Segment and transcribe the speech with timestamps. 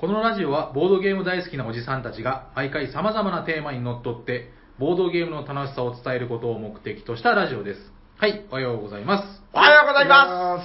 [0.00, 7.92] このラジオはボードゲーム大好きなおじさんたちが毎回様々なテーマにのっとって、ボードゲームの楽しさを伝えることを目的としたラジオです。
[8.16, 9.42] はい、おはようございます。
[9.52, 10.64] おはようございま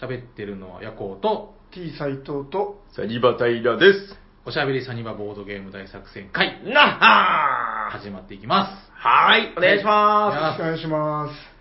[0.00, 1.74] 喋ってるのはヤコウと、す。
[1.74, 2.96] T 斎藤と、す。
[2.96, 4.18] サニバタイラです。
[4.46, 11.51] おしゃべりサニバボードゲーム大作戦会、なっはー始まっていきまはい、お願いしよまろしくお願いします。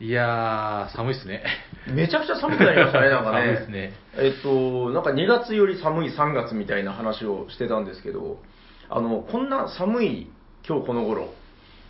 [0.00, 0.04] す。
[0.04, 1.44] いやー、寒いっすね。
[1.86, 1.92] す。
[1.92, 3.38] めちゃくちゃ寒くなりましたね、なんかね。
[3.38, 8.38] 寒いっすねえっと、なんか2月より寒い3月みたいな話をしてたんですけど、
[8.88, 10.30] あの、こんな寒い
[10.66, 11.32] 今日この頃、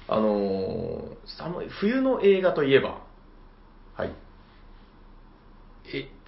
[0.08, 1.00] あのー
[1.38, 3.00] 寒い、冬の映画といえば、
[3.94, 4.12] はい、え、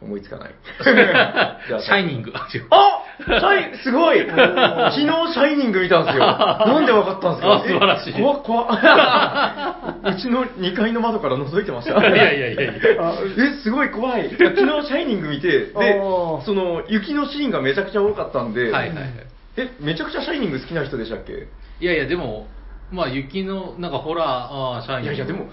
[0.04, 0.50] 思いつかない。
[1.82, 2.32] シャイニング。
[2.34, 6.24] あ、シャイ、すごい昨日シャイニング見たんですよ。
[6.26, 7.52] なんでわかったんですか？
[7.54, 8.66] あ素晴らしいえ怖っ怖っ
[10.04, 11.98] うちの2階の窓から覗いてました。
[12.00, 12.72] いやいやいやいや。
[13.00, 14.30] あえ、すごい怖い。
[14.30, 16.00] 昨日シャイニング見て、で、
[16.44, 19.10] その、雪のシーンがめちゃくちゃ多かったんで、はいはいはい。
[19.56, 21.46] え、めちゃくちゃシャイニング好きな人でしたっけ？
[21.80, 22.46] いやいや、でも、
[22.90, 25.14] まあ雪の、なんかホラー、ああ、シャイニング。
[25.14, 25.50] いやいや、でも、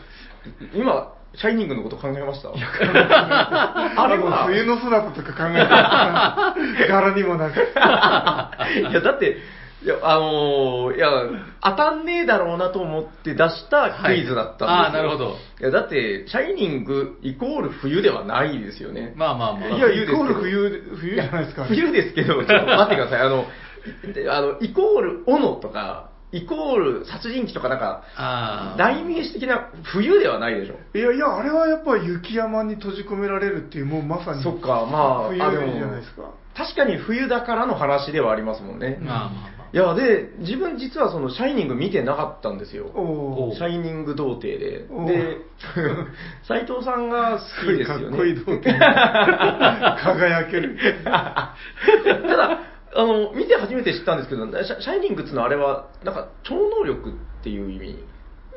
[0.73, 2.49] 今、シャイニングのこと考えました？
[2.51, 6.55] あれも冬の姿とか考えた
[6.87, 7.59] 柄にもなく。
[8.89, 9.37] いや、だって、
[9.81, 11.09] いや、あのーいや、
[11.61, 14.67] 当たんねえだろうなと思って出したクイズだったんですよ。
[14.67, 19.13] はいあーなるほどいや、だって、シャイニングイコール冬ではないですよね。
[19.15, 19.69] まあまあまあ。
[19.69, 21.15] いや、冬ですけどイコール冬、冬？
[21.15, 21.63] じゃないですか。
[21.65, 23.21] 冬ですけど、ちょっと待ってください。
[23.21, 23.45] あの、
[24.23, 28.77] いあの、イコール斧とか、イコール殺人鬼とかなんか、ああ。
[28.77, 30.75] 代名詞的な冬ではないでしょ。
[30.97, 34.43] いやいや、あれはやっぱり雪山に閉じ込められるっていう、もうまさに。
[34.43, 36.31] そっか、まあ、冬あでもじゃないですか。
[36.55, 38.97] 確かに冬だからの話ではありますもんね。
[39.01, 42.87] まあまあまいや、で、自分実はその、シャイニング見てなかったんですよ。
[43.55, 44.87] シャイニング童貞で。
[45.05, 45.37] で、
[46.47, 48.05] 斉藤さんが好きですよね。
[48.09, 48.73] かっこいい童貞。
[50.01, 50.75] 輝ける。
[51.05, 51.11] た
[52.35, 52.59] だ、
[52.95, 58.03] あの、見て初めて知ったんですけど、シャシャイニングっていうのはあれは、なんか、超能力っていう意味で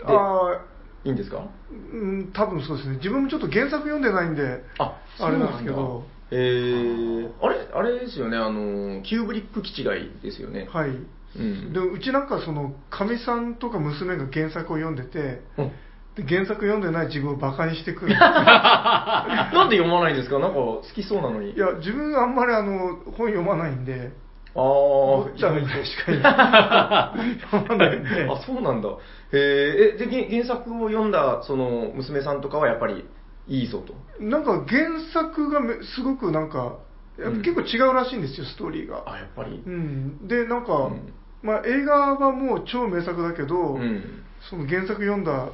[0.05, 0.61] あ
[1.05, 1.39] いいんですか？
[1.39, 1.49] あ、
[1.93, 2.97] うん、多分そうですね。
[2.97, 6.05] 自分もちょっと原作読んでないんで、あ、あれなんですけど。
[6.31, 10.67] えー、あれ、あれですよね、あの、キューブリック基地外ですよね。
[10.73, 10.91] はい。
[10.91, 11.73] うん。
[11.75, 15.73] でうちなんかその、かみさんとか娘が原作を読んでて、うん
[16.15, 18.13] で原作読んでない自分をバカにしてくる。
[18.21, 20.39] なんで読まないんですか？
[20.39, 21.53] なんか好きそうなのに。
[21.53, 24.13] いや、自分あんまりあの、本読まないんで、
[24.55, 27.99] あー坊ちゃんしか読まない。
[28.29, 28.89] あ、そうなんだ。
[28.89, 28.93] へ
[29.33, 33.07] え、え、で、げ原作を読んだ、その、娘さんとかはやっぱり、
[33.49, 33.95] いいぞと。
[34.23, 36.77] なんか原作がめすごくなんか、
[37.19, 39.03] やっぱ結構違うらしいんですよ、ストーリーが。
[39.07, 39.71] あ、やっぱりう。
[39.71, 40.29] ん。
[40.29, 44.23] で、なんか、うんまあ映画はもう超名作だけど、うん。
[44.49, 45.49] その原作読んだ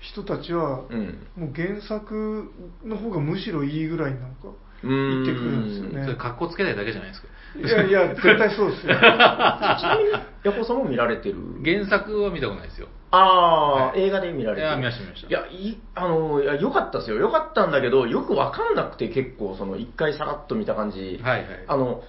[0.00, 1.26] 人たちは、うん。
[1.36, 2.50] もう原作
[2.84, 4.48] の方がむしろいいぐらいなんか
[4.82, 6.14] うーん言ってくるんですよそれね。
[6.16, 7.28] 格好つけたいだけじゃないですか。
[7.56, 8.94] いやいや、 絶対そうですよ。
[8.94, 10.10] ちなみに、
[10.44, 12.88] ヤコさんも見られてる原作は見たことないですよ。
[13.10, 14.68] ああ、はい映画で見られてる。
[14.68, 17.16] いや見ました見ましたいや、いあの、いや、良かったですよ。
[17.16, 21.20] 良かったんだけど、よくわかんなくて結構、その、一回さらっと見た感じ。
[21.22, 22.02] はいはいあの、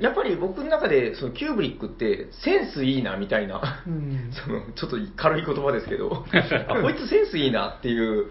[0.00, 3.82] やっぱり僕の中で、その、キューブリックって、センスいいな、みたいな。
[3.86, 6.24] うん その、ちょっと軽い言葉ですけど、
[6.68, 8.26] あ、こいつセンスいいなっていう、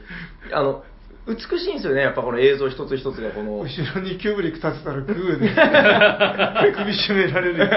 [0.53, 0.83] あの、
[1.27, 7.69] 美しいんですよね、やっぱこの映像一つ一つがこの、後ろにキューブリック立てたらグーで 首絞められる。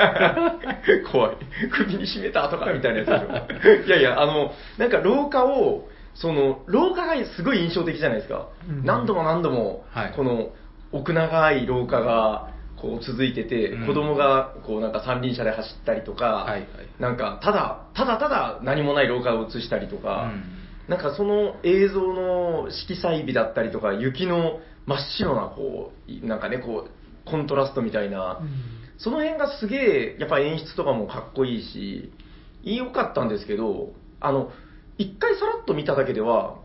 [1.11, 1.37] 怖い。
[1.73, 3.87] 首に絞めたとかみたいなやつでしょ。
[3.87, 8.47] いやいや、あの、なんか廊下を、その、廊下がすごい印象的じゃないですか。
[8.69, 10.51] うん何度も何度も、はいこの
[10.93, 16.67] 奥長い廊下が、こう続いてて、うん子供が、こうなんか三輪車で走ったりとか、はいはい
[17.01, 20.31] なんか、ただ、ただただ何もない廊下を映したりとか、
[20.91, 28.41] なんかその映像の色彩美だったりとか、雪の真っ白な、こう、なんかね、こう、コントラストみたいな、
[28.99, 32.13] その辺がすげえ、やっぱ演出とかもかっこいいし、
[32.65, 34.51] 良かったんですけど、あの、
[34.99, 36.57] 一回さらっと見ただけでは、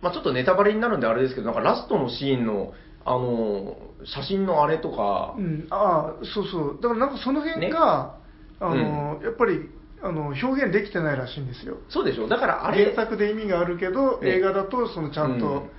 [0.00, 2.74] まあちょっとネタバレになるんであれですけど、なんかラストのシーンの、
[3.04, 6.78] あの、写真のあれとかう、ん、ああ、そうそう。
[6.80, 8.18] だからなんかその辺が、
[8.60, 9.68] あの、やっぱり、
[10.04, 11.78] あの、表現できてないらしいんですよ。
[11.88, 15.70] そうでしょだからあれ、原作で意味があるけど、ね映画だとそのちゃんと、うん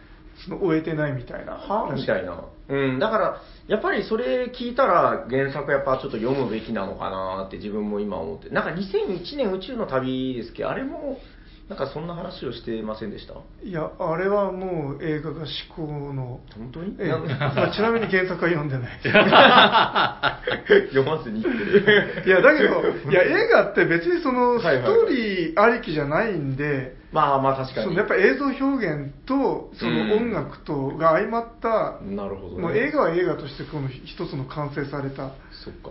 [0.43, 1.53] その終えてないみたいな。
[1.53, 2.43] はみたいな。
[2.67, 8.49] うん、だから、やっぱりそれ聞いたら原作やっぱちょっと読むべきなのかなって自分も今思って。
[8.49, 10.63] なんか2001年宇宙の旅ですけ？
[10.63, 11.19] ど、あれも
[11.67, 13.33] なんかそんな話をしてませんでした？
[13.63, 15.81] いや、あれはもう映画が至高
[16.13, 16.39] の。
[16.55, 16.95] 本当に？
[16.99, 18.99] えまあちなみに原作は読んでない。
[20.89, 22.23] 読まずに言ってる。
[22.25, 27.85] いや、だけど、いや、映画って別にその、ストーリーありきじゃないんで、まあまあ確かに。
[27.87, 32.61] そのやっぱ映像表現と、そうんの音楽とが相まった、なるほどね。
[32.61, 35.31] もう映画は映画としてこの一つの完成された。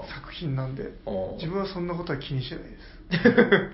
[0.06, 0.92] 作品なんで
[1.38, 2.93] 自分はそんなことは気にしてないです。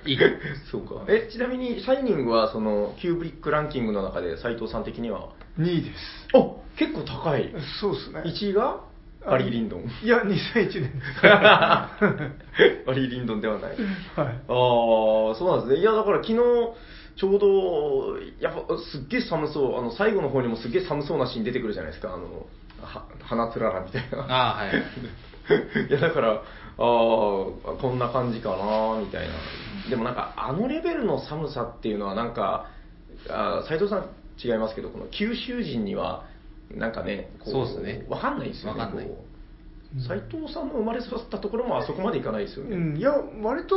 [0.07, 0.19] いい。
[0.71, 1.05] そうか。
[1.09, 6.29] え、ちなみに、シャイニングはその、キューブリックランキングの中で斉藤さん的には、2位です。
[6.35, 7.53] お結構高い。
[7.81, 8.21] そうですね。
[8.21, 8.81] 1位が
[9.27, 9.85] バリー・リンドン。
[10.03, 10.93] いや、2001年。
[11.23, 13.71] バリー・リンドンではない。
[13.71, 13.79] はい。
[14.17, 15.81] ああ、そうなんですね。
[15.81, 16.37] いや、だから昨日、
[17.17, 22.47] ちょうど、やっぱすっげえ寒そう、あの最後の方にもすっげえ寒そうなシーン出てくるじゃないですか、あの、
[22.81, 24.21] は花つららみたいな。
[24.23, 24.71] ああ、はい。
[25.91, 26.43] いや、だから、
[26.78, 29.34] ああ、こんな感じかな、みたいな。
[29.90, 32.67] でもなんか、あのレベルの寒さっていうのは、なんか、
[33.28, 34.08] あ斉藤さん
[34.43, 36.25] 違いますけど、この九州人には、
[36.70, 38.81] なんかね、こそうっすねわかんないですよね。
[38.81, 42.76] わかんないこう斉藤さんの生まれ育ったところもあそこまでいかないですよね。
[42.76, 43.11] うん、いや、
[43.43, 43.76] 割と、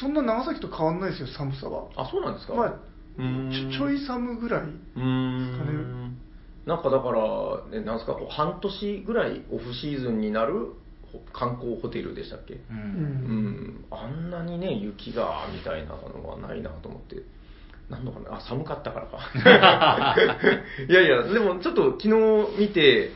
[0.00, 1.84] そんな長崎と変わんないですよ、寒さは。
[1.96, 2.54] あ、そうなんですか？
[2.54, 4.62] まあ、ちょちょい寒ぐらい。
[4.62, 6.16] うーん
[6.64, 10.58] なんかだから、ね、なんですか、こう半年ぐらいオフシーズンになるほ
[11.32, 12.54] 観光ホテルでしたっけ？
[12.54, 12.60] う。
[12.70, 12.76] うん。
[12.76, 13.46] うん
[13.82, 17.16] ん、あんなにね、雪がみたいなのはないなと思って。
[17.90, 18.36] なんのかな？
[18.36, 19.18] あ、寒かったからか。
[20.88, 22.10] いやいや、でもちょっと昨日
[22.60, 23.10] 見て、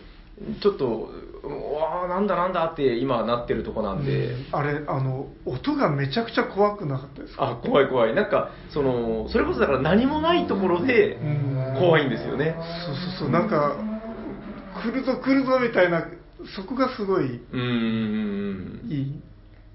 [0.63, 1.11] ちょっと、
[1.45, 7.51] うわーなんだなんだって今なってるとこなんで、あれ、あの、音がめちゃくちゃ怖くなかったですか？
[7.51, 8.15] あ、怖い怖い。
[8.15, 12.57] なんか、その、それこそだから何もないところでうん怖いんですよね。
[12.87, 13.77] そうそうそう、なんか、
[14.83, 16.07] 来るぞ来るぞみたいな、
[16.57, 18.91] そこがすごいうーん。
[18.91, 19.23] いい。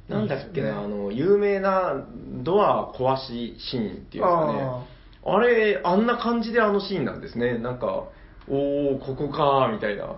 [0.10, 2.06] なんだっけな、あの、有名な
[2.44, 4.88] ドア壊しシーンっていうんですかね。
[5.26, 7.58] あれ、あんな感じであのシーンなんですね。
[7.58, 8.06] なんか、
[8.48, 10.06] おー、ここかー、みたいな。
[10.06, 10.18] あ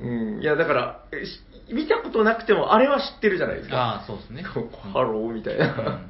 [0.00, 0.06] う
[0.38, 0.42] ん。
[0.42, 1.04] いや、だから、
[1.72, 3.76] 見たことなくても、あれは知ってるじゃないですか。
[3.76, 4.42] ああ、そうですね。
[4.42, 6.00] ハローみたいな。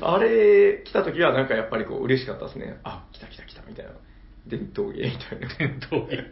[0.00, 2.80] あれ、来た時はなんかやっぱりこう嬉しかったですね。
[2.82, 3.92] あ、来た来た来たみたいな。
[4.46, 5.48] 伝統芸みたいな。
[5.56, 6.18] 伝統芸。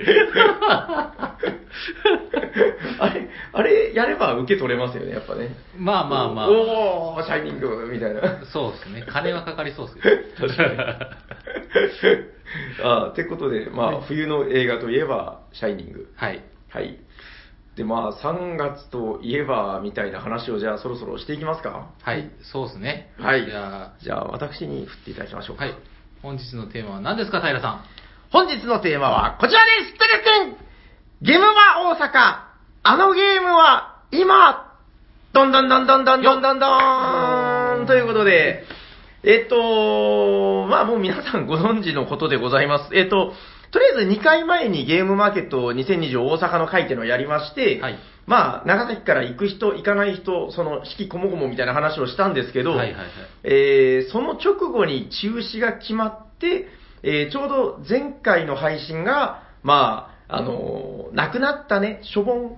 [2.98, 5.56] あれ、あれやれば受け取れますよね、やっぱね。
[5.76, 6.50] まあまあまあ。
[6.50, 8.44] おー、シャイニングみたいな。
[8.52, 9.04] そうですね。
[9.08, 10.48] 金はかかりそうですよ。
[10.48, 10.78] 確かに。
[12.84, 16.12] あってことで、まあ、冬の映画といえば、シャイニング。
[16.16, 16.42] はい。
[16.68, 16.98] はい。
[17.76, 21.88] で、まあ、3月といえば、みたいな話を、じゃあ、そろそろしていきますか？
[22.02, 23.12] はい、そうですね。
[23.18, 23.46] はい。
[23.46, 25.64] じゃじゃあ、私に振っていただきましょうあ、か。
[25.64, 25.74] はい。
[26.22, 27.84] 本日のテーマは何ですか、平さん？
[28.30, 30.56] 本日のテーマはこちらですテレテン
[31.20, 31.52] ゲームは
[31.92, 32.08] 大阪
[32.84, 34.72] あのゲームは今
[35.32, 38.64] どんどんどんどんどんどんどんどーんということで、
[39.24, 42.94] えっと、まあもう皆さんご存知のことでございます。
[42.94, 43.32] えっと、
[43.72, 53.06] とりあえず2回前にゲームマーケット2020大阪の会っていうのをやりまして、はいまあ、長崎から行く人、行かない人、その、四季こもごもみたいな話をしたんですけど、はいはいはい
[53.44, 56.68] えーその直後に中止が決まって、
[57.02, 62.50] えーちょうど前回の配信が、まあ、あのーなくなったね、しょぼんっ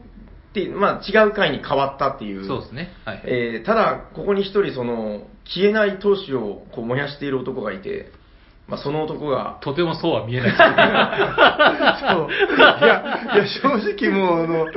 [0.53, 2.47] ていう、まあ違う回に変わったっていう。
[2.47, 2.91] そうですね。
[3.07, 3.23] はい。
[3.25, 8.13] えーただ、ここに一人、その、消えない闘志をこう燃やしている男がいて、
[8.67, 10.51] まあその男が、とてもそうは見えない。
[10.51, 12.29] ですそう。
[12.31, 14.73] いや、いや、正直もう、あの、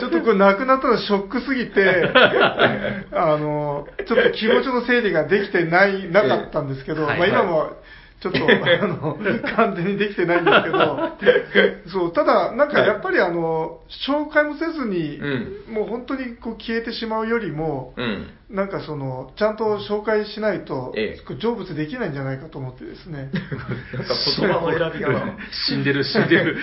[0.00, 2.10] ちょっとこれ亡くなったのショックすぎて、
[3.12, 7.30] あの、ちょっと気持ちの整理ができてない、なかったんですけど、まあええはい。
[7.30, 7.70] 今も、
[8.20, 9.18] ちょっと、 あの、
[9.56, 18.30] 完全にできてないんですけど、 そう、ただ、なんかやっぱりあの、紹介もせずに、うもう本当にこう消えてしまうよりも、うん。
[18.50, 23.30] なんかその、ちゃんと紹介しないと、ええ成仏できないんじゃないかと思ってですね。
[23.94, 25.36] なんか言葉の選びがな。
[25.68, 26.56] 死んでる、死んでる。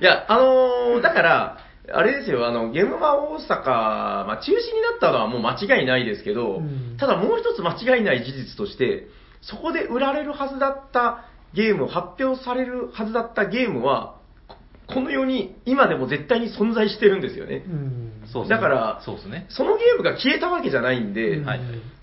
[0.00, 1.58] いや、あのーだから、
[1.90, 9.06] あれですよ、あの、ゲームマ大阪、まあ、中止になったのはもう間違いないですけど、うんただもう一つ間違いない事実として、
[9.40, 14.16] そこで売られるはずだったゲーム、発表されるはずだったゲームは、
[14.46, 14.56] こ
[14.94, 17.64] この世に今でも絶対に存在してるんですよね。
[17.66, 18.56] うんそうですね。
[18.56, 19.46] だからそうですね。
[19.48, 21.42] そのゲームが消えたわけじゃないんで、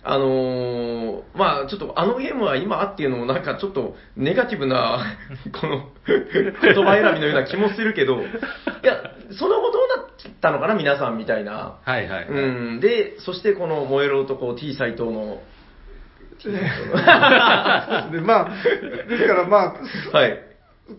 [0.04, 5.18] あのーまあちょっとあのゲームは今っていうのもなんかちょっとネガティブな、
[5.60, 8.24] この言葉選びのような気もするけど、い
[8.84, 11.78] や、その後どうなったのかな、皆さんみたいな。
[11.84, 12.28] はいはい。
[12.28, 15.42] うん、で、そしてこの燃える男 T 斎藤の、
[18.12, 18.50] でまあ、
[19.10, 19.76] ですからま
[20.14, 20.40] あ、はい。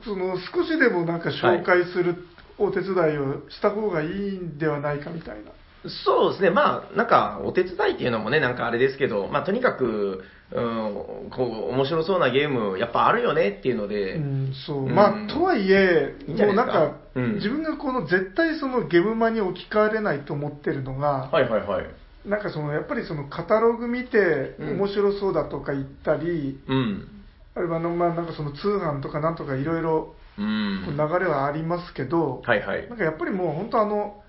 [0.04, 2.16] その少しでもなんか紹介する
[2.58, 5.52] お手伝いをした方がいいんではないかみたいな。
[5.88, 14.86] そうですね、まあ、なんか、お手伝いっていうのもね、なんかあれですけど、まあ、とにかく、うん、こう、面白そうなゲーム、やっぱあるよねっていうので、うん、そう。
[14.86, 21.86] うんまあ、とはいえ、いいもうなんかうん自分がこの絶対そのゲームマに置き換えれないと思ってるのが、はいはいはい。
[22.26, 27.08] なんかその、やっぱりそのカタログ見てうん面白そうだとか言ったり、うん。
[27.54, 32.98] あるいはのまあなんかその通販とかなんとかいろいろ流れはありますけど、はいはいなん。
[32.98, 34.22] かやっぱりもう本当あの、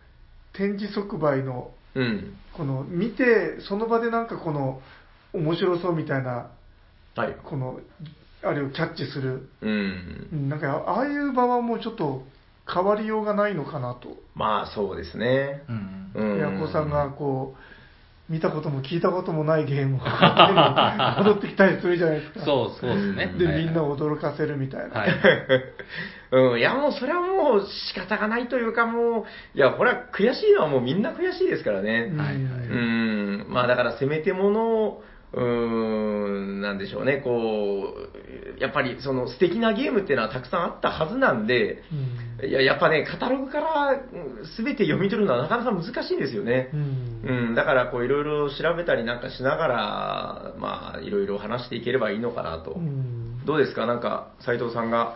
[0.53, 2.37] 展示即売の、うん。
[2.53, 4.81] この見て、その場でなんかこの、
[5.33, 6.51] 面白そうみたいな、
[7.15, 7.35] はい。
[7.43, 7.79] この、
[8.43, 10.29] あれをキャッチする、うん。
[10.31, 12.23] うんなんかああいう場はもうちょっと
[12.71, 14.09] 変わりようがないのかなと。
[14.35, 15.63] まあ、そうですね。
[15.67, 16.37] うんうん。
[16.37, 17.76] ヤコさんがこう、
[18.29, 19.99] 見たことも聞いたこともないゲームを
[21.23, 22.39] 戻ってきたりするじゃないですか。
[22.41, 23.33] そうそうですね。
[23.37, 24.99] で、みんなを驚かせるみたいな。
[24.99, 25.09] はい。
[26.31, 32.09] うん、いやもうそれはもう仕方がないというかもう、いや、これは悔しいのはもうみんな悔しいですからね。
[32.11, 35.03] うんはいはいうん、まあだからせめてものを、
[35.33, 37.93] うーん、なんでしょうね、こ
[38.57, 41.83] う、やっぱりその素敵なゲームっていうのはたくさんあったはずなんで、
[42.41, 42.49] うん。
[42.49, 43.99] いや、やっぱね、カタログから
[44.55, 46.69] すべて読み取るのはなかなか難しいんですよね。
[46.73, 47.21] うん。
[47.23, 52.71] うん、だからこういろいろ調べたりなんかしながら、まあいろいろ話していければいいのかなと。
[52.71, 53.45] うん。
[53.45, 53.85] どうですか？
[53.85, 55.15] なんか斉藤さんが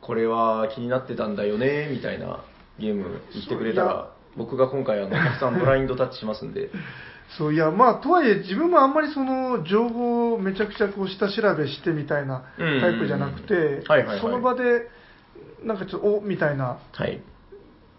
[0.00, 2.44] これは気になってたんだよねみたいな
[2.78, 6.70] ゲーム言ってくれたら僕が今回あのたくさんブラインドタッチしますんで
[7.36, 12.80] そういや、まあ、とはいえ、自分もあんまりその情報をめちゃくちゃこう下調べしてみたいなうん。
[12.80, 13.82] タイプじゃなくて
[14.20, 14.88] その場で、
[15.62, 17.20] なんかちょっと、おみたいな、はい。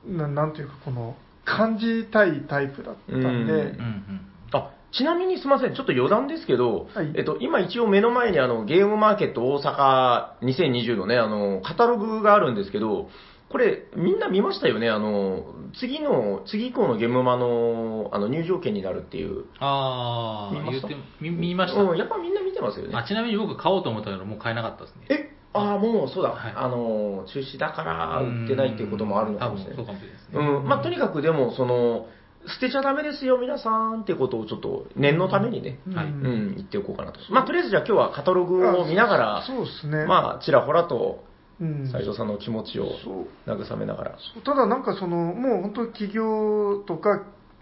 [0.08, 3.30] ななんていうか、この、感じたいタイプだったんで、うん。
[3.30, 4.22] うんうん
[4.52, 7.14] あちなみにすみませんちょっと余談ですけど、はい。
[7.16, 13.08] えっと、今一応目の前にあのゲームマーケット大阪2020のねあのカタログがあるんですけど
[13.50, 14.90] これみんな見ましたよね？
[14.90, 15.44] あの
[15.80, 20.56] 次の次以降のゲームマのあの入場券になるっていうああ、
[21.20, 21.82] 見見ました。
[21.82, 25.08] うん、やっぱみんな見てますよねあちなみに僕買おうと思ったけど、もう買えなかったですね。
[25.10, 25.36] え？
[25.52, 29.76] ああ、もうそうだ、はいあの中止だから売ってないっていうこともあるのかもしれない。
[29.78, 30.40] そうかもしれないですね。
[30.40, 32.06] うん、まあとにかくでも、その、
[32.48, 37.20] 捨てちゃダメですよ、皆さんってことをちょっと念のためにね、はいうん、言っておこうかなと。
[37.32, 40.06] まあとりあえずじゃあ今日はカタログを見ながら、そうですね。
[40.06, 41.26] まあちらほらと
[41.62, 42.88] うん斉藤さんの気持ちを
[43.48, 44.12] 慰めながら。
[44.34, 47.20] そうただなんかその、もう本当企業とか、はい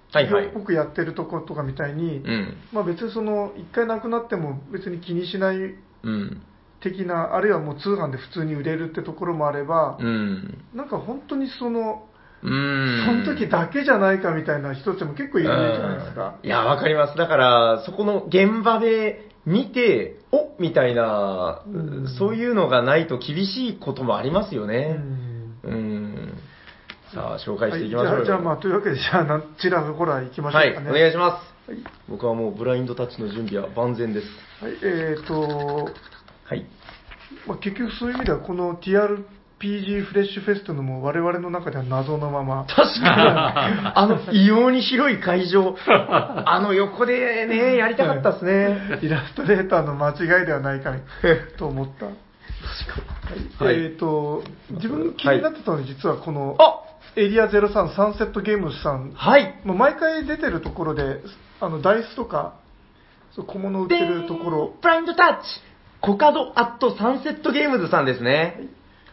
[0.10, 5.58] 企はい業っぽくやってるとことかみたいに、うん、まあ別にその、一回なくなっても別に気にしない
[6.04, 6.42] うん、
[6.82, 10.64] 的な、あるいはもう通販で普通に売れるってところもあれば、うん。
[10.74, 12.08] なんか本当にその、
[12.44, 13.26] うん。
[13.26, 16.38] その時だけじゃないかみたいな人たちも結構いるじゃないですか。
[16.44, 17.18] いや、わかります。
[17.18, 21.70] だから、そこの現場で見て、おみたいな、う
[22.04, 24.94] んそういうのがないと厳しいこともありますようね。
[24.94, 26.34] んうん。
[27.14, 28.26] さあ、紹介していきはいましょうよ。
[28.26, 30.90] じゃあじゃあまあというわけでじゃあなんちらほら行きましょはい、うかね。
[30.92, 31.72] お願いします。
[31.72, 34.28] はい僕はもうブラインドタッチの準備は万全です。
[34.62, 35.92] はい、えーと、
[36.44, 36.66] はい。
[37.46, 38.76] まあ、結局そういう意味ではこの
[39.60, 42.66] TRPG フレッシュフェストのも我々の中では謎のまま。
[42.66, 49.00] 確かに、あの、異様に広い会場、 あの横でね、やりたかったですね。
[49.02, 50.94] イラストレーターの間違いではないか
[51.58, 52.06] と思った。
[52.06, 53.76] はい。
[53.76, 56.84] えーと、自分気になってたのは実はこの、あ
[57.16, 59.56] エリア03サンセットゲームズさん、はい。
[59.64, 61.22] もう毎回出てるところで、
[61.60, 62.54] あの、ダイスとか、
[63.32, 65.62] そう小物売ってるところ、ブラインドタッチ。
[66.00, 68.56] コカドアットサンセットゲームズさんですね。
[68.60, 68.64] は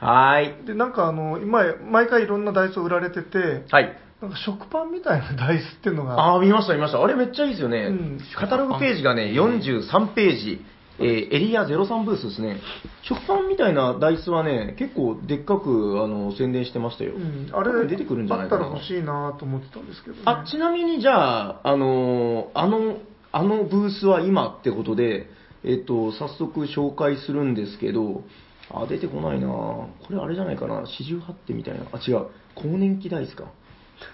[0.05, 0.67] ーい。
[0.67, 3.97] で、なんかあの、今、毎回いろんなダイスを売られてて、はい。
[4.21, 7.03] なんか食パンみたいなダイスっていうのが、ああ、見ました、見ました。
[7.03, 7.79] あれめっちゃいいですよね。
[7.87, 10.65] うんカタログページがね、43ページ。
[11.01, 12.61] えーエリア03ブースですね。
[13.03, 17.15] 食パンみたいなダイスはね、結構でっかくあの宣伝してましたよ。
[17.15, 18.67] うん、あれ出てくるんじゃないかな。
[18.67, 22.99] あったら欲しいなと思ってたんですけど、ね、あ、ちなみにじゃあ、あのーあの、
[23.33, 25.29] あのブースは今ってことで、
[25.65, 28.23] えっと、早速紹介するんですけど、
[28.71, 31.87] あ、出てこないなこれあれじゃないかな四十八手みたいな。
[31.93, 32.27] あ、違う。
[32.55, 33.45] 更年期ダイスか。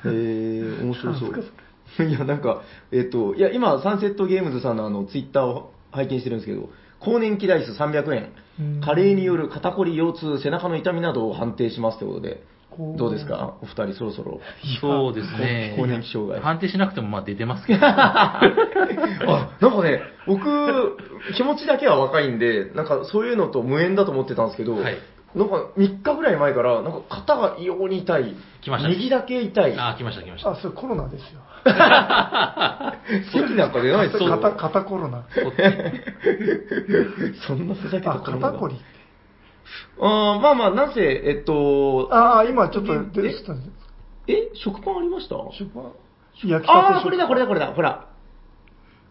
[0.04, 2.04] えー、 面白そう。
[2.04, 12.42] いや、なんか、えっと、いや、今、サンセットゲームズさんのあの、ツイッターを拝見してるんですけど、更年期ダイス300円うん、加齢による肩こり、腰痛、背中の痛みなどを判定しますということで、
[12.96, 13.54] どうですか？
[13.62, 14.40] お二人そろそろ。
[14.80, 15.74] そうですね。
[15.76, 16.40] 更年期障害。
[16.40, 17.80] 判定しなくてもまあ出てますけど。
[17.86, 18.40] あ、
[19.60, 20.96] なんかね、僕、
[21.36, 24.96] 気持ちだけは若いんで、なんかそういうのと無縁だと思ってたんですけど、はい
[25.32, 28.34] なんか3日ぐらい前から、なんか肩が異様に痛い。
[28.62, 29.74] 来ましたね右だけ痛い。
[29.78, 30.50] あ、来ました来ました。
[30.50, 31.40] あ、それコロナですよ。
[33.32, 34.28] 席なんか出ないですよ。
[34.28, 35.22] 肩、肩コロナ。
[37.46, 38.74] そ んなふざけた肩こり。
[40.00, 43.70] あーまあまあ、なぜ、えっと、ああ、今ちょっとえ出てたんです。
[44.28, 45.34] え、食パンありました？
[45.58, 45.92] 食パン？
[46.48, 48.06] 焼きたてああ、これだ、これだ、これだ、ほら。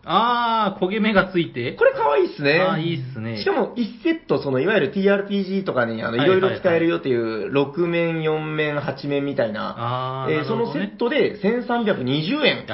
[0.06, 1.74] あー、焦げ目がついて。
[1.74, 2.60] これ可愛いっすね。
[2.62, 12.66] あーいいっすねしかも、1セット、その、いわゆる TRPG とかに、あの、いろいろ使えるよっていう、6面、4面、8面みたいな、あーえーそのセなるほどねットで1320円。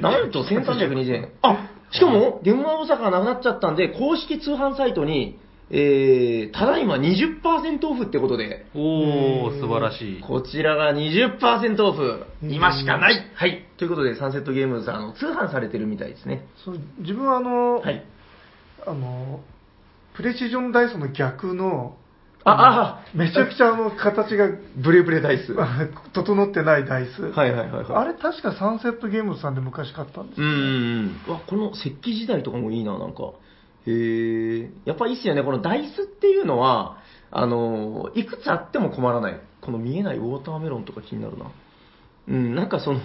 [0.00, 1.32] なんと1320円。
[1.42, 5.38] あ、しかも、ゲームマ大阪がなくなっちゃったんで、公式通販サイトに、
[5.74, 10.20] えー、ただいま20%オフってことで、おー、素晴らしい。
[10.20, 12.26] こちらが20%オフ。
[12.42, 13.30] うん今しかない。
[13.34, 13.64] はい。
[13.78, 16.44] ということで、サンセットゲームズさん、あの、通販されてるみたいですね。
[16.62, 18.04] そう自分はあの、はい。
[18.86, 19.40] あの、
[20.14, 21.96] プレシジョンダイスの逆の、
[22.44, 25.54] あ、あ、めちゃくちゃあの、形がブレブレダイス。
[25.56, 27.28] は整ってないダイス。
[27.28, 27.86] いはいはいはい。
[27.88, 30.60] あれ確かサンセットゲームズさんで昔買ったんですよ、うんうん
[31.28, 31.32] うん。
[31.32, 33.30] わ、この石器時代とかもいいな、なんか。
[33.86, 34.70] へえ。
[34.84, 35.42] やっぱいいっすよね。
[35.42, 36.98] このダイスっていうのは、
[37.30, 39.40] あの、いくつあっても困らない。
[39.60, 41.50] この見えないウォーターメロンとか気になるな。
[42.28, 43.00] うん、なんかその、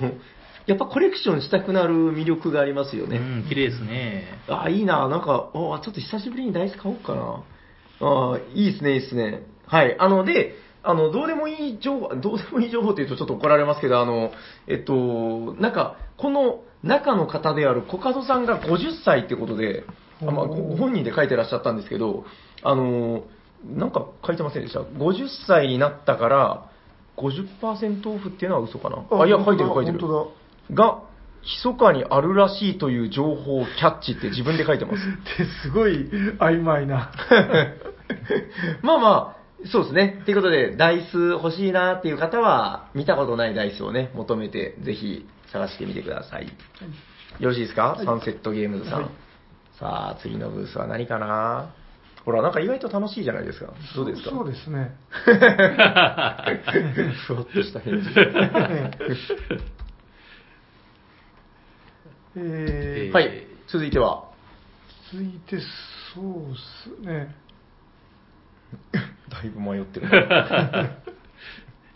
[0.67, 3.17] やっぱコレクションしたくなる魅力がありますよね。
[3.17, 4.25] うん、綺麗ですね。
[4.47, 7.43] あ、いいな、なんか、あちょっと久しぶりにダイス買おうかな。
[8.01, 9.43] あいいですね、いいですね。
[9.65, 9.95] はい。
[9.97, 14.31] あの、で、あの、どうでもいい情報、どうでもいい情報って言うとちょっと怒られますけど、あの、
[14.67, 19.83] えっと、なんか、この中の方であるコカドさんが50歳ってことで、
[20.21, 22.25] あまあ、ごご本人で書いてらっしゃったんですけど、
[22.63, 23.23] あの、
[23.65, 26.71] なんか書いてませんでした？50歳になったから、
[27.17, 29.05] 50%オフっていうのは嘘かな？
[29.11, 29.99] あ、いや、書いてる書いてる。
[29.99, 30.31] 本
[30.73, 31.03] が、
[31.43, 35.03] 密かにあるらしいという情報をキャッチって自分で書いてます。
[35.37, 35.49] 当だ。
[35.49, 36.09] ですごい
[36.39, 37.11] 曖昧な。
[38.81, 40.21] まあまあ、そうですね。
[40.25, 46.45] ということで、ダイス欲しいなっていう方は、見たことないダイスをね、求めて、ぜひ探してみてください。
[47.39, 49.01] よろしいですか、はいサンセットゲームズさん。
[49.03, 49.09] はい
[49.79, 51.73] さあ、次のブースは何かな？
[52.25, 53.73] ほら、なんか意外と楽しいじゃないですか。
[53.95, 54.31] どうですか？
[54.31, 54.91] そうですね。
[57.27, 58.09] ふわっとした返事。
[62.35, 64.25] えーはい、続いては？
[65.11, 65.57] 続いて、
[66.13, 67.33] そうっすね。
[69.29, 70.07] だいぶ迷ってる。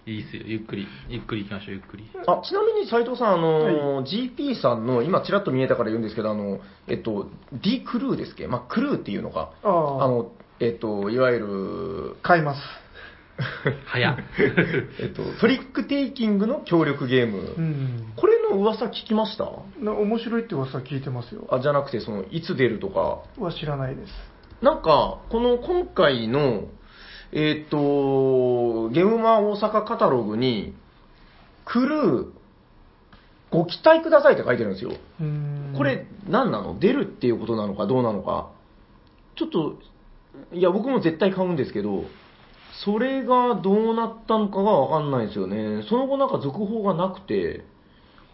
[0.05, 0.43] いいっすよ。
[0.45, 2.09] ゆっくり、ゆっくり行きましょう、ゆっくり。
[2.27, 12.61] あちなみに斉藤さん、あの GP さんの、今、ちらっと見えたから言うんですけど、あのえっと、D クルーですっけ、まあ、クルーっていうのか、ああのえっと、いわゆる、買います。
[13.85, 14.17] 早っ。
[15.01, 18.13] えっと、トリックテイキングの協力ゲーム、うん。
[18.15, 19.45] これの噂聞きました？
[19.79, 21.47] な面白いって噂聞いてますよ。
[21.49, 24.13] あじゃなくてその、いつ出るとか、は知らないです。
[24.61, 26.65] なんか、この今回の、
[27.33, 30.73] えっと、ゲームマ大阪カタログに、
[31.65, 32.31] クルー、
[33.51, 34.91] ご期待くださいって書いてるんですよ。
[35.77, 36.79] これ、何なの？
[36.79, 38.51] 出るっていうことなのかどうなのか。
[39.35, 39.79] ちょっと、
[40.53, 42.05] いや、僕も絶対買うんですけど、
[42.85, 45.83] それがどうなったのかがわかんないですよね。
[45.89, 47.65] その後なんか続報がなくて、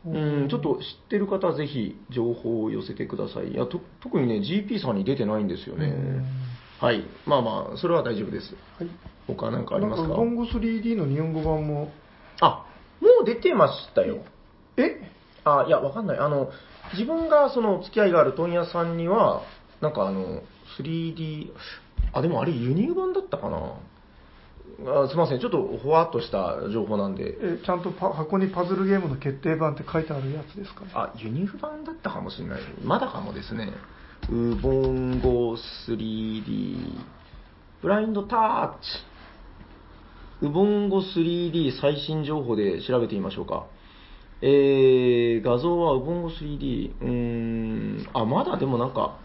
[0.06, 0.10] う
[0.46, 3.50] ん、ちょっと知ってる方はぜひ情報を寄せてください。
[3.52, 5.94] いや、と特にね、GP さんに出てないんですよね。
[6.82, 7.04] うんはい。
[7.26, 8.54] まあまあ、それは大丈夫です。
[8.78, 8.90] はい。
[9.28, 10.08] 他なんかありますか？
[10.08, 11.92] なんか、ボンゴ 3D の日本語版も、
[12.40, 12.66] あ、
[13.02, 14.20] もう出てましたよ。
[14.78, 15.02] え？
[15.44, 16.20] あ、いや、わかんない。
[16.20, 16.50] あの、
[16.94, 19.42] 自分がその付き合いがある問屋さんには、
[19.82, 20.42] なんかあの、
[20.80, 21.52] 3D、
[22.13, 23.74] あ、でもあれ輸入版だったかな？
[24.80, 30.82] あすみません、ちょっとほわっとした情報なんで、えちゃんとパ箱にパズルゲームの決定版って書いてあるやつですか？
[30.82, 30.92] ね。
[30.94, 32.62] あ、輸入版だったかもしれない。
[32.84, 33.74] まだかもですね。
[34.30, 35.56] ウボンゴ
[35.88, 37.00] 3D、
[37.82, 38.88] ブラインドタッチ。
[40.42, 43.68] ウボンゴ 3D 最新情報で調べてみましょうか。
[44.42, 46.96] えー、画像はウボンゴ 3D。
[47.00, 49.18] うーん、あ、まだでもなんか、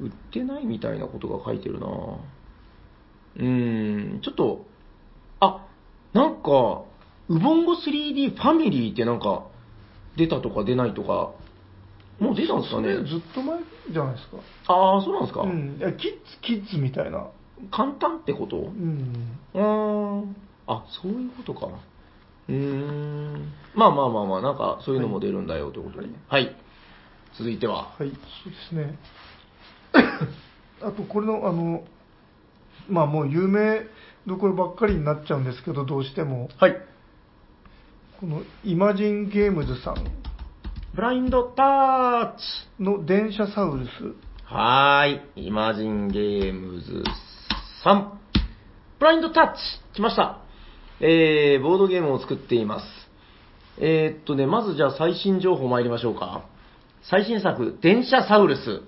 [0.00, 4.66] 売ってないみたいなことが書いてるなうーん、ちょっと、
[5.40, 5.66] あ、
[6.12, 6.82] なんか、
[7.28, 9.46] ウボンゴ 3D ファミリーってなんか、
[10.16, 11.32] 出たとか出ないとか、
[12.18, 12.94] もう出たんですかね？
[12.94, 13.58] それずっと前
[13.92, 14.38] じゃないですか。
[14.68, 15.76] ああ、そうなんですか、うん。
[15.78, 17.28] いやキッズ、キッズみたいな。
[17.70, 18.56] 簡単ってこと？
[18.56, 19.38] うん。
[19.54, 19.60] うー
[20.24, 20.36] ん。
[20.66, 21.68] あ、そういうことか。
[22.48, 23.52] うーん。
[23.74, 26.08] まあまあまあまあ、なんかそういうのも出るんだよということで。
[26.28, 26.56] はい。
[27.36, 27.94] 続いては。
[27.98, 28.16] はい、そうで
[28.70, 28.98] すね。
[30.82, 31.84] あと、これの、あの、
[32.88, 33.82] まあもう有名
[34.26, 36.76] どころばっかりになっちゃうんですけど、どうしても、はい。
[38.20, 39.96] このイマジンゲームズさん
[40.96, 42.82] ブラインドタッチ。
[42.82, 43.90] の電車サウルス。
[44.46, 45.48] はーい。
[45.48, 47.04] イマジンゲームズ
[47.84, 48.12] 3。
[48.98, 49.60] ブラインドタッチ
[49.92, 50.38] 来ました。
[51.00, 52.86] えー、ボードゲームを作っています。
[53.78, 56.46] えー、っとね、まずじゃあ最新情報参りましょうか。
[57.02, 58.80] 最新作、電車サウルス。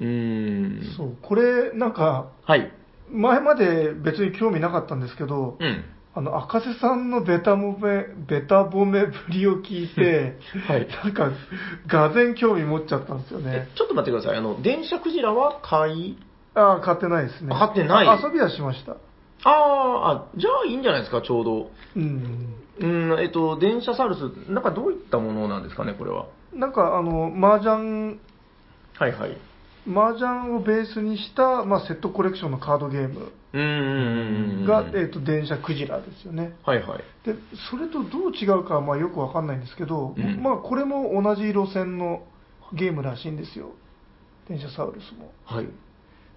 [0.00, 0.96] うーん。
[0.96, 2.72] そう、これ、なんか、はい。
[3.12, 5.84] 前まで別に興味なかったんですけど、うん。
[6.14, 10.36] あの、赤瀬さんのベタもめ、ベタ褒めぶりを聞いて、
[10.68, 11.30] はいなんか、
[11.86, 13.68] がぜん興味持っちゃったんですよえね。
[13.74, 14.38] ちょっと待ってください。
[14.38, 16.18] あの、電車クジラは買い？
[16.54, 17.54] ああ、買ってないですね。
[17.54, 18.08] あ買ってない？
[18.08, 18.92] あ遊びはしました。
[18.92, 21.70] あーあ、じゃあいいんじゃないですか、ちょうど。
[21.96, 22.54] うん。
[22.78, 24.20] うん、えっと、電車サウルス、
[24.50, 26.26] なんかどういったものなんですかね、これは？
[26.52, 28.18] なんか、あの、麻雀、
[28.98, 29.36] はいはい。
[29.86, 33.32] 麻雀をベースにした、まあ、セットコレクションのカードゲーム。
[34.66, 36.54] が、えっ、と、電車クジラですよね。
[36.64, 36.98] はいはい。
[37.26, 37.34] で、
[37.70, 42.22] それとどう違うかは、まあ、よくわかんないんですけど、うんまあ、これも同じ路線の
[42.72, 43.72] ゲームらしいんですよ。
[44.48, 45.32] 電車サウルスも。
[45.44, 45.68] はい。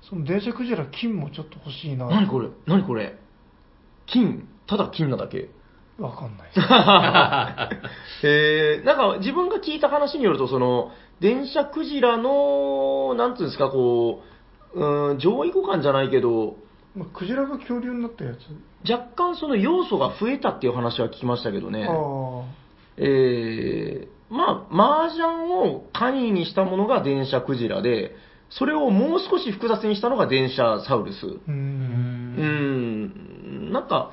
[0.09, 2.07] その電車クジラ金もちょっと欲しいな。
[2.07, 2.49] 何これ？
[2.67, 3.17] 何これ？
[4.07, 4.47] 金？
[4.67, 5.49] ただ金なだけ
[5.97, 6.59] わかんないです。
[8.27, 14.21] えー、なんか自分が聞いた話によると、その、電車クジラの、なんていうんですか、こ
[14.73, 16.57] う、うん、上位互換じゃないけど、
[16.95, 18.91] まあ、クジラが恐竜になったやつ。
[18.91, 21.89] 若干その要素が増えたっていう話は聞きましたけどね。
[22.97, 28.15] えー、まあ、麻雀を簡易にしたものが電車クジラで、
[28.49, 31.25] それをもう少し複雑にしたのが電車サウルス。
[31.25, 31.41] う。
[31.47, 31.55] うん
[33.69, 34.11] ん、なんか、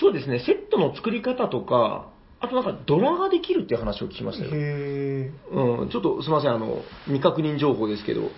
[0.00, 4.50] そうですね、セットの作り方とか、あとなんかドラができるっていう話を聞きましたよ。
[4.52, 5.32] へえ。
[5.52, 8.22] うん、ちょっとすみません、あの、未確認情報ですけど。
[8.22, 8.28] うん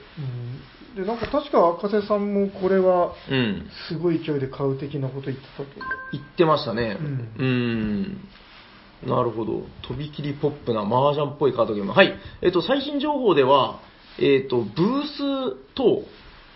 [0.95, 3.67] で、なんか確か赤瀬さんもこれは、うん。
[3.89, 5.69] すごい勢いで買う的なこと言ってたと。
[6.13, 6.97] 言ってましたね。
[7.01, 8.29] ううん。
[9.05, 9.63] なるほど。
[9.83, 11.91] とびきりポップな麻雀っぽいカードゲーム。
[11.91, 12.15] はい。
[12.43, 13.81] えっと、最新情報では、
[14.21, 16.05] えっと、ブースと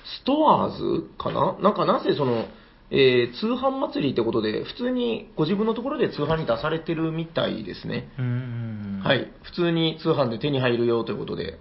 [0.04, 1.58] ストアーズかな？
[1.61, 2.44] なんかなぜその、
[2.90, 8.09] えー通販祭りってことで、普通にご自分のところで通販に出されてるみたいですね。
[8.18, 9.14] うんは。
[9.14, 9.31] い。
[9.42, 11.59] 普通に通販で手に入るよということで。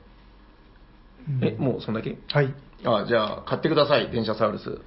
[1.30, 2.18] うんえ、もうそんだけ？
[2.32, 2.54] はい。
[2.86, 4.64] あ、じゃあ、買ってください、電車サウルス。
[4.64, 4.80] そ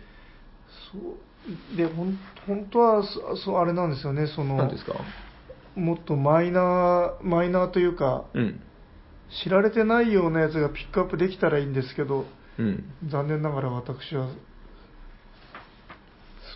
[1.74, 1.76] う。
[1.76, 4.94] で、ほん本当はそ、そう、あれなんですよね、その、何ですか？
[5.74, 8.60] もっとマイナー、マイナーというか、うん。
[9.44, 12.24] 知られてないようなやつがピックアップできたらいいんですけど、
[12.58, 12.84] うん。
[13.08, 14.28] 残念ながら私は、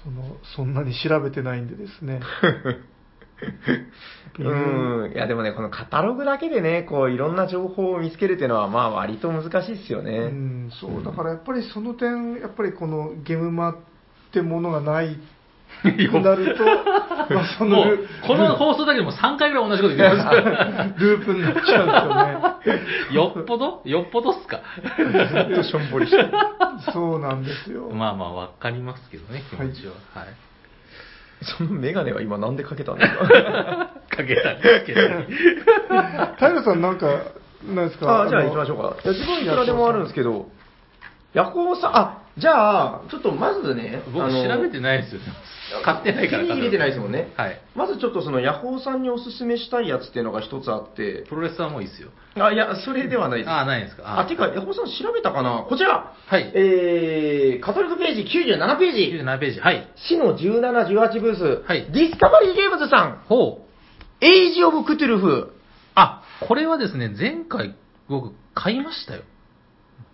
[0.05, 2.21] その、そんなに調べてないんでです ね。
[4.39, 5.13] うん。
[5.13, 10.19] いや、でもね、このカタログだけでね、こう、いろんな情報を見つけるっていうのは、まあ、割と難しいですよね。
[10.19, 13.77] うん、そう、だからやっぱりその点、やっぱりこのゲームマっ
[14.33, 15.21] てものがないく
[15.85, 16.65] なると、
[17.35, 20.31] まあそのもう、この放送だけでも3回ぐらい同じこと言ってま
[20.95, 21.01] す。
[21.01, 23.15] ループになっちゃうんですよね。
[23.15, 23.83] よっぽど？
[23.85, 24.63] よっぽどっすか？
[24.97, 26.31] ずっとしょんぼりしてる。
[26.93, 27.91] そうなんですよ。
[27.91, 29.93] まあまあ、わかりますけどね、気持ちは。
[30.19, 30.29] はい。
[31.59, 33.27] そのメガネは今なんでかけたんですか？
[34.09, 35.27] かけたりつけたり。
[36.39, 37.07] 平さんなんか、
[37.67, 38.23] なんですか？
[38.23, 38.97] あじゃあ行きましょうか。
[39.05, 40.47] いや自分いくらでもあるんですけど、
[41.35, 45.21] ヤコウさん、あ、じゃあ、ちょっとまずね、僕あの調べてないですよ。
[45.85, 46.43] 買ってないから。
[46.43, 47.33] 手に入れてないですもんね。
[47.37, 47.61] はい。
[47.77, 52.11] まずちょっとそのヤホーさんにおすすめしたいやつっていうのが一つあって、プロレスはもういいですよ。
[52.37, 53.51] あ、いや、それではないです。
[53.51, 54.19] あ、ないですか。
[54.19, 55.65] あ、てか、ヤホーさん調べたかな？
[55.69, 56.53] こちらはい。
[56.55, 59.01] えー、カトリックページ97ページ。
[59.23, 59.61] 97ページ。
[59.61, 59.89] はい。
[59.97, 61.63] 市の17、18ブース。
[61.69, 63.23] はいディスカバリーゲームズさん。
[63.29, 63.61] ほ
[64.21, 64.25] う。
[64.25, 65.53] エイジ・オブ・クトゥルフ。
[65.95, 67.77] あ、これはですね、前回
[68.09, 69.23] 僕買いましたよ。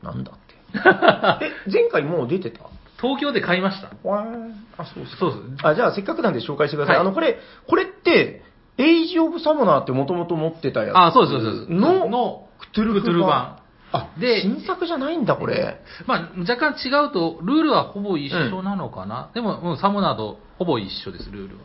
[0.03, 0.50] なんだって。
[1.43, 2.61] え、前回もう出てた？
[3.01, 3.89] 東京で買いました。
[4.09, 5.07] わーあ、そう。
[5.19, 5.67] そうです。
[5.67, 6.97] あ、じゃあせっかくなんで紹介してください。
[6.97, 8.43] はいあの、これ、これって、
[8.79, 10.97] エイジ・オブ・サモナーってもともと持ってたやつ？
[10.97, 11.73] あ、そうです、そうです。
[11.73, 13.57] の、の、クトゥルフクトゥルフ版。
[13.93, 15.81] あ、で新作じゃないんだ、これ。
[16.07, 19.31] まあ、若干違うと、ルールはほぼ一緒なのかな。
[19.35, 21.63] でも、うんサモナーとほぼ一緒です、ルールは。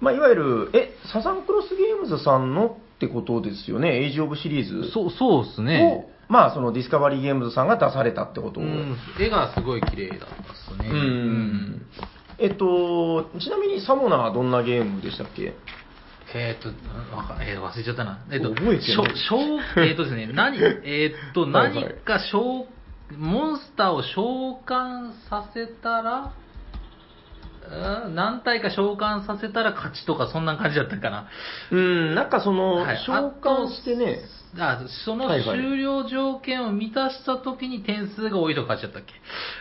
[0.00, 4.90] まあ、いわゆる、え、サザンクロスゲームズさんのってことですよね、エイジ・オブ・シリーズ。
[4.90, 6.04] そう、そうですね。
[6.28, 8.60] を、まあ、そのディスカバリーゲームズさんが出されたってこと。
[8.60, 10.28] うん、絵がすごい綺麗だったっ
[10.76, 10.90] すね。
[10.90, 11.86] うん
[12.38, 15.54] えっと、ちなみにサモナーはどんなゲームでしたっけ？
[16.34, 16.68] えーっと、
[17.16, 18.18] わかえー忘れちゃったな。
[18.30, 19.40] えーっと、覚えてしょないしょう
[19.76, 22.66] えーっとですね、何、えーっと、何か召、
[23.16, 26.30] モンスターを召喚させたら、うん
[28.14, 31.28] 何体か召喚させたら勝ちとか、そんな感じだったかな。
[31.70, 34.20] うん、なんかその、はい召喚してね、
[34.56, 39.12] あその終了条件を満たした時に点数が多いと勝っちゃったっけ？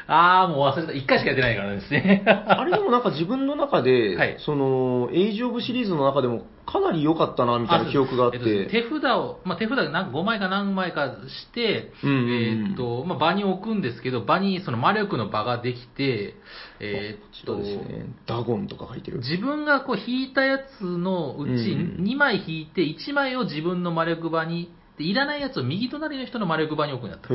[0.08, 0.94] あー、もう忘れた。
[0.94, 2.24] 一回しかやってないからですね。
[2.26, 8.38] あれでもなんか自分の中で、はいその、エイジ・オブシリーズの中でもかなり良かったな、みたいな記憶があって。
[8.38, 16.36] えっと手札を、まあ、手札なんか5枚か何枚かして、うんうんうんえっと、まあ、場に置くんですけど、場にその魔力の場ができて、
[16.80, 18.06] えっとね。
[18.26, 19.20] ダゴンとか書いてる。
[19.20, 27.30] 自分がこう引いたやつのうちうん2枚引いて、1枚を自分の魔力場に、でいらないやつを右隣の人の魔力場に置くんだった。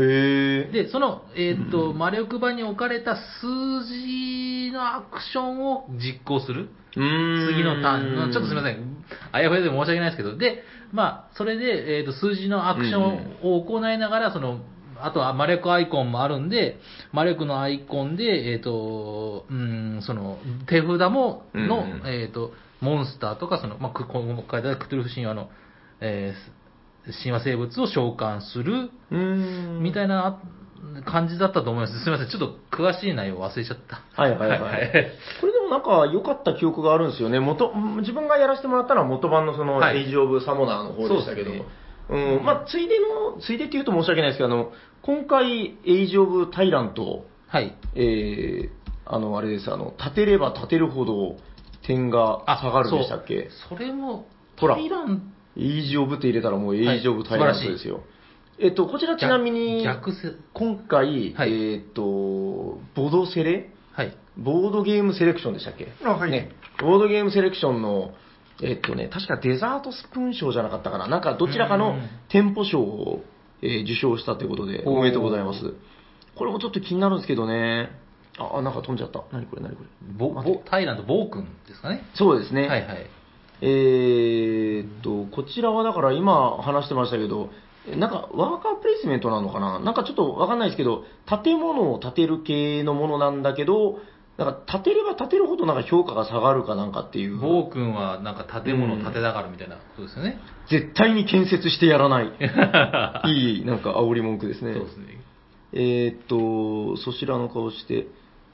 [0.72, 1.98] で、その、えっと、うん。
[1.98, 6.70] 魔力場に置かれた数字のアクションを実行する。
[6.96, 7.54] うーん。
[7.54, 8.16] 次のターン。
[8.16, 14.58] の、ちょっとすみません、あやふやで申し訳ないですけど、で、まあ、それで、えっ、と、数字のアクションを行いながら、その、
[15.00, 16.78] あとは魔力アイコンもあるんで、
[17.12, 25.48] 魔力のアイコンで、えっ、と、うん、その、手札も、の、えっ、と、モンスターとか、その、まあ、く今後書いてあるクトゥルフ神話の、
[26.00, 26.61] えー
[27.22, 28.90] 神話生物を召喚する。
[29.80, 30.40] みたいな
[31.04, 31.98] 感じだったと思います。
[32.00, 34.02] すみません、ちょっと詳しい内容忘れちゃった。
[34.20, 34.60] はいはいはい。
[35.40, 37.40] これでもなんか良かった記憶があるんですよね。
[37.40, 41.64] 元、自分がやらせてもらったのは元版のその、はいエイジオブサモナーの方でしたけど、そう
[42.10, 47.76] うん、まあ、ついでの、ついでって言うと申し訳ないですけど、あの、今回、エイジオブタイラント、はい。
[47.94, 48.70] えー、
[49.06, 51.36] あの、あれです、あの、立てれば立てるほど
[51.86, 53.48] 点が下がるでしたっけ？
[53.68, 58.02] それも、タイランエイジオブって入れたらもうエイジオブタイラントですよ。
[58.58, 62.02] えっと、こちらちなみに、逆せ、今回、はいえっと、
[62.94, 63.70] ボドセレ？
[63.92, 64.16] はい。
[64.38, 65.88] ボードゲームセレクションでしたっけ？
[66.04, 66.50] あはいね。
[66.80, 68.12] ボードゲームセレクションの、
[68.62, 71.08] えっとね、確かデザートスプーン賞じゃなかったかな？
[71.08, 73.24] なんかどちらかのうん店舗賞を、
[73.62, 75.74] えー受賞したということで、おめでとうございます。
[76.34, 77.90] これもちょっと気になるんですけどね。
[78.38, 79.24] あ、あなんか飛んじゃった。
[79.32, 79.88] 何これ何これ？
[80.16, 82.02] ボ待ってボタイラント、ボー君ですかね？
[82.14, 82.68] そうですね。
[82.68, 83.06] はいはい。
[83.64, 87.50] えーっと、こちらはだから今話してましたけど、
[87.96, 89.78] なんかワーカープレイスメントなのかな？
[89.78, 91.04] なんかちょっとわかんないですけど、
[91.42, 94.00] 建物を建てる系のものなんだけど、
[94.36, 97.38] なんか建てれば建てるほどなんか評価が下がるかなんかっていう。
[97.38, 100.38] ボー君はなんか建物を建てたがるみたいなことですよね。
[100.68, 102.32] 絶対に建設してやらない。
[103.30, 104.74] いい、なんか煽り文句ですね。
[104.74, 105.20] そうですね。
[105.74, 108.08] えーっと、そちらの顔して、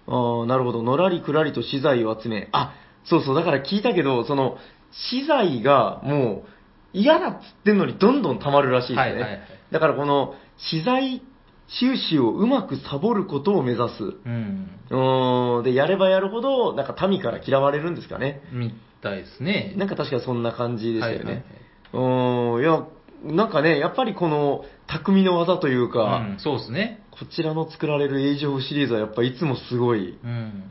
[0.07, 4.59] あーなるほど、のらりくらりと資材を集め、あ、そうそう、だから聞いたけど、その、
[4.93, 6.49] 資材がもう
[6.93, 9.01] 嫌だっつってんのにどんどん溜まるらしいですね。
[9.01, 11.23] はいはいはいだからこの、資材
[11.69, 14.03] 収支をうまくサボることを目指す。
[14.03, 14.71] うん。
[14.91, 18.43] うーん、で、やればやるほど、なんか民から嫌われるんですかね。
[18.53, 18.73] み
[19.03, 19.75] たいですね。
[19.77, 21.25] なんか確かそんな感じでしたよね。
[21.25, 21.45] はいはいはい
[21.93, 22.87] うーん、いや、
[23.35, 27.03] なんかね、やっぱりこの、匠の技というか、うん、そうですね。
[27.11, 30.71] こちらの作られるエイジオブシリーズはやっぱいつもすごい、うん。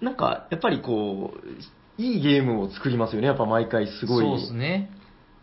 [0.00, 1.38] なんかやっぱりこう、
[1.98, 4.24] いいゲームを作りますよね、やっぱ毎回すごい。
[4.24, 4.90] そうですね。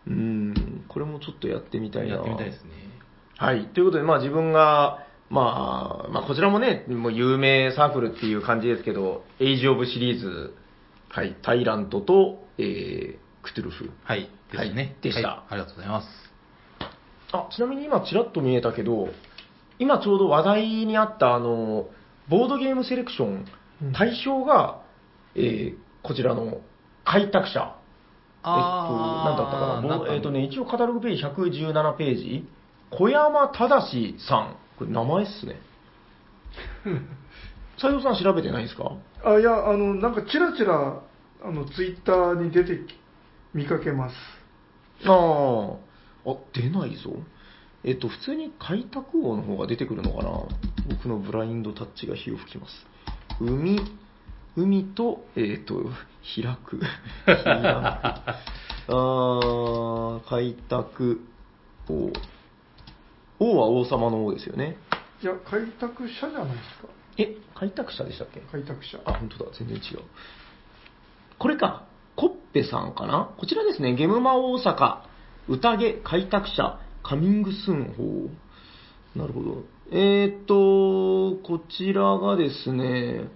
[0.06, 2.14] うん、これもちょっとやってみたいな。
[2.14, 2.70] やってみたいですね。
[3.36, 3.66] はい。
[3.66, 10.54] ということで、まあ自分が、まあ、まあこちらもね、もう有名サークルっていう感じですけど、エイジオブシリーズ、
[11.10, 13.90] はい、タイラントと、えー、クトゥルフ。
[14.04, 14.30] はい。
[14.50, 14.82] ですね。
[14.82, 16.08] はいでしたはいありがとうございます。
[17.32, 19.08] あ、ちなみに今ちらっと見えたけど、
[19.78, 21.88] 今ちょうど話題にあったあの、
[22.28, 23.32] ボードゲームセレクション、う
[23.88, 24.80] ん対象が、
[25.34, 26.60] えーこちらの
[27.04, 27.76] 開拓者。
[28.38, 32.48] えっと、なんだったかなえっとね、一応カタログページ117ページ、
[32.90, 34.56] 小山正さん。
[34.78, 35.56] これ名前っすね。
[37.78, 38.92] 斉藤さん調べてないですか？
[39.24, 41.00] あいやあのなんかチラチラ
[41.44, 42.94] あのツイッターに出てき
[43.52, 44.14] 見かけます
[45.04, 47.12] ああ、あ、出ないぞ。
[47.84, 50.30] えっと、普通に開拓王の方が出てくるのかな
[50.88, 52.86] 僕のブラインドタッチが火を吹きます。
[53.40, 53.80] 海、
[54.56, 55.82] 海と、えっと、
[56.34, 56.80] 開く。
[57.26, 57.44] 開く。
[57.44, 61.20] あー、開拓
[61.88, 62.10] 王。
[63.38, 64.76] 王は王様の王ですよね。
[65.22, 66.88] いや開拓者じゃないですか
[67.18, 68.40] え、開拓者でしたっけ？
[68.40, 70.00] 開拓者あ、本当だ、全然違う。
[71.38, 71.84] これか、
[72.16, 73.30] コッペさんかな？
[73.36, 74.98] こちらですね、ゲムマ大阪、
[75.48, 77.94] 宴開拓者、カミングスーン
[79.14, 79.18] 法。
[79.18, 79.64] なるほど。
[79.90, 83.28] えーっと、こちらがですね、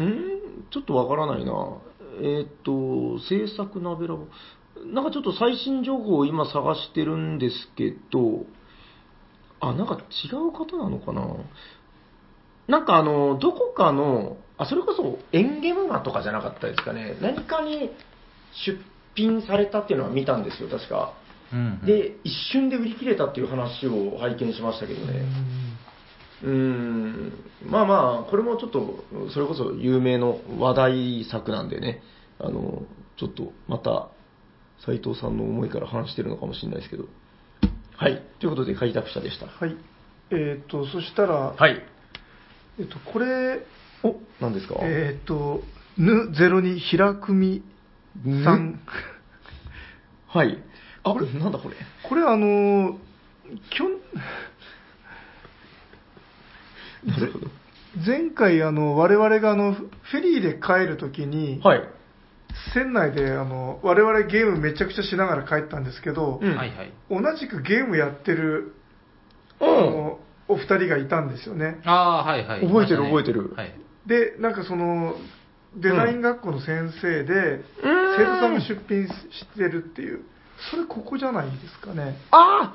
[0.00, 0.66] ん？
[0.70, 1.52] ちょっとわからないな。
[2.20, 4.26] えーっと、制作ナベラボ。
[4.86, 8.46] なんかちょっと最新情報を今探してるんですけど、
[9.60, 11.26] あ、なんか違う方なのかな？
[12.68, 17.16] なんかあの、どこかの、あ、それこそエンゲムマとかじゃなかったですかね。
[17.20, 17.90] 何かに
[18.66, 18.78] 出
[19.14, 21.12] 品されたっていうのは見たんですよ、確か。
[21.52, 25.20] うんうん、で、一瞬で売り切れたっていう話を拝見しましたけどね。
[25.20, 27.32] うーん、
[27.66, 32.02] まあまあ、これもちょっと、それこそ有名の話題作なんでね、
[32.38, 32.82] あの、
[33.18, 34.08] ちょっとまた、
[34.84, 37.04] 斉藤さんの思いから話してるのかもしれないですけど。
[37.96, 38.22] はい。
[38.40, 39.46] ということで、開拓者でした。
[39.46, 39.76] はい
[40.34, 41.82] えっ、とそしたら、はい。
[42.80, 43.60] えっとこれ
[44.02, 44.76] お、何ですか？
[44.80, 45.62] えっ、と
[45.98, 47.62] ぬゼロに平組
[48.42, 48.80] さん、
[50.26, 50.56] はい。
[51.04, 51.76] あ、これなんだこれ？
[52.08, 52.98] これあの
[53.70, 54.00] きょん。
[58.06, 61.88] 前回あの我々があのフェリーで帰るときに、はい。
[62.74, 66.92] 船内であの我々ゲームめちゃくちゃしながら帰ったんですけど、うんはいはい。
[67.10, 68.74] 同じくゲームやってる、
[69.60, 69.74] あうん。
[69.74, 72.60] のお二人がいたんですよねああ、はいはい。
[72.60, 73.74] 覚えてるいましたね覚えてるはい。
[74.06, 75.14] でなんかその
[75.76, 80.20] デザイン学校の先生で、生徒さんが出品してるっていう、
[80.70, 82.18] それここじゃないですかね。
[82.30, 82.74] あ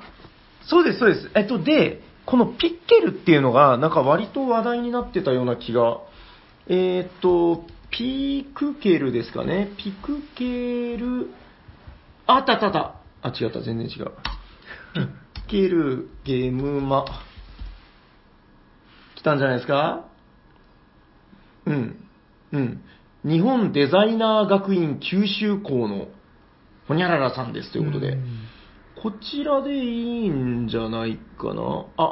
[0.66, 1.30] そうです、そうです。
[1.34, 6.00] えっと、で、このピッケルっていうのが、なんか割と話題になってたような気が。
[6.66, 9.70] えーっと、ピークケルですかね。
[9.78, 11.30] ピクケル、
[12.26, 12.94] あったあったあった。
[13.22, 14.12] あ、違った、全然違う。
[15.32, 17.06] ピッケルゲームマ。
[19.16, 20.04] 来たんじゃないですか？
[21.64, 21.96] うん。
[22.52, 22.82] うん。
[23.24, 26.08] 日本デザイナー学院九州校の
[26.86, 28.16] ほにゃららさんですということで。
[28.16, 28.18] ん
[29.02, 31.86] こちらでいいんじゃないかな？
[31.96, 32.06] あ、あ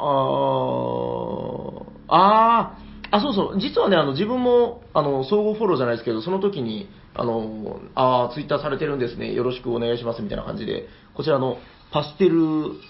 [1.83, 3.59] ーあー、あ、そうそう。
[3.59, 9.33] 実はね、あの、自分も、あの、総合フォローじゃないですけど、その時に、あの、あーツイッターされてるんですね。
[9.33, 11.57] よろしくお願いしますみたいな感じで、こちらの
[11.91, 12.35] パステル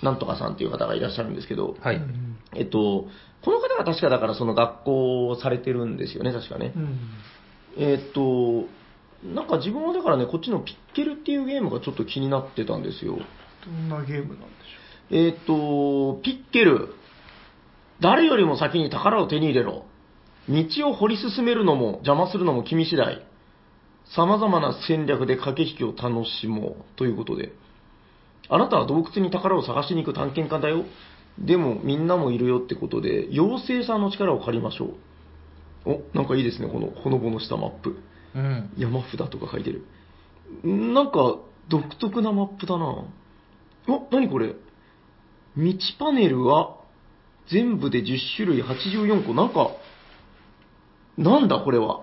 [0.04, 1.96] なんとかさんっていう方がいらっしゃるんですけど、はい。
[1.96, 3.08] うんえっと、
[3.44, 6.74] この方が確かだからその学校をされてるんですよね、確かね。
[6.76, 7.00] うん
[7.78, 8.68] えーっと、
[9.24, 13.20] なんか自分はだからね、こっちのピッケルっていうゲームがちょっと気になってたんですよ。
[13.68, 14.48] どんなゲームなんでし
[15.10, 16.94] えーっと、ピッケル。
[18.00, 19.86] 誰よりも先に宝を手に入れろ。
[20.50, 23.26] 道を掘り進めるのも邪魔するのも君次第。
[24.16, 26.76] 様々な戦略で駆け引きを楽しもう。
[26.96, 27.54] ということで。
[28.50, 30.86] あなたは洞窟に宝を探しに行く探検家だよ。
[31.40, 34.86] でもみんなもいるよってことで、妖精さんの力を借りましょ
[35.86, 35.90] う。
[35.90, 37.98] お、なんかいいですね、このほのぼのしたマップ。
[38.36, 38.70] うん。
[38.78, 39.86] 山札とか書いてる。
[40.66, 41.38] んなんか、
[41.70, 43.06] 独特なマップだな。
[43.88, 44.54] お、何これ？
[45.58, 46.78] 道パネルは、
[47.50, 49.34] 全部で10種類84個。
[49.34, 49.72] なんか、
[51.18, 52.02] なんだこれは？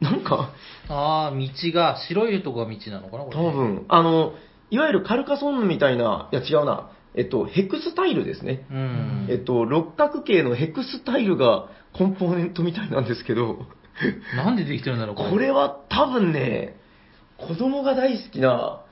[0.00, 0.52] なんか、
[0.88, 3.36] ああ、道が、白いとこが道なのかなこれ。
[3.36, 3.52] 多。
[3.52, 4.32] 分、あの、
[4.70, 6.90] いわゆるカルカソンヌみたいな、いや違うな。
[7.14, 8.66] えっと、ヘクスタイルですね。
[8.70, 9.26] うん。
[9.28, 13.66] えっと、六角形のヘクスタイルがコンポーネントみたいなんですけど、
[14.36, 16.76] なんでできてるんだろうこれは多分ね、
[17.36, 18.82] 子供が大好きな、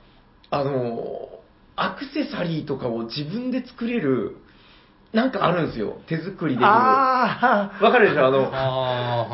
[0.51, 1.38] あの、
[1.81, 4.37] アクセサリーとかを自分で作れる、
[5.13, 5.97] なんかあるんですよ。
[6.07, 6.65] 手作りできる。
[6.65, 8.27] わあかるでしょ？
[8.27, 8.49] あの、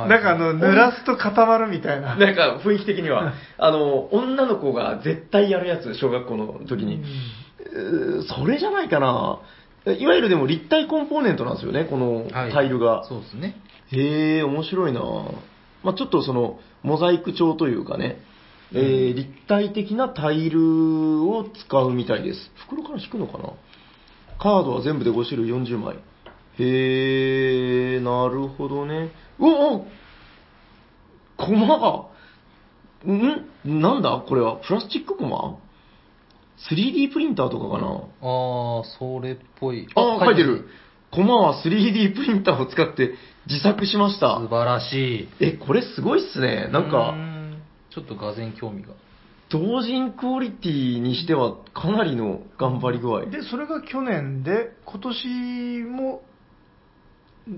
[0.03, 0.07] あ。
[0.07, 2.15] なんかあの、濡らすと固まるみたいな。
[2.15, 7.01] なんか雰囲気的には、あの、女の子が絶対やるやつ、小学校の時に。
[7.73, 9.39] うーそれじゃないかな。
[9.99, 13.03] いわゆるでも立体コンポーネントなんですよね、このはいタイルが。
[13.07, 13.55] そうですね。
[13.91, 15.01] へえ、面白いな
[15.83, 18.17] まあ、ちょっとその、モザイク調というかね、
[18.75, 22.51] えー立体的なタイルを使うみたいです。
[22.67, 23.53] 袋から引くのかな？
[24.37, 25.95] カードは全部で5種類40枚。
[26.59, 29.11] へえ、なるほどね。
[29.39, 29.85] うお
[31.37, 31.79] コマ？
[31.79, 33.45] が、ん？
[33.81, 34.23] なんだ？
[34.27, 34.57] これは？
[34.57, 35.57] プラスチックコマ
[36.69, 37.87] ?3D プリンターとかかな？
[37.87, 39.87] ああ、それっぽい。
[39.95, 40.67] ああ、書いてる。
[41.11, 43.13] コマは 3D プリンターを使って
[43.47, 44.47] 自作しました素。
[44.49, 45.29] 晴らしい。
[45.39, 46.67] え、これすごいっすね。
[46.71, 47.34] なんうか、ん
[47.95, 48.89] ちょっとがぜ興味が。
[49.49, 53.27] 同人クオリティにしてはかなりの頑張り具合。
[53.27, 56.21] で、それが去年で、今年も、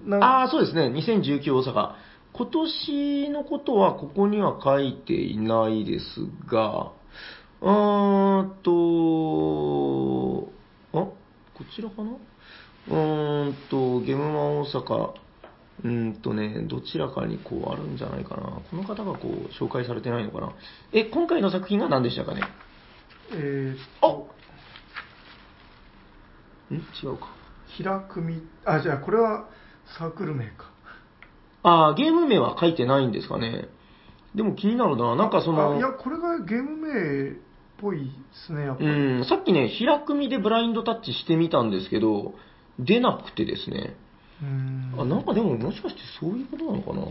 [0.06, 0.90] なああ、そうですね。
[0.90, 1.96] 2019大阪。
[2.34, 6.04] 今年のことはここには書いていないです
[6.46, 6.92] が、
[7.62, 10.52] うーんと、
[10.94, 11.16] あ、こ
[11.76, 12.12] ちらかな？
[12.90, 15.14] うーんと、ゲームマン大阪、
[15.84, 18.62] うーんとね、どちらかにこうあるんじゃないかな。
[18.70, 20.54] この方がこう紹介されてないのかな。
[20.92, 22.42] え、今回の作品が何でしたかね？
[23.34, 24.08] えーあ
[26.74, 27.28] ん違うか。
[27.68, 29.50] 平組、あ、じゃあこれは
[29.98, 30.72] サークル名か。
[31.64, 33.68] ああ、ゲーム名は書いてないんですかね。
[34.36, 35.16] でも気になるな。
[35.16, 37.34] なんかその、あいや、これがゲーム名っ
[37.80, 38.12] ぽいで
[38.48, 38.90] すね、やっぱり。
[38.90, 42.34] うん、さっきね、平組でブラインドタッチしてみたんですけど、
[42.80, 43.96] 出なくてですね。
[44.42, 47.02] うんあ、なんかでももしかしてそういうことなのかな？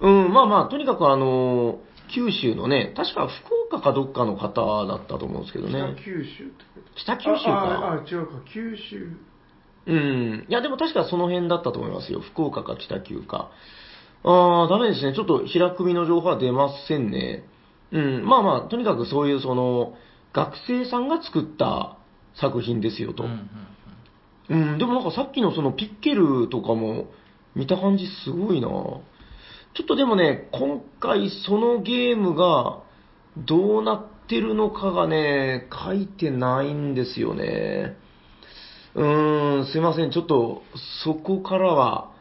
[0.00, 1.78] うん、まあまあ、とにかくあの、
[2.12, 5.94] 九州のね、確か福岡かどっかの方だったと思うんですけどね。
[5.96, 6.92] 北九州ってこと？
[6.96, 9.16] 北九州かあああ違うか、九州。
[9.86, 10.46] うん。
[10.48, 12.20] いや、でも確かその辺だったと思いますよ。
[12.20, 13.50] 福岡か北九か。
[14.24, 15.14] ああ、ダメですね。
[15.14, 17.44] ちょっと平組の情報は出ませんね。
[17.92, 18.24] うん。
[18.24, 19.94] まあまあ、とにかくそういうその、
[20.32, 21.96] 学生さんが作った
[22.34, 23.22] 作品ですよと。
[23.22, 23.50] うんうん
[24.52, 27.06] うん、でもなんかさっきのそのピッケルとかも
[27.54, 29.02] 見た感じすごいなちょ
[29.84, 32.82] っとでもね、今回そのゲームが
[33.38, 37.96] どうなってるのかがね、書いてないんですよね。
[38.94, 40.10] うーん、すいません。
[40.10, 40.62] ちょっと
[41.02, 42.12] そこからは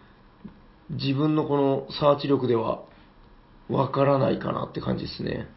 [0.89, 2.83] 自分のこのサーチ力では
[3.67, 5.47] わからないかなって感じですね。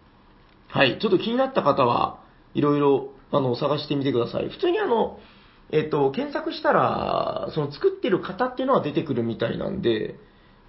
[0.66, 0.98] はい。
[1.00, 2.18] ちょっと気になった方は
[2.54, 4.48] いろいろあの探してみてください。
[4.48, 5.20] 普通にあの、
[5.74, 10.14] えっと、検索したら、その作ってる方っていうのは出てくるみたいなんで、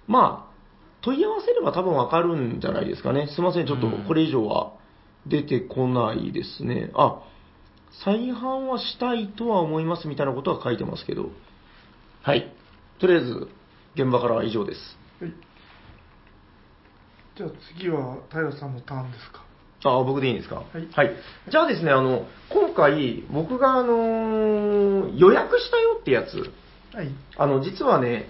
[0.08, 0.56] まあ、
[1.00, 3.28] 問い合わせれば多分わかるんじゃないですかね。
[3.28, 4.72] すいません、ちょっとこれ以上は
[5.24, 6.90] 出てこないですね。
[6.94, 7.22] あ、
[8.04, 11.30] 再販はしたいとは思いますみたいなことは書いてますけど。
[12.22, 12.52] はい。
[12.98, 13.48] とりあえず、
[13.94, 14.80] 現場からは以上です。
[15.20, 15.32] はい。
[17.36, 19.45] じゃあ次は平さんのターンですか。
[19.90, 20.56] あ、僕でいいんですか？
[20.56, 21.10] はい。
[21.50, 26.50] じゃあですね、あの、今回、僕があのー予約したよってやつ、
[26.94, 27.08] はい。
[27.36, 28.28] あの、実はね、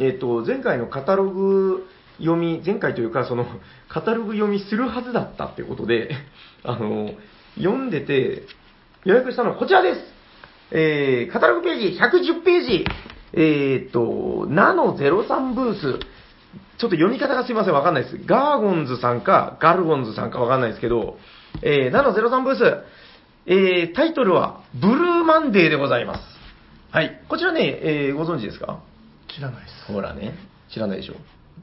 [0.00, 1.86] えっ、と、前回のカタログ
[2.18, 3.46] 読み、前回というか、その、
[3.88, 6.10] カタログ読みするはずだったってことで、
[6.64, 7.10] あの、
[7.56, 8.42] 読んでて、
[9.04, 10.00] 予約したのはこちらです。
[10.72, 12.84] えー、カタログページ110ページ、
[13.32, 16.00] えっ、と、ナノ03ブース、
[16.78, 18.18] ちょっと読み方がすいません、わかんないです。
[18.26, 21.18] ガーゴンズさんか、ガルゴンズさんかわかんないですけど、
[21.62, 22.84] えー、ナノ03ブース、
[23.46, 26.20] えー、タイトルは、ブルーマンデーでございます。
[26.90, 27.22] はい。
[27.28, 28.80] こちらね、えー、ご存知ですか？
[29.34, 29.92] 知らないです。
[29.92, 30.34] ほらね、
[30.72, 31.14] 知らないでしょ？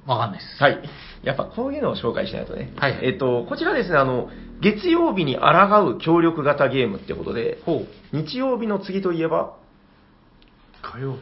[0.09, 0.61] わかんないです。
[0.61, 0.79] はい。
[1.23, 2.73] やっぱこういうのを紹介しないとね。
[2.77, 4.29] はいえっ、と、こちらですね、あの、
[4.61, 5.41] 月曜日に抗
[5.85, 7.87] う協力型ゲームってことで、ほう。
[8.15, 9.55] 日曜日の次といえば、
[10.81, 11.19] 火曜日。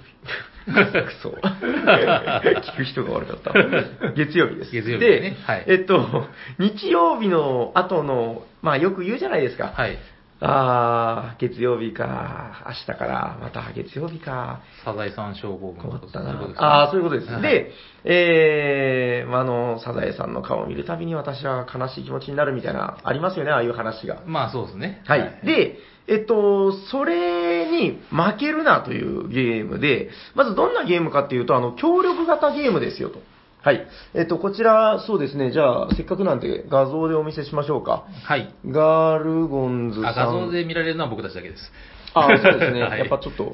[0.71, 1.29] くそ。
[1.41, 4.11] 聞く人が悪かった。
[4.13, 4.71] 月曜日です。
[4.71, 6.27] 月曜日ではいえっと、
[6.59, 9.73] 日曜日の後の、まあよく言うじゃないですか。
[9.75, 9.97] はい。
[10.43, 14.61] あー、月曜日か、明日からまた月曜日か。
[14.83, 16.65] サザエさん症候群困ったなそういうことですね。
[16.65, 17.31] ああ、そういうことです。
[17.31, 17.71] はいで、
[18.03, 24.23] えー、まああの、サザエさんの顔を見るたびに私は悲しい気持ちになるみたいな、ありますよね、ああいう話が。
[24.25, 25.03] まあそうですね。
[25.05, 25.39] はい。
[25.43, 25.77] で、
[26.07, 33.21] えっと、それに負けるなというゲームで、まずどんなゲームかっていうと、あの、協力型ゲームですよと。
[33.63, 33.87] はい。
[34.15, 38.05] えっと、こちら、そうですね、じゃあ、せっかくなんで画像でお見せしましょうか。
[38.23, 38.53] はい。
[38.65, 40.05] ガルゴンズさん。
[40.07, 41.71] あ、画像で見られるのは僕たちだけです。
[42.15, 42.81] あ、そうですね。
[42.83, 43.51] はいやっぱちょっと、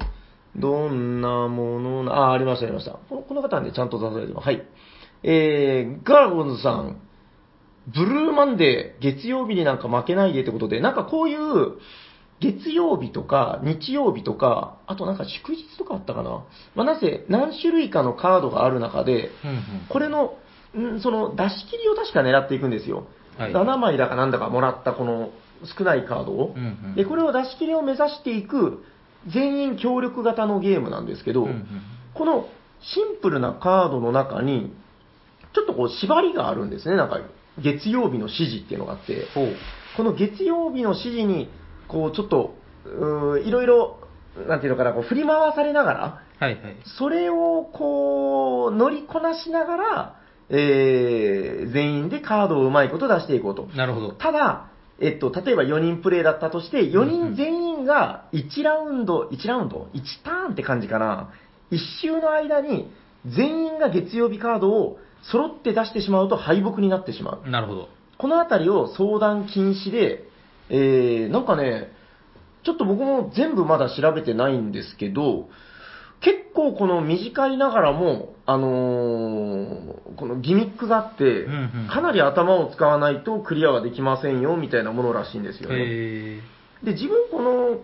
[0.56, 2.92] どんなものな、あ、ありました、ありました。
[2.92, 4.46] このこの方はね、ちゃんと出されてます。
[4.46, 4.62] はい。
[5.22, 6.96] えー、ガラゴンズさん、
[7.86, 11.78] ブルーマンデー、月曜日になんか負けないでってことで、なんかこういう、
[12.40, 16.44] 月曜日とか日曜日とか、あとなんか祝日とかあったかな。
[16.74, 19.60] まあ、なぜ何種類かのカードがある中で、うんうん。
[19.88, 20.36] これの、
[20.76, 23.06] んその出し切りを確か狙っていくんですよ。
[23.36, 25.30] はい7枚だかなんだかもらったこの
[25.76, 26.54] 少ないカードを。
[26.56, 28.84] うんうんで、これを出し切りを目指していく
[29.26, 31.66] 全員協力型のゲームなんですけど、うんうん
[32.14, 32.48] この
[32.80, 34.72] シンプルなカードの中に、
[35.54, 36.96] ちょっとこう縛りがあるんですね。
[36.96, 37.20] なんか
[37.62, 39.26] 月曜日の指示っていうのがあって。
[39.96, 41.48] この月曜日の指示に、
[41.88, 43.98] こうちょっと、うーいろいろ、
[44.46, 46.76] なんていうのかな、こう振り回されながら、はいはい。
[46.98, 50.20] それをこう、乗りこなしながら、
[50.50, 53.68] えー、全員でカードをうまいこと出していこうと。
[53.76, 54.12] なるほど。
[54.12, 54.70] ただ、
[55.00, 61.30] えっと、例えば4人プレイだったとして、4人全員が1ラウンド、1ラウンド ?1 ターンって感じかな。
[61.70, 62.90] 1周の間に
[63.26, 67.50] 全員が月曜日カードを揃って出してしまうと敗北になってしまう。
[67.50, 67.88] なるほど。
[68.16, 70.27] このあたりを相談禁止で、
[70.70, 71.92] えー、なんかね、
[72.64, 75.48] ちょっと僕も全部まだ調べてないんですけど、
[76.20, 85.76] 結構この短いながらも、あのーこのギミックがあって、うんうんかなり頭を使わないとクリアはできませんよ、みたいなものらしいんですよね。
[85.78, 86.40] へ
[86.82, 87.80] で、自分この、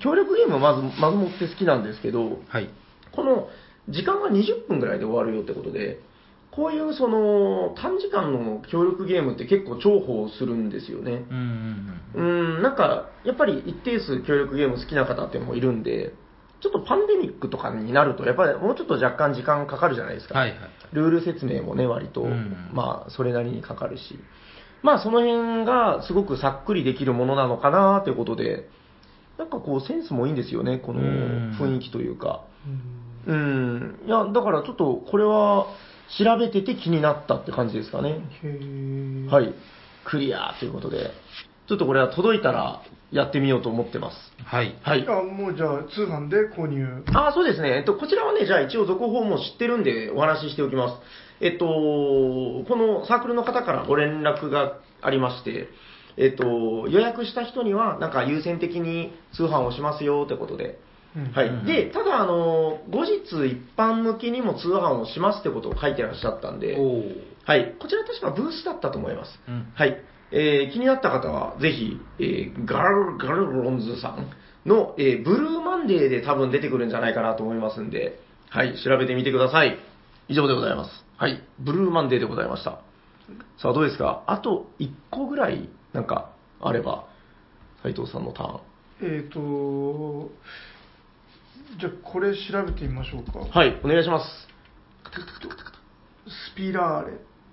[0.00, 2.36] 協力ゲームまず、まずもって好きなんですけど、ー。
[2.48, 2.68] はい。
[3.12, 3.48] この
[3.88, 6.00] 時間が20分ぐらいで終わるよってことで、
[6.58, 11.24] こういうその短時間の協力ゲームって結構重宝するんですよね。
[11.30, 11.36] うん
[12.16, 12.56] うんうん。
[12.56, 16.14] うん、なんか、やっぱり一定数協力ゲーム好きな方ってもいるんで、
[16.60, 20.36] ちょっとパンデミックとかになると、やっぱりもうちょっと若干時間かかるじゃないですか。
[20.36, 20.58] はいはい。
[20.92, 24.18] ルール説明もね、割と、うんまあ、それなりにかかるし。
[24.82, 28.68] まあ、その辺がすごくさっくりできるものなのかなということで、
[29.38, 32.42] なんかこう、センスもいいんですよね、このうん雰囲気というか。
[32.66, 32.98] うん
[33.28, 34.00] うん。
[34.06, 35.66] いや、だからちょっと、これは、
[36.16, 38.20] 調べてて気になったって感じですかね。
[38.42, 39.54] へーはい。
[40.04, 41.10] クリアということで、
[41.68, 42.82] ちょっとこれは届いたら
[43.12, 44.16] やってみようと思ってます。
[44.44, 44.74] はい。
[44.82, 45.06] はい。
[45.06, 47.04] あ、もうじゃあ通販で購入。
[47.14, 47.76] あ、そうですね。
[47.76, 51.02] えっと、こちらはね、じゃあ一応続報も知ってるんでお話ししておきます。
[51.40, 55.68] えっと、このサークルの方からご連絡がありまして、
[56.16, 60.87] えっと、予約した人には、なんか優先的に通販をしますよってことで、うん
[61.34, 61.66] はいうん。
[61.66, 66.76] で、ただ、あの、後日一般向けにも通販をしますってことを書いてらっしゃったんで。
[67.44, 67.74] はい。
[67.80, 69.38] こちら確かブースだったと思います。
[69.48, 69.72] うん。
[69.74, 69.96] はい。
[70.30, 74.30] えー気になった方は、ぜひ、えーガル、ガルロンズさん
[74.68, 79.78] の、えーブルーマンデーで多分出てくるんじゃないかなと思いますんで、はい、調べてみてください。
[80.28, 80.90] 以上でございます。
[81.16, 82.80] はい、ブルーマンデーでございました。
[83.58, 84.22] さあ、どうですか？
[84.26, 87.06] あと1個ぐらい、なんか、あれば、
[87.82, 88.60] 斉藤さんのターン。
[89.00, 90.30] えっ、と、
[91.78, 93.40] じゃあこれ調べてみましょうか。
[93.40, 94.48] はい、お願いします。
[96.52, 97.12] スピラーレ。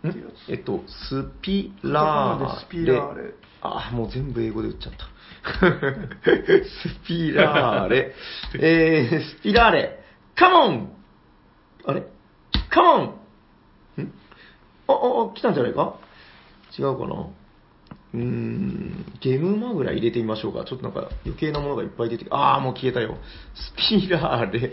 [0.10, 0.52] ってやつ。
[0.52, 2.60] えっと、スピラーレ。
[2.62, 5.06] スピラーレあ、もう全部英語で打っちゃった。
[6.66, 8.14] スピラーレ。
[8.60, 10.00] えー、スピラーレ。
[10.36, 10.92] カモン
[11.86, 12.04] あれ？
[12.70, 13.04] カモン
[14.02, 14.14] ん？
[14.88, 15.96] あ、あ、あ、来たんじゃないか？
[16.78, 17.28] 違うかな？
[18.16, 20.64] うーん、ゲムマぐらい入れてみましょうか。
[20.66, 23.18] ちょっとなんか余計なものがいっぱい出てあー、もう消えたよ。
[23.54, 24.72] スピラーレ。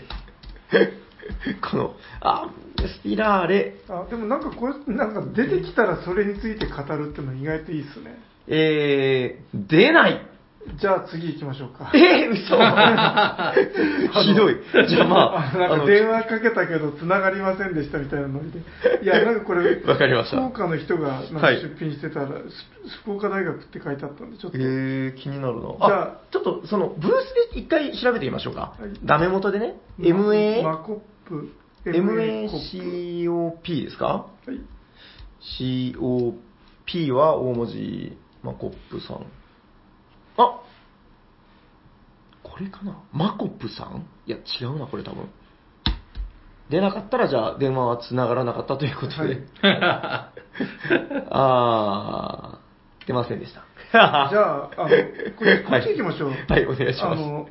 [1.69, 3.75] この、あ、スピラーレ。
[3.89, 8.17] あでもなんかこれ、なんか出てきたらそれについて語るっていうのは意外といいっすね。
[8.47, 10.21] えー、出ない。
[10.79, 11.91] じゃあ次行きましょうか。
[11.93, 12.55] えー、嘘
[14.23, 14.57] ひどい。
[14.87, 18.59] じゃあまあ、あなんか電話かけたけど繋がりませんでしたみたいなノリで。
[19.03, 24.57] いや、 なんかこれ、わかりました福岡の人がなんかはい出品してたら、ス福岡大学って書いてあったんで、ちょっと。
[24.57, 25.61] えー、気になるな。
[25.61, 28.73] じゃああ、ちょっとそのブースで一回調べてみましょうか。
[28.79, 29.75] はいダメ元でね。
[29.99, 31.49] マ MA、コップ、
[31.85, 34.27] MACOP ですか？
[34.45, 34.51] プ。
[34.51, 34.61] はい。
[35.59, 39.25] ?COP は大文字、マコップさん。
[40.37, 40.59] あ
[42.43, 43.01] これかな？
[43.11, 44.05] マコップさん？
[44.27, 45.29] いや、違うな、これ多分。
[46.69, 49.41] 出なかったら、じゃあ、電話は繋がらなかったということで。
[51.29, 53.63] あー、出ませんでした。
[53.93, 54.01] じゃ
[54.41, 54.89] あ、あの、
[55.37, 56.31] これ、こっち行きましょう。
[56.47, 57.21] はい、お願いします。
[57.21, 57.47] あの、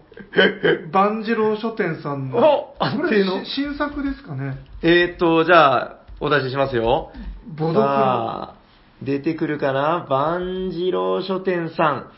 [0.90, 2.38] 万次郎書店さんの。
[2.38, 4.58] お安これ定のし新作ですかね？
[4.82, 7.12] えーっと、じゃあ、お出ししますよ。
[7.46, 8.54] ボドクロさあ
[9.02, 10.06] 出てくるかな？
[10.08, 12.10] 万次郎書店さん。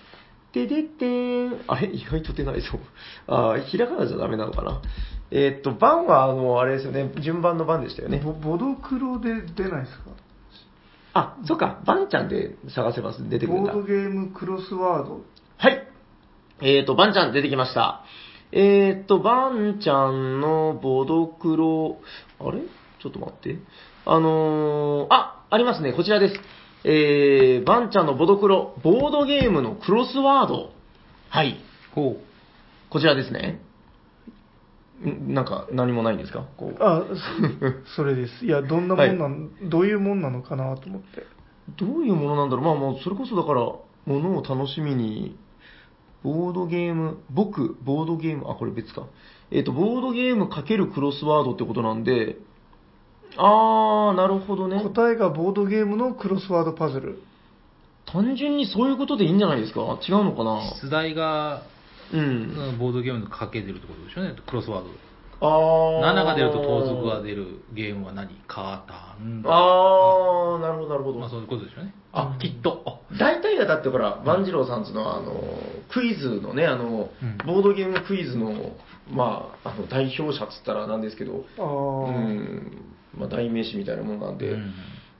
[0.54, 1.64] てでってーん。
[1.66, 1.88] あれ？
[1.88, 2.78] 意外と出ないぞ。
[3.26, 4.80] あーひらがなじゃダメなのかな？
[5.30, 7.10] えーっと、番は、あの、あれですよね。
[7.20, 8.20] 順番の番でしたよね。
[8.24, 10.10] ボボドクロで出ないですか？
[11.14, 11.82] あ、そっか。
[11.84, 13.28] 番ちゃんで探せます。
[13.28, 13.72] 出てくるんだ。
[13.72, 15.24] ボードゲームクロスワード。
[15.56, 15.88] はい。
[16.60, 18.04] えーと、バンちゃん出てきました。
[18.52, 21.98] えーと、バンちゃんのボドクロ、
[22.38, 22.60] あれ？
[23.02, 23.58] ちょっと待って。
[24.06, 25.92] あのー、あ、ありますね。
[25.92, 26.40] こちらです。
[26.84, 30.70] えー、バンちゃんのボドクロ、ボードゲームのクロスワード。
[31.30, 31.56] はい。
[31.94, 32.16] ほ
[32.90, 33.60] こちらですね。
[35.02, 36.46] んなんか何もないんですか？
[36.56, 37.04] こうあ、
[37.86, 38.44] そ それです。
[38.44, 41.24] いや、どんなもんなん、どういうもんなのかなと思って。
[41.76, 42.64] どういうものなんだろう？
[42.64, 45.36] まあもうそれこそだから、ものを楽しみに、
[46.22, 49.06] ボードゲーム、僕、ボードゲーム、あ、これ別か。
[49.50, 52.36] えっ、と、ボードゲームかけるクロスワードってことなんで、
[53.36, 54.82] あー、なるほどね。
[54.82, 57.22] 答えがボードゲームのクロスワードパズル。
[58.06, 59.80] 単純にそういうことでいいんじゃないですか？
[60.06, 60.58] 違うのかな？
[60.58, 60.62] う。
[60.82, 61.62] 出題が、
[62.12, 62.20] うん。
[62.20, 62.22] う
[62.72, 64.22] んボードゲームのかけてるってことでしょ？
[64.22, 64.90] うね、クロスワード。
[65.40, 66.20] あー。
[66.20, 68.28] 7が出ると盗賊が出るゲームは何？
[68.46, 69.42] カータン。
[69.46, 71.18] あー、なるほど、なるほど。
[71.18, 71.94] まあそういうことでしょうね。
[72.14, 73.00] あ、きっと。
[73.18, 75.42] 大体がだってほら、万次郎さんつのあの、
[75.92, 78.72] クイズのね、あの、うんボードゲームクイズの、
[79.10, 82.16] まあ、あの代表者っつったらなんですけど、あうー。
[82.16, 82.84] ん、
[83.18, 84.58] まあ代名詞みたいなものなんで、う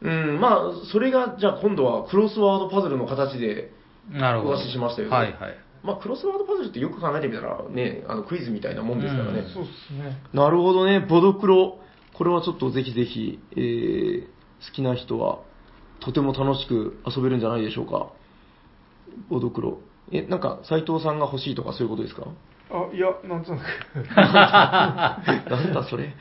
[0.03, 3.73] うん、まあ、それが、じゃあ今度はクロスワードパズルの形で、
[4.13, 4.55] んなるほど。
[4.55, 5.57] お出ししましたよねはいはい。
[5.83, 9.45] まあ、クロスワードパズルってよく考えてみたら、ね、あのクイズみたいなもんですからね。
[9.53, 10.17] そうっすね。
[10.33, 11.79] なるほどね、ボドクロ。
[12.15, 14.23] これはちょっとぜひぜひ、えー、
[14.67, 15.41] 好きな人は、
[16.05, 18.09] とても楽しく遊べるんじゃないでしょうか。
[19.31, 19.79] ボドクロ。
[20.13, 22.25] え、なんか、斎藤さんが欲しいとかそういうことですか？
[22.71, 23.63] あ、いや、なんとなく。
[24.17, 26.15] なんだそれ。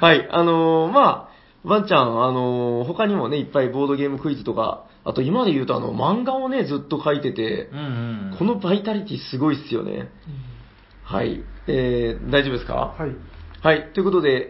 [0.00, 7.82] はい、あのーまあ、ワンちゃん、あのー他にもね、いっぱいボードゲームクイズとか、あと今で言うとあの、漫画をね、ずっと書いててう、んう
[8.34, 8.36] ん。
[8.38, 10.10] このバイタリティすごいっすよね。
[11.04, 11.42] はい。
[11.66, 12.94] えー、大丈夫ですか？
[12.98, 13.10] はい。
[13.62, 13.90] はい。
[13.92, 14.48] ということで、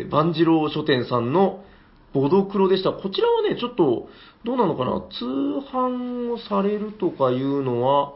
[0.00, 1.64] えー、万次郎書店さんの
[2.12, 2.92] ボドクロでした。
[2.92, 4.08] こちらはね、ちょっと、
[4.44, 5.00] どうなのかな？
[5.18, 5.24] 通
[5.74, 8.14] 販をされるとかいうのは、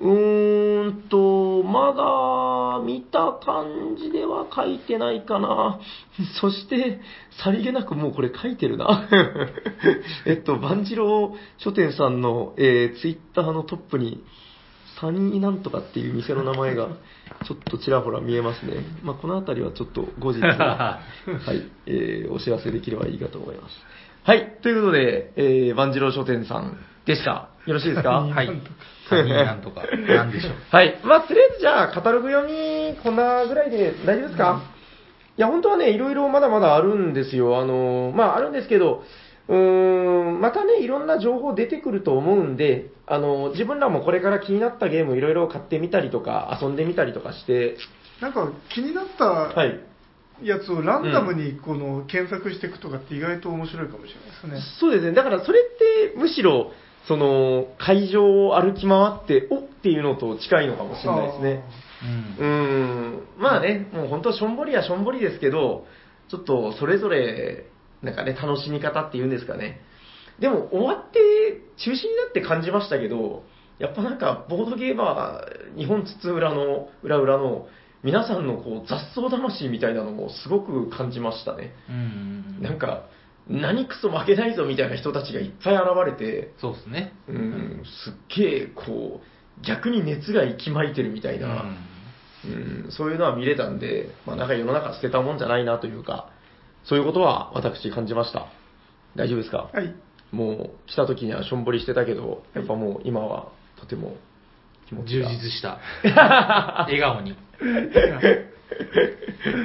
[0.00, 5.80] うーんと、まだ見た感じでは書いてないかな。
[6.40, 7.00] そして、
[7.42, 9.08] さりげなくもうこれ書いてるな。
[10.26, 14.22] えっと、万次郎書店さんの、えー、ツイッターのトップに、
[15.00, 16.88] サニーなんとかっていう店の名前が、
[17.46, 18.84] ちょっとちらほら見えますね。
[19.02, 21.00] まあ、このあたりはちょっと後日、 は
[21.52, 23.74] い、えーお知らせできればいいかと思います。
[24.24, 26.76] はい、ということで、えー、万次郎書店さん
[27.06, 27.48] でした。
[27.66, 28.20] よろしいですか？
[28.28, 28.46] はい。
[28.46, 29.82] なんとか。
[30.08, 30.52] なんでしょう。
[30.70, 30.98] はい。
[31.02, 34.62] まあ、とりあえずじゃあ、カタログ読み、こんなぐらいで大丈夫ですか、
[35.36, 37.58] いや、本当はね、いろいろまだまだあるんですよ。
[37.60, 39.02] あの、まあ、あるんですけど、
[39.50, 47.76] うーん、またね、いろんな情報出てくると思うんで、あの、自分らもこれから気になったゲームいろいろ買ってみたりとか、遊んでみたりとかして、
[48.20, 49.80] なんか気になったはい。
[50.42, 54.62] やつをランダムにこの検索していくとかって意外と面白いかもしれないですね。
[54.80, 55.12] そうですね。
[55.12, 56.70] だからそれって、むしろ、
[57.08, 61.64] その、会場を歩き回って、おっていうのと近いのかもしれないですね。
[62.38, 65.86] うんうーん、まあね、もう本当しょんぼりはしょんぼりですけど、
[66.30, 67.66] ちょっとそれぞれ、
[68.02, 69.80] なんかね、楽しみ方っていうんですかね。
[70.38, 71.18] でも終わって
[71.76, 73.44] 中止になって感じましたけど、
[73.78, 77.66] やっぱなんかボードゲーマー、日本津々浦の、裏裏の
[78.02, 81.72] 皆さんのこう雑草魂みたいなのもすごく感じましたね。
[81.88, 82.62] うん。
[82.62, 83.06] なんか、
[83.48, 87.12] 何クソ負けないぞみたいな人たちがいっぱい現れて、そうですね。
[87.28, 91.64] うん、すっげえこう、逆に熱が息巻いてるみたいな、
[92.44, 96.30] うんうん、そういうのは見れたんで、まあ、なんか世の中捨てたもんじゃないなというか、
[96.90, 98.46] そういうことは私感じました。
[99.14, 99.70] 大丈夫ですか？
[99.72, 99.94] はい。
[100.32, 103.46] もう来た時にはしょんぼりしてたけど、やっぱもう今は
[103.78, 104.16] とても
[104.88, 105.78] 気持ち充が実した。
[106.88, 107.36] 笑顔に。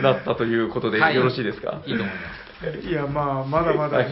[0.03, 2.87] なったということではいよろしいですか、いいと思います。
[2.87, 4.07] いや、まあ、まだまだ、はい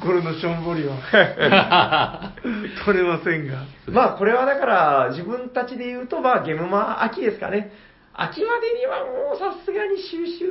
[0.00, 2.32] 心のしょんぼりは
[2.84, 3.64] 取れませんが。
[3.88, 7.72] まあこれはだから自分たちで言うと、まあゲームマ秋ですかね。
[8.16, 10.46] 秋までにはもうさすがに収集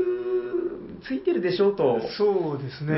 [1.01, 1.99] ついてるでしょうと。
[2.17, 2.93] そうですね。
[2.93, 2.95] う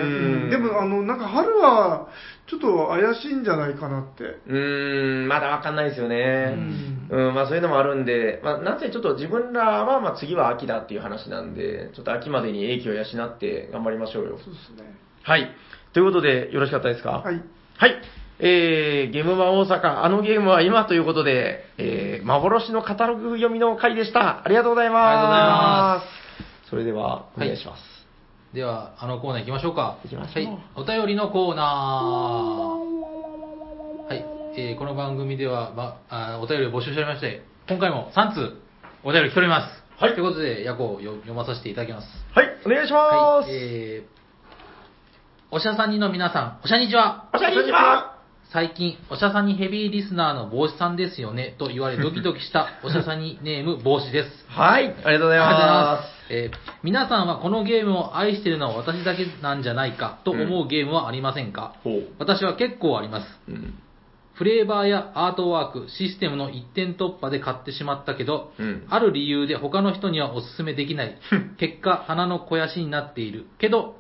[0.48, 2.08] んでも、あの、なんか春は、
[2.48, 4.24] ちょっと怪しいんじゃないかなって。
[4.24, 6.56] うーん、まだわかんないですよね。
[7.10, 14.40] うん、まあそういうのもあるんで、まあなんせちょっと自分らは、まあ次は秋だっていう話なんで、ちょっと秋までに英気を養って頑張りましょうよ。
[14.44, 14.96] そうですね。
[15.24, 15.50] はい。
[15.94, 17.22] ということで、よろしかったですか？
[17.24, 17.42] はい。
[17.78, 17.96] はい。
[18.40, 24.44] えー、ゲームマ大阪、あのゲームは今ということで、えー、幻のカタログ読みの回でした。
[24.46, 25.08] ありがとうございます。
[25.08, 26.02] ありがとうございま
[26.66, 26.70] す。
[26.70, 27.84] それでは、お願いします。
[28.54, 30.00] では、あのコーナー行きましょうか。
[30.04, 30.58] 行きましょうはい。
[30.76, 34.10] お便りのコーナー。
[34.10, 34.26] はい。
[34.58, 38.58] えーこの番組では、ま、あお便りを募集しておりまして、今回も3通
[39.04, 40.02] お便り来ております。
[40.02, 42.08] はいということで、ヤコを読読まさせていただきます。
[42.34, 43.52] はい、お願いしまはいす。。
[43.52, 44.04] えー、
[45.52, 47.30] おしゃさんにの皆さん、おしゃにちは。
[47.34, 48.15] おしゃにちは
[48.56, 54.46] 最近、おしゃさんにヘビーリスナーの帽子さんですよね、と言われドキドキした おしゃさんにネーム帽子です。
[54.48, 56.34] はい、ありがとうございます。
[56.34, 62.04] えー皆さんはこのゲームを愛しているのは私だけなんじゃないかと思うゲームはありませんか、ほう。
[62.18, 63.40] 私は結構あります。
[63.50, 63.74] うん。
[64.36, 71.18] フレーバーやアートワーク、システムの一点突破で買ってしまったけど、うんある理由で他の人にはお勧めできない。
[71.58, 73.48] 結果、鼻の肥やしになっている。
[73.58, 73.98] けど、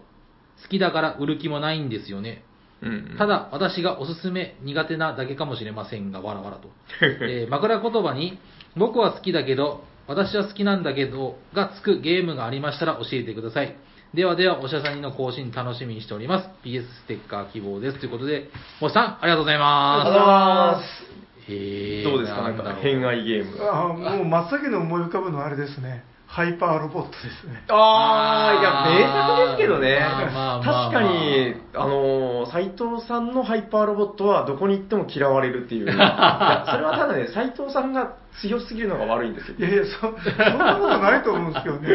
[0.64, 2.46] 好きだから売る気もないんですよね。
[2.82, 3.16] うん。
[3.18, 6.70] ただ、私がおすすめ苦手なだけかもしれませんが、わらわらと。
[7.26, 8.38] えー枕言葉に、
[8.76, 13.76] 僕は好きだけど、私は好きなんだけど、がつくゲームがありましたら教えてください。
[14.14, 16.50] ではでは、おしゃさんにの更新楽しみにしております。
[16.64, 18.00] PS ステッカー希望です。
[18.00, 18.50] ということで、
[18.82, 20.10] おしさん、ありがとうございあます。
[20.10, 20.36] りがとうござい
[20.78, 21.52] ます。
[21.52, 22.42] へーどうですか？
[22.44, 23.58] なんか、だろう偏愛ゲーム。
[23.70, 26.04] あもう真っ先に思い浮かぶのはあれですね。
[26.36, 27.64] ハイパーロボットですね。
[27.70, 30.00] あー、いや、名作ですけどね。
[30.02, 35.86] まあまあまあまあ確かに、あのー、斎藤さんのハイパーロボットはどこに行っても嫌われるっていう。
[35.88, 39.62] いや、それはただね、斎藤さんが強すぎるのが悪いんですよい。
[39.62, 41.90] やいや、そ、そんなことないと思うんですけどね。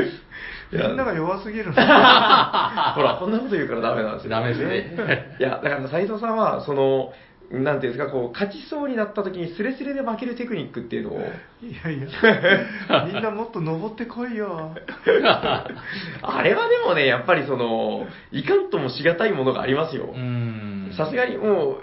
[0.72, 1.72] いやみんなが弱すぎるの。
[1.76, 4.30] ほら、こんなこと言うからダメなんですよ。
[4.30, 5.36] ダメですね。
[5.38, 7.12] いや、だから斎藤さんは、その、
[7.50, 12.06] なんていうんですか、こう、勝ちそうになった時にスレスレで負けるテクニックっていうのを、いやいや、
[13.12, 14.72] みんなもっと登ってこいよ。
[16.22, 20.18] あれはでもね、やっぱりその、いかんともしがたいものがありますよう。
[20.18, 20.92] ん。
[20.96, 21.76] さすがにもう、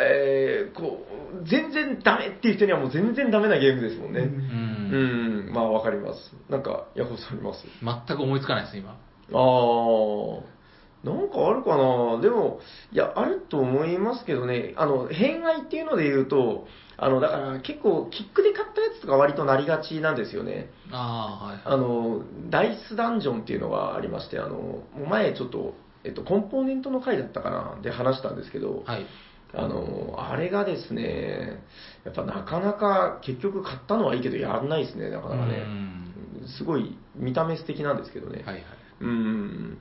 [0.00, 1.04] えー、こ
[1.42, 4.20] う、全然ダメっていう人にはもう全然ダメなゲームですもんね。
[4.20, 6.32] うううんん、まあわかります。
[6.48, 7.66] なんか、ヤホーさんあります？
[7.82, 8.90] 全く思いつかないです、今。
[9.32, 10.40] あー、
[11.04, 12.20] なんかあるかな？
[12.20, 12.60] でも、
[12.92, 20.70] いや、あると思いますけどね、あの、偏愛っていうので言うと、あの、だから結構、キックで買ったやつとか割となりがちなんですよね。
[20.90, 21.60] ああ、はい。
[21.64, 27.78] あの、ダイスダンジョンっていうのがありまして、あの、前ちょっと、えっと、コンポーネントの回だったかな？
[27.82, 29.06] で話したんですけど、はい。
[29.54, 31.62] あの、あれがですね、
[32.04, 35.64] やっぱなかなか結局買ったのはいいけどやんないですね、なかなかね。
[36.58, 38.42] すごい見た目素敵なんですけどね。
[38.44, 38.64] はいはい。
[39.00, 39.78] うん。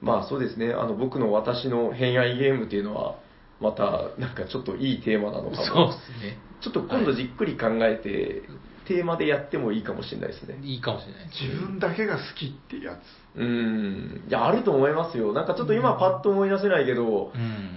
[0.00, 3.16] まあそうですね、あの僕の私の偏愛ゲームっていうのは、
[3.60, 5.86] またなんかちょっといいテーマなのかそうも。
[5.88, 6.38] ですね。
[6.62, 8.42] ちょっと今度じっくり考えて、
[8.86, 10.58] テーマでやってもいいかもしれないですね。
[10.62, 11.26] いいかもしれない。
[11.26, 13.38] 自分だけが好きってやつ。
[13.38, 14.24] うん。
[14.28, 15.32] いや、あると思いますよ。
[15.32, 17.32] なんかちょっと今パッと思い出せないけど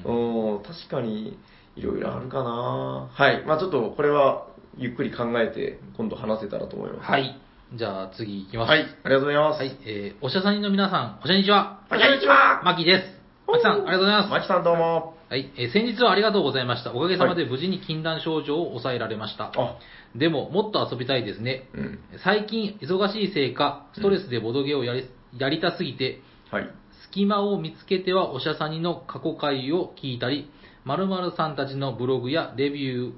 [0.06, 0.56] う、ん。
[0.56, 1.38] うん、確かに
[1.76, 3.10] いろいろあるかな。
[3.12, 3.44] はい。
[3.46, 4.48] まあちょっとこれは
[4.78, 7.12] ゆっくり考えて今度話せたらと思います。
[7.12, 7.40] はい。
[7.76, 8.70] じゃあ次行きます。
[8.70, 8.82] はい。
[8.82, 9.58] ありがとうございます。
[9.58, 9.76] はい。
[9.88, 11.82] えー、おしゃさんの皆さん、こんにちは。
[11.90, 13.04] こんにちはマキです。
[13.48, 14.30] マキさん、ありがとうございます。
[14.30, 15.16] マキさんどうも。
[15.28, 16.94] はい、えー先日はありがとうございました。
[16.94, 19.46] おかげさまで無事に禁断症状を抑えられました。
[19.46, 19.78] あ、
[20.16, 21.68] でも、もっと遊びたいですね。
[21.74, 22.00] うん。
[22.24, 26.22] 最近、忙しいせいか、ストレスでボドゲをやりやりたすぎて、
[26.52, 26.70] はい。
[27.06, 30.52] 隙間を見つけてはおしゃさにの過去回を聞いたり、
[30.86, 33.14] 〇〇さんたちのブログやレビュ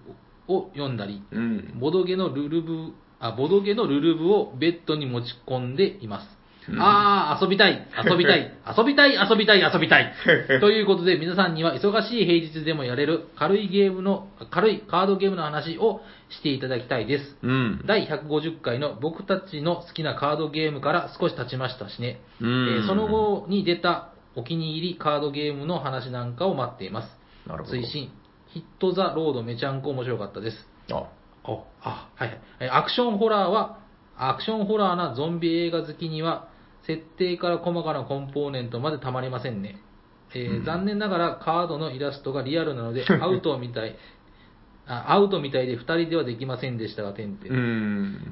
[0.47, 1.73] ーを読んだり、うん。
[1.77, 6.35] ボドゲのルルブ、あ、ボドゲのルルブをベッドに持ち込んでいます。
[6.77, 10.13] ああ、 遊びたい、遊びたい、遊びたい、遊びたい、遊びたい。
[10.59, 17.37] ということで、皆さんには忙しい平日でもやれる軽いゲームの、軽いカードゲームの話をしていただきたいです。
[17.43, 17.81] うん。
[17.85, 22.19] 第150回の僕たちの好きなカードゲームから少し経ちましたしね。
[22.41, 27.17] うんえーその後に出たお気に入りカードゲームの話なんかを待っています。
[27.47, 28.09] なるほど推進、
[28.47, 30.67] ヒット・ザ・ロードめちゃんこ面白かったです。
[30.91, 31.03] あ、
[31.47, 32.41] お、あ、はいはい。
[32.61, 33.79] えアクションホラーは、
[34.17, 36.49] アクションホラーなゾンビ映画好きには、
[36.85, 39.77] 設定から細かなコンポーネントまでたまりませんね。
[40.33, 43.95] えーうん残念ながらカードのイラストがリアルなので、 アウトみたい、
[44.87, 47.37] あアウトみたいで2人ではできませんでしたが、てん。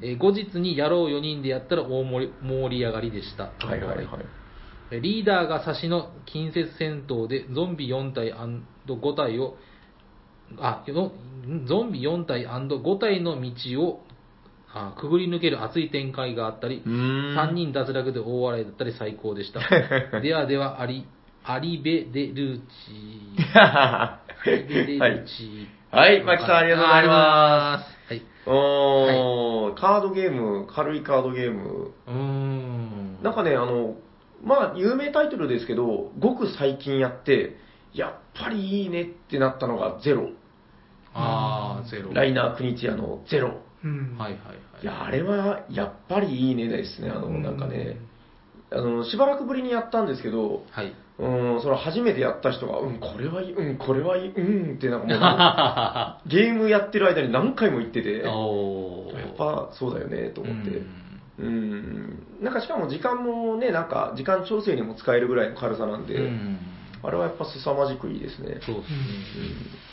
[0.01, 3.51] えー後日にやろう4人でやったら大盛り盛り上がりでした。
[3.59, 4.07] はいはいはい。
[4.91, 9.57] えーリーダーが差しの近接戦闘でゾンビ4体 &5 体を、
[10.59, 11.11] あ、よ
[11.65, 14.03] ゾンビ4体 &5 体の道を
[14.73, 19.59] あくぐり抜ける熱い展開があったり、うーん3人脱落で大笑いだったり最高でした。
[20.21, 21.05] ではでは、アリ、
[21.43, 22.63] アリベ・デルーチ。
[23.55, 25.67] アリベ・デルーチ。
[25.91, 31.91] はいマキさんありがとうございますありがとうございおー、カードゲーム、軽いカードゲーム。
[32.07, 33.19] うーん。
[33.21, 33.95] なんかね、あの、
[34.43, 37.57] まあ、有名タイトルですけど、ごく最近やって、
[37.93, 40.29] やっぱりいいねってなったのがゼロ。
[41.13, 42.13] あー、ゼロ。
[42.13, 43.61] ライナー・クニチアのゼロ。
[43.83, 44.17] うん。
[44.17, 44.83] はいはいはい。
[44.83, 47.09] いや、あれはやっぱりいいねですね。
[47.09, 47.97] あの、うんなんかね、
[48.71, 50.93] あの、しばらくぶりにやったんですけど、はい。
[51.19, 59.35] うん、その初めてやった人が、うん、これはいい、うん、これはいい、うんってなんかもう、 ゲームやってる間に何回も言ってて、やっ。
[59.37, 60.69] ぱそうだよね、と思って。
[60.69, 61.03] うん
[61.39, 66.57] うん、なんかしかも時間もね、なんか時間調整にも使えるぐらいの軽さなんで、うん
[67.05, 68.59] あれはやっぱ凄まじくいいですね。
[68.61, 68.97] そうですね。
[69.35, 69.92] うん、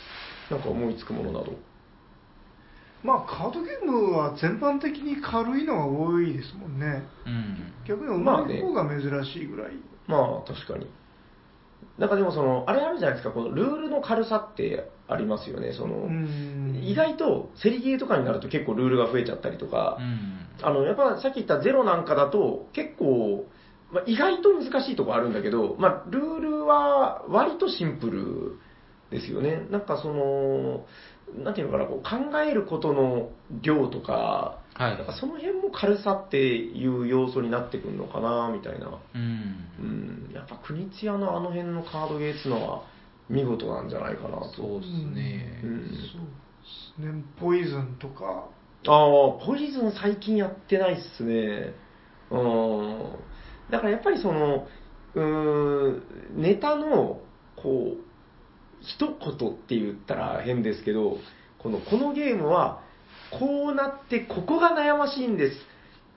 [0.51, 1.53] なんか思いつくものなど。
[3.03, 7.03] まあ、カードゲームは全般的に軽いのが多いですもんね。
[7.25, 7.73] うん。
[7.87, 9.71] 逆に重い方が珍しいぐらい。
[10.07, 10.87] まあ確かに。
[11.97, 15.73] なんかでもその、あれあるじゃないですか、このルールの軽さってありますよね。
[15.73, 20.47] その、うん意外と競りゲーとかになると結構ルールが増えちゃったりとか、うん。
[20.61, 23.45] あの、やっぱさっき言ったゼロなんかだと結構、
[23.91, 28.59] まあ、意外と難しいとこあるんだけど、まあ、ルールは割とシンプル
[29.11, 29.67] ですよね。
[29.69, 30.85] なんかその、
[31.43, 33.29] なんていうのかな、こう考えることの
[33.61, 38.99] 量とか、はいなんかその辺も軽さっていう要素になってくるのかな、みたいな。
[39.13, 39.83] うんう。
[39.83, 42.83] ん、やっぱ国津屋のあの辺のカードゲーっていうのは
[43.29, 44.53] 見事なんじゃないかなと。
[44.55, 45.67] そうですねう。
[45.67, 46.21] んそう
[47.05, 47.23] ですね。
[47.39, 48.47] ポイズンとか。
[48.87, 51.75] ああ、ポイズン最近やってないっすね。
[52.31, 53.11] うん。
[53.69, 54.67] だからやっぱりその、
[55.15, 56.03] うーん、
[56.37, 57.19] ネタの、
[57.57, 58.10] こう、
[58.81, 61.17] 一言って言ったら変ですけど、
[61.59, 62.81] この、このゲームは、
[63.31, 65.57] こうなって、ここが悩ましいんです。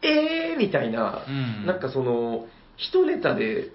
[0.03, 2.47] えーみたいな、うんなんかその、
[2.77, 3.71] 一ネタで、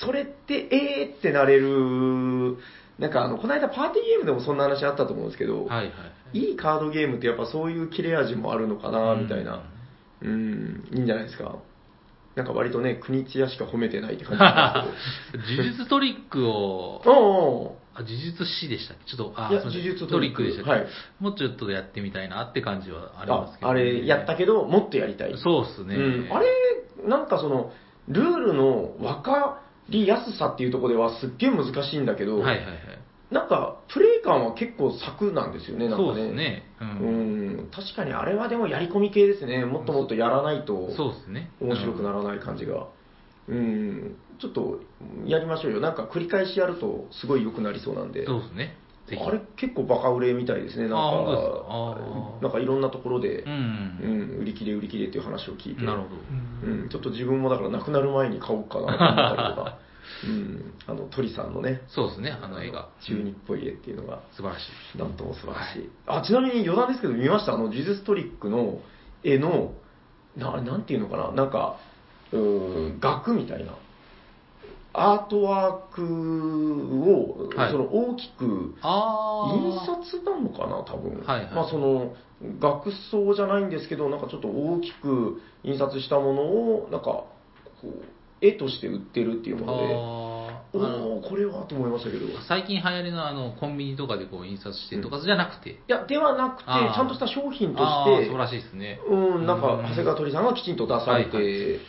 [0.00, 2.56] それって、えーってなれる、
[2.98, 5.92] なんかあの、この間パーティーゲームでもそんな話あったと思うんですけど、はいは
[6.32, 6.38] い。
[6.38, 9.64] いいカードゲームってやっぱそういう切れ味もあるのかな、みたいな。
[10.22, 11.56] うん、いいんじゃないですか。
[12.34, 17.16] なんか割とね、国津屋しか褒めてないって感じなんです 呪術トリックをけ、ど。
[17.16, 19.16] おあ、呪術師でしたっけ？
[19.16, 20.86] ちょっと、あ、いやすいません呪術トリトリックックでしたっけ、はい
[21.20, 25.34] もうちょっとやってみたいなって感じはあありますけど、あれやったけど、もっとやりたい。
[25.38, 25.96] そうっすね。
[25.96, 26.46] うん、あれ、
[27.08, 27.72] なんかその、
[28.08, 32.74] ルールの分かりやすさっていうところではすっげえ難しいんだけど、はいはいはい。
[33.30, 36.08] なんか、プレイ感は結構作なんですよね、なんかね。
[36.08, 36.62] そうですね。
[36.80, 36.84] う。
[36.84, 39.64] うんん、確かにあれはでもやり込み系ですね。
[39.64, 40.90] もっともっとやらないと。
[40.94, 41.50] そうですね。
[41.60, 42.86] 面白くならない感じが。
[43.48, 44.80] うん、ちょっと
[45.26, 45.80] やりましょうよ。
[45.80, 48.24] なんか繰り返しやるとすごい良くなりそうなんで。
[48.26, 48.76] そうですね。
[49.06, 49.40] あれ？
[49.56, 50.88] 結構バカ売れみたいですね。
[50.88, 50.98] なんか、
[52.40, 53.50] なんかいろんなところでう、ん。
[53.50, 55.84] うん、売り切れ売り切れっていう話を聞いて。
[55.84, 56.14] なるほど。
[56.66, 59.78] うん、ちょっと自分もだからなくなる前に買おうかなと思ったりとか。
[60.24, 62.88] うん、あの、鳥さんのね、そうですね、あの映画。
[63.06, 64.62] 中日っぽい絵っていうのが、素晴らし
[64.94, 64.98] い。
[64.98, 65.90] なんとも素晴らしい。
[66.06, 67.54] あ、ちなみに余談ですけど見ました？
[67.54, 68.80] あの、呪術トリックの
[69.22, 69.72] 絵の、
[70.36, 71.32] な、なんていうのかな？
[71.32, 71.76] なんか、
[72.38, 73.76] うーん、額みたいな。
[74.96, 78.44] アートワークを、はいその大きく。
[78.44, 81.20] 印刷なのかな多分。
[81.24, 82.14] はいはいまあその、
[82.60, 87.28] 額装じゃないんですけど、なんかちょっと大きく印刷したものを、なんか、こ
[87.84, 88.04] う、
[88.40, 89.94] 絵として売ってるっていうもので、
[90.78, 92.26] おおこれはと思いましたけど。
[92.26, 99.00] い最近流行りのあのコンビニとかでこう印刷してとかじゃなくて、や、ではなくて、ちゃんとした商品とあして、ー素晴らしいですね。
[99.08, 99.82] うん、なんか、うん。
[99.82, 101.80] 長谷川鳥さんがきちんと出されて、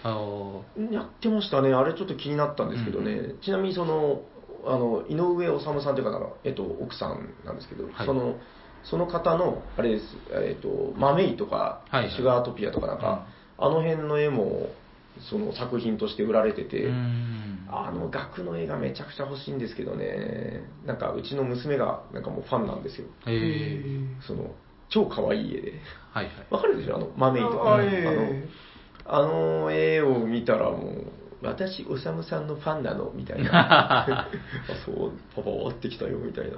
[0.91, 1.73] やってましたね。
[1.73, 3.36] あれちょっと気になったんですけどね。
[3.41, 4.21] ちなみにその、
[4.65, 8.05] あの、井上治さんという方が、えっと、奥さんなんですけど、はい。
[8.05, 8.36] その、
[8.83, 11.81] その方の、あれです、えっと、マメイとか、
[12.15, 13.27] シュガートピアとかなんか、
[13.57, 14.69] あの辺の絵も、
[15.30, 23.07] その作品として売られてて、うんあの額の絵がめちゃくちゃ欲しいんですけどね、なんかうちの娘がなんかもうファンなんですよ。
[23.26, 23.80] へえ
[24.26, 24.53] その
[24.89, 25.74] 超可愛い絵で。
[26.13, 26.34] はいはい。
[26.51, 26.95] わかるでしょ？
[26.95, 28.47] あの、マメイとか、あねえ
[29.05, 31.05] あの、あの絵を見たらもう、
[31.41, 33.11] 私、おさむさんのファンなの？
[33.16, 33.49] みたいな。
[33.53, 34.28] あ
[34.86, 36.57] そう、パパ終わってきたよ、みたいな。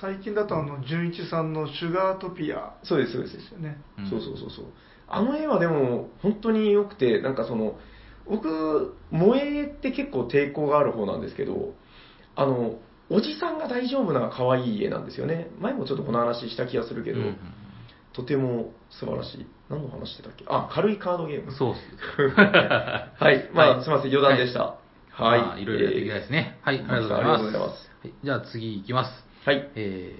[0.00, 3.36] 最近だとあの純一さんの「シュガートピアそうです、そうです。
[3.36, 4.64] ですよねうんそうそうそうそう。
[5.08, 7.78] あの絵はでも、本当に良くて、なんかその、
[8.28, 11.74] 僕、萌えって結構抵抗がある方なんですけど、
[12.34, 15.48] あの、おじさんが大丈夫な可愛い絵なんですよね。
[15.60, 17.36] 前もちょっとこの話した気がするけど、うん
[18.12, 19.46] とても素晴らしい。
[19.68, 20.46] 何の話してたっけ？
[20.48, 21.52] あ、軽いカードゲーム。
[21.52, 22.32] そうっす。
[22.34, 23.50] はい。
[23.52, 24.76] まあ、はいすみません、余談でした。
[25.10, 25.40] はい。
[25.42, 26.58] まあいろいろやっていきたいですね。
[26.62, 27.42] はい、ありがとうございありがます。
[27.42, 29.24] とうございますはいじゃあ次いきます。
[29.44, 29.70] はい。
[29.74, 30.14] え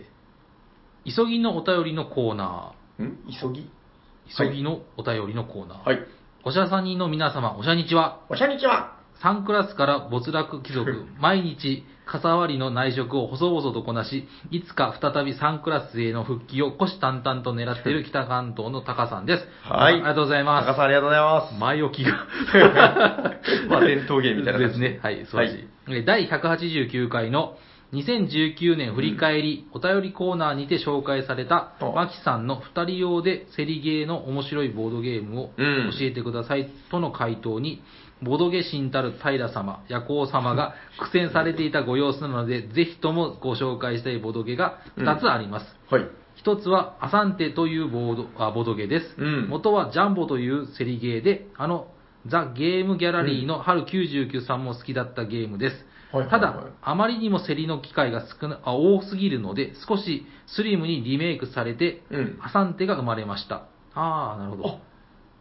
[1.07, 3.17] ー、急ぎのお便りのコーナん？
[3.41, 3.61] 急ぎ？
[3.63, 4.47] ー。
[4.49, 5.89] 急ぎのお便りのコーナー。
[5.89, 6.01] はい。
[6.47, 8.21] おしゃさにの皆様、おしゃにちは。
[8.29, 9.01] おしゃにちは。
[9.21, 19.49] 3クラスから没落貴族、 毎日、傘割りの内職を細々とこなし、いつか再び3クラスへの復帰を虎視眈々と狙っている北関東のタカさんです。
[19.65, 20.69] はいありがとうございます。
[20.69, 21.55] 高さんありがとうございます。
[21.59, 22.13] 前置きが。
[23.69, 25.01] まあ、伝統芸みたいな感じですね。
[25.03, 25.69] はい、そうです。
[25.89, 27.57] え第189回の
[27.93, 37.83] 2019年振り返り、お便りコーナーにて紹介された、あマキさんの2人用でセリゲーの面白いボードゲームをうん教えてくださいとの回答に、
[38.23, 45.77] ボドゲ神たる平様、夜行様が 苦戦されていたご様子なので、ぜひともご紹介したいボドゲが2つあります。
[45.91, 46.07] はい。
[46.35, 49.15] 一つは、アサンテというボードあボードゲーです。
[49.19, 51.89] うん元はジャンボというセリゲーで、あの、
[52.29, 55.75] ザ・ゲームギャラリーの春99さんも好きだったゲームです。
[55.75, 63.67] はいはいはいただ、あまりにも競りの機会が少なあ多すぎるので、少しスリムにリメイクされて、うんアサンテが生まれました。
[63.95, 64.69] ああ、なるほど。
[64.69, 64.79] あ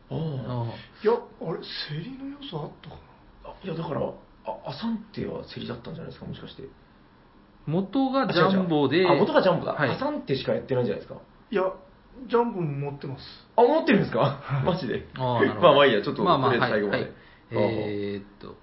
[0.10, 0.74] ああ
[1.04, 2.96] いやあれ競りの要素あったか
[3.46, 3.54] あ。
[3.64, 6.64] いや、だから、あ、アサンテは競りだったんじゃないですか、もしかして。
[7.68, 9.74] 元がジャンボで、あ、元がジャンボだ。
[9.74, 11.16] はいアサンテしかやってないんじゃないですか。
[11.16, 11.22] な
[11.52, 11.64] いや
[12.28, 13.24] ジャンボも持ってます
[13.56, 14.40] あ、思ってるんですか？
[14.66, 15.08] マジで？
[15.18, 15.62] ああ、なるほど。
[15.68, 17.08] まあまあいいや、ちょっと、まあまあ、とりあえはい、はいず
[17.50, 17.82] 最後まで。。
[17.82, 18.56] えーっと、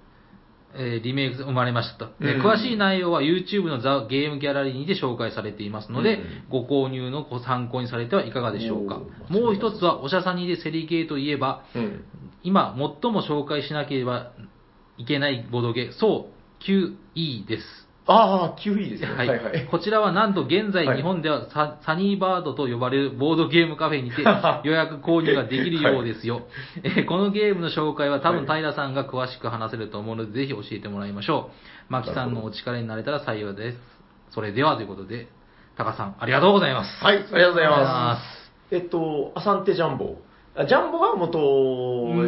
[0.74, 8.96] えーリメイク生まれました、えーうん詳しい内容は YouTube のザ・ゲームギャラリーにて紹介されていますので、うんご購入のご参考にされてはいかがでしょうか。
[8.96, 12.05] おーもう一つは、おしゃさにでセリゲーといえば、うん。
[12.42, 14.32] 今最も紹介しなければ
[14.98, 17.82] いけないボドゲ、そう QE です。
[18.07, 19.09] ああ、9位ですね。
[19.09, 19.68] ははいいはい。
[19.70, 24.22] こちらはなんと現在はい日本ではサ,、サニーバードと呼ばれるボードゲームカフェにて
[24.64, 26.42] 予約購入ができるようですよ。
[26.82, 31.50] えーこのゲームの紹介は多分はい平さんが詳しく話せると思うので、ぜひ教えてもらいましょ
[31.88, 31.92] う。
[31.92, 33.78] マキさんのお力になれたら幸いです。
[34.30, 35.28] それではということで、
[35.76, 37.05] タカさんありがとうございます。
[37.05, 37.68] はい、ありがとうござい。
[37.68, 40.16] ますえっと、アサンテジャンボ。
[40.55, 41.38] あジャンボが元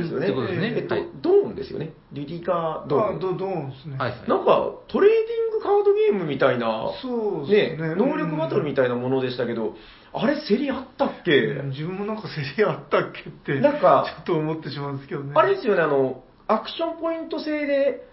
[0.01, 0.27] ですよね。
[0.29, 0.75] うんってことですね。
[0.77, 1.93] えっとはい、ドーンですよね。
[2.13, 3.17] リリカ・ドーン。
[3.17, 3.97] あドドーンですね。
[3.99, 4.29] はい、はい。
[4.29, 7.95] なんか、トレーディングカードゲームみたいな、そうですね。
[7.97, 9.75] 能力バトルみたいなものでしたけど、
[10.15, 15.33] あれ、競りあったっけ、うん自分もなんか競りあったっけってなんかちょっと思ってしまうんですけどね。
[15.35, 18.07] あれですよね、あの、アクションポイント制で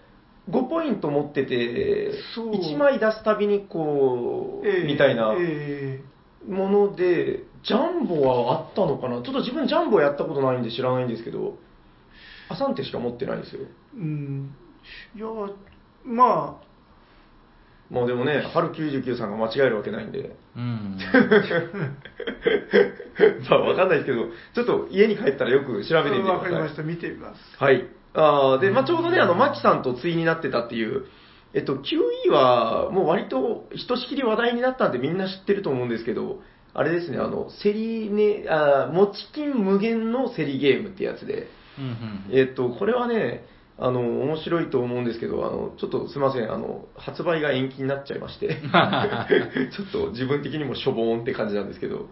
[0.50, 2.50] 5ポイント持ってて、そう。
[2.50, 6.00] 1枚出すたびにこう、ええみたいなえ。
[6.48, 9.22] もので、ジャンボはあったのかな？
[9.22, 11.58] ちょっと自分ジャンボやったことないんで知らないんですけど、
[12.48, 13.62] アサンテしか持ってないんですよ。
[13.62, 14.54] えうん
[15.14, 15.26] いや
[16.04, 16.72] まあ
[17.92, 20.34] もうでもね、春99さんが間違えるわけないんで。
[20.56, 20.96] うん。
[23.50, 26.36] まあわかんないですけど、ちょっと家に帰ったらよく調べてみてください。
[26.36, 27.86] わかりました見てみますはい。
[28.14, 31.04] あーで、まあ、ちょうどね、あの、マキさんと対になってたっていう、
[31.52, 36.40] えっと、QE は、もう割と、ひとしきり話題になったんでみんな知ってると思うんですけど、
[36.74, 41.48] あれですね、あの、セリね、あー持ち金無限の競りゲームってやつで、
[41.78, 43.44] うんうんえっと、これはね、
[43.78, 48.48] あの、面白いと思うんですけど、あの、ちょっとすいません、あの、発売が延期になっちゃいまして、
[49.76, 52.08] ちょっと自分的にもしょぼーんって感じなんですけど、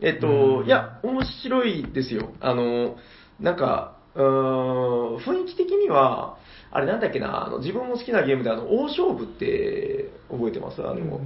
[0.00, 2.30] えっと、いや、面白いですよ。
[2.40, 2.96] あの、
[3.38, 6.36] なんか、うーん、雰囲気的には、
[6.70, 10.80] あれなんだっけな、あの自分も好きなゲームで、あの、大勝負って覚えてます？
[10.82, 11.20] あの、うん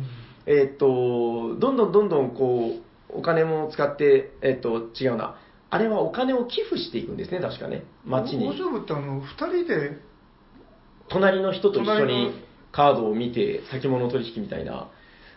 [0.47, 2.73] えっと、どんどんどんどんこ
[3.11, 5.37] う、お金も使って、えっと、違うな。
[5.71, 7.85] あれはお金を寄付していくんですね、確かね。
[8.05, 8.51] 街に大。
[8.51, 9.99] 勝負ってあの2人で？
[11.09, 12.33] 隣の人と一緒に
[12.73, 14.89] カードを見て先物取引みたいな、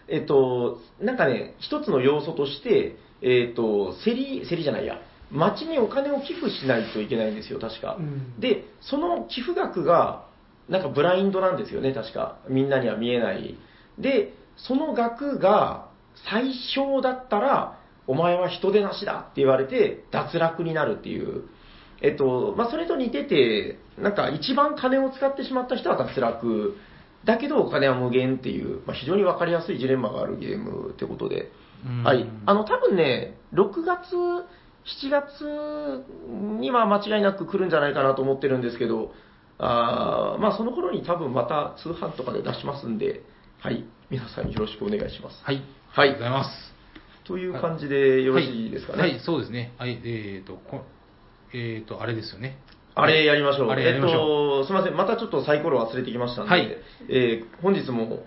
[0.08, 5.02] えっと、なんかね、一つの要素として、えっと、競り、競りじゃないや、
[5.32, 7.98] 町にお金を寄付しないといけないんですよ、確か。
[8.00, 10.26] うんで、その寄付額が、
[10.70, 12.38] なんかブラインドなんですよね、確か。
[12.50, 13.58] みんなには見えない。
[13.98, 15.90] で、その額が
[16.30, 21.44] 最小だったら、お前は人手なしだって言われて、脱落になるっていう。
[22.02, 26.78] えっと、まあ、それと似てて、なんか一番金を使ってしまった人は脱落。
[27.26, 31.52] だけどお金は無限っていう、まあ、非常にわかりやすいジレンマがあるゲームってことで。
[31.86, 32.26] うんはい。
[32.46, 36.06] あの、多分ね、6月、7月
[36.60, 39.12] には間違いなく来るんじゃないかなと思ってるんですけど、
[39.60, 43.24] あーまあその頃に多分また通販とかで出しますんで、
[43.60, 43.84] はい。
[44.10, 45.38] 皆さんよろしくお願いします。
[45.44, 45.62] はい。
[45.90, 46.74] はいありがとうございます。
[47.26, 49.02] という感じでよろしいですかね？
[49.02, 49.74] はい、はいそうですね。
[49.78, 50.82] はい、えっ、と、こ
[51.54, 52.60] えっ、と、あれですよね。
[52.96, 53.70] あれやりましょう。
[53.70, 54.96] あれやりましょうえっと、すみません。
[54.96, 56.78] またちょっとサイコロ忘れてきましたんで、はい
[57.10, 58.26] えー本日も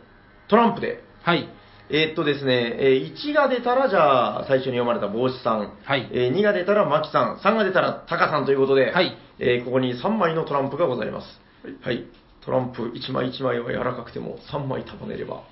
[0.49, 1.49] トランプで、はい。
[1.91, 5.73] えーっとですね、えー1が出たら、じゃあ、最初に読まれた帽子さん。
[5.85, 7.37] はいえー2が出たら、マキさん。
[7.37, 11.41] 3が出たら、タカさんということで、はいえーここに3枚のトランプがございます。
[11.83, 12.05] はい。
[12.51, 15.45] トランプ1枚1枚は柔らかくても、3枚束ねれば、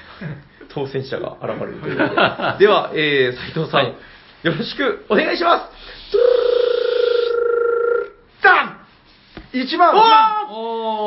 [0.74, 2.58] 当選者が現れるということで。
[2.60, 3.94] では、えー、斉藤さん、はい
[4.42, 6.16] よろしくお願いします。
[8.42, 8.76] ダン
[9.54, 9.94] !1 番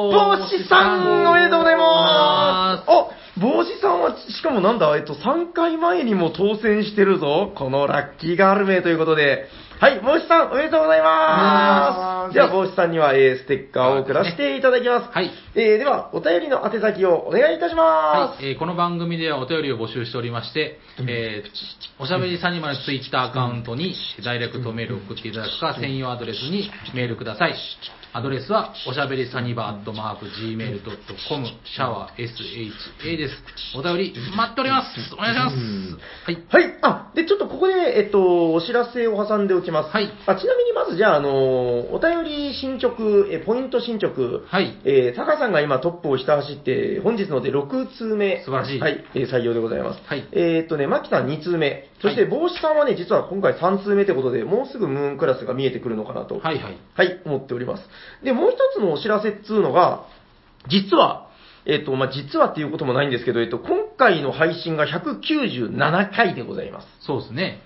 [0.10, 1.84] 帽子さんおめでとうございま。
[1.84, 3.08] ますあ、
[3.40, 7.52] 帽子さんは、しかもなんだ、えっと、3回前にも当選してるぞ。
[7.56, 9.46] このラッキーガール名ということで。
[9.80, 12.34] はい、帽子さんおめでとうございます。
[12.34, 15.14] おめでとうございますでは、帽子さんには、えーステッカーを送らせていただきます。
[15.14, 18.42] はいえーでは、お便りの宛先をお願いいたします。
[18.42, 21.50] はい、えーこの番組ではお便りを募集しておりまして、えー
[22.00, 27.54] おしゃべりサニバのツイッターアカウントにダイレクトメールを送っていただくか、専用アドレスにメールください。
[28.14, 33.36] アドレスは、おしゃべりサニバアットマーク Gmail.com、シャワー SHA です。
[33.76, 35.14] お便り待っております。
[35.14, 35.56] お願いします。
[36.26, 36.66] はい。
[36.66, 36.80] はい。
[36.82, 39.90] あ、で、ちょっとここで、えっと、お知らせを挟んでおきます。
[39.90, 42.96] はいあちなみにまず、じゃあ、あの、お便り進捗、
[43.32, 44.42] え、ポイント進捗。
[44.48, 48.44] はいえー、タカさんが今トップをひた走って、本日ので6通目。
[48.44, 50.02] 素晴らしいはい、えー採用でございます。
[50.06, 51.90] はいえーっとね、マキさん2通目。
[52.02, 56.40] そして、はい帽子さんはね、実は今回3通目ということで、もうすぐムーンクラスが見えてくるのかなと。
[56.40, 56.78] はいはい。
[56.96, 57.84] はい、思っております。
[58.24, 60.06] で、もう一つのお知らせっつうのが、
[60.70, 61.28] 実は、
[61.66, 66.88] えっ、と、まあ、実はっていうこともないんですけど、えっと、今回の配信が197回でございます。
[67.02, 67.62] そうですね。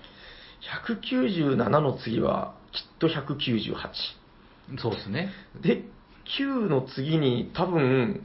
[0.86, 4.78] 197の次は、きっと198。
[4.80, 5.30] そうですね。
[5.60, 5.82] で、
[6.38, 8.24] 9の次に多分、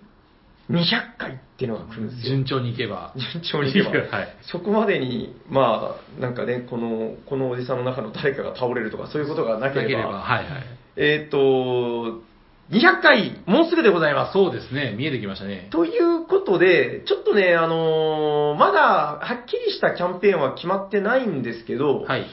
[0.69, 2.35] 200回っていうのが来るんですよ。
[2.35, 3.13] 順調にいけば。
[3.33, 10.63] 順調にいけば、 はいそこまでに、まあ、なんかね、この、このおじさんの中の誰かが倒れるとか、そういうことがなければ、はいはい。
[10.97, 12.21] えっ、と、
[12.69, 14.33] 200回、もうすぐでございます。
[14.33, 14.93] そうですね。
[14.97, 15.67] 見えてきましたね。
[15.71, 22.25] ということで、ちょっとね、あのーまだはっきりしたキャンペーンは決まってないんですけど、はい。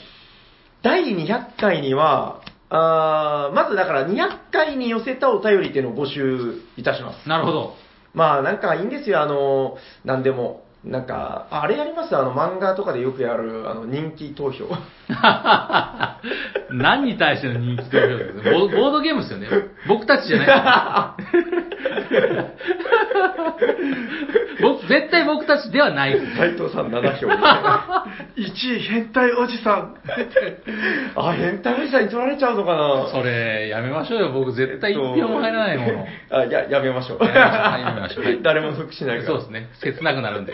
[0.83, 7.29] 第200回には、あーまずだから200回に寄せたお便りっていうのを募集いたします。
[7.29, 7.77] なるほど。
[8.13, 10.64] まあなんかいいんですよ、あのーなんでも。
[10.85, 12.15] なんか、ああれやります？
[12.17, 14.67] あの漫画とかでよくやる、あの人気投票。
[16.71, 18.51] 何に対しての人気投票ですか？
[18.51, 19.49] ボボードゲームですよね。
[19.89, 21.25] 僕たちじゃない。
[24.61, 26.37] 僕絶対僕たちではないです。
[26.37, 28.07] 斉藤さん7票みたいな。
[28.37, 29.95] 1位変態おじさん。
[31.17, 34.29] あ、変態おじさんに取られちゃうのかなそれ、やめましょうよ。
[34.31, 36.07] 僕絶対一票も入らないもの。
[36.31, 37.25] あ、や、やめましょう。
[37.25, 39.29] やめましょう 誰も得しないから。
[39.29, 39.69] そうですね。
[39.81, 40.53] 切なくなるんで。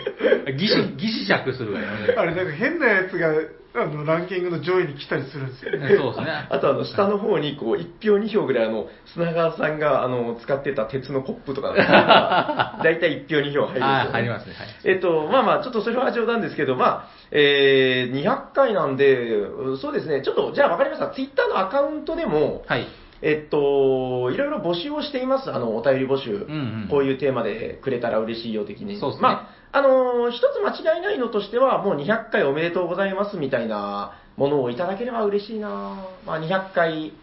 [0.57, 3.29] 疑似、疑似釈するがやめてあれ、なんか変なやつが、
[3.73, 5.71] あの、ランキングの上位に来たりするんですよ。
[5.71, 6.47] そうですね。
[6.51, 13.81] あとあの、下の方にこう、1票2票ぐらいあの、砂川さんがあの、使ってた鉄のコップとかだいたい1票2票入るんですよ、ね。
[13.81, 14.55] はい、入りますね。
[14.57, 14.67] はい。
[14.83, 21.07] えっと、まあまあ、ちょっとそれは冗談ですけど、まあ、えー、200回なんで、うんそうですね、ちょっと、じゃあ分かりました。
[21.09, 22.87] ツイッターのアカウントでも、はい。
[23.21, 25.51] えっと、いろいろ募集をしています。
[25.51, 26.31] あの、お便り募集。
[26.31, 26.37] んう
[26.85, 28.99] んこういうテーマでくれたら嬉しいよ的に。
[28.99, 37.13] そうですねまあ、あのー一つ間違いないのとしては、もう200回おめでとうございますみたいなものをいただければ嬉しいなまあ、200回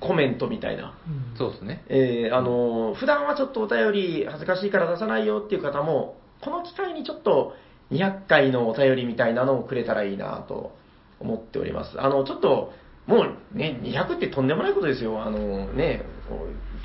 [0.00, 0.94] コメントみたいな。
[1.36, 1.84] そうですね。
[1.88, 7.54] えーあのー普段はちょっとお便り恥ずかしいから出さないよっていう方も、この機会にちょっと
[7.90, 10.72] 200回のお便りみたいなのをくれたらいいなと
[11.18, 12.00] 思っております。
[12.00, 12.72] あの、ちょっと、
[13.06, 15.22] もうね、200ってとんでもないことですよ。
[15.22, 16.02] あのね、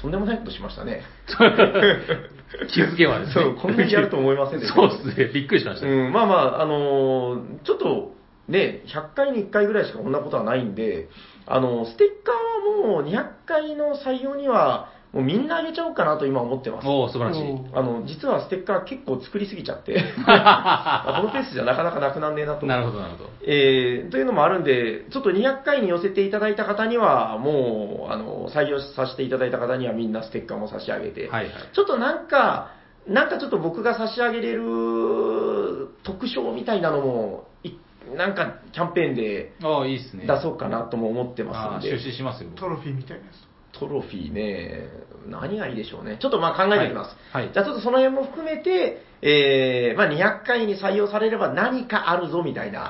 [0.02, 1.02] とんでもないことしましたね。
[2.72, 3.44] 気づけばですね。
[3.44, 4.76] そう、こんなにやると思いませんでした。
[4.80, 5.26] そうですね。
[5.34, 5.88] びっくりしました。
[5.88, 8.16] うん、まあまあ、あのーちょっと
[8.48, 11.10] ね、100回に1回ぐらいしかこんなことはないんで、
[11.48, 16.88] あのステッカーはもう200回の採用には、もうみんなあげちゃおうかなと今思ってます。
[16.88, 17.42] おお素晴らしい。
[17.42, 22.66] おあの、実はステッカー結構作りすぎちゃって、 このペースじゃなかなかなくなんねえなと。
[22.66, 23.30] なるほど、なるほど。
[23.48, 31.54] えーというのもあるんで、ちょっと200回に寄せていただいた方には、もう、あの、採用させていただいた方にはみんなステッカーも差し上げて、はいはい。
[31.72, 32.72] ちょっとなんか、
[33.08, 37.72] なんかちょっと僕が差し上げれる特賞みたいなのも、い
[38.18, 40.26] なんかキャンペーンでああ、いいっすね。
[40.28, 42.50] 出そうかなとも思ってまああ、すんで出、資しますよ。
[42.56, 43.55] トロフィーみたいなやつ。
[43.80, 44.88] トロフィーね、
[45.28, 46.18] 何がいいでしょうね。
[46.20, 47.16] ちょっとまあ考えておきます。
[47.32, 52.90] はいはいじゃあちょっとその辺も含めて、えー、まあ200回に採用されれば何かあるぞみたいな。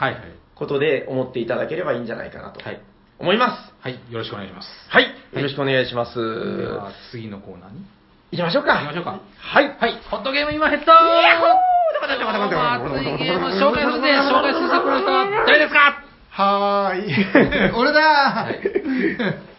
[0.56, 2.80] ことで思っていただければいいんじゃないかなとはい。
[3.20, 3.74] 思います。
[3.82, 4.68] はい、よろしくお願いします。
[4.90, 5.04] はい。
[5.04, 6.16] よろしくお願いします。
[6.16, 7.84] では、次のコーナーに
[8.32, 8.76] 行きましょうか。
[8.76, 9.20] 行きましょうか。
[9.38, 9.76] はい。
[9.78, 10.94] はい、ホットゲーム今ヘッド
[12.94, 16.05] 熱いゲーム紹介するんで、紹介してくれる人は誰ですか？
[16.38, 17.72] はーい。
[17.78, 18.50] 俺だ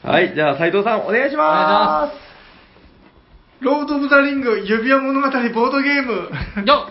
[0.05, 0.35] ー、はい。
[0.35, 2.13] じゃあ、斉藤さん、お願いしま
[3.61, 6.31] ロード・オブ・ザ・リング指輪物語ボードゲーム。
[6.67, 6.91] よ。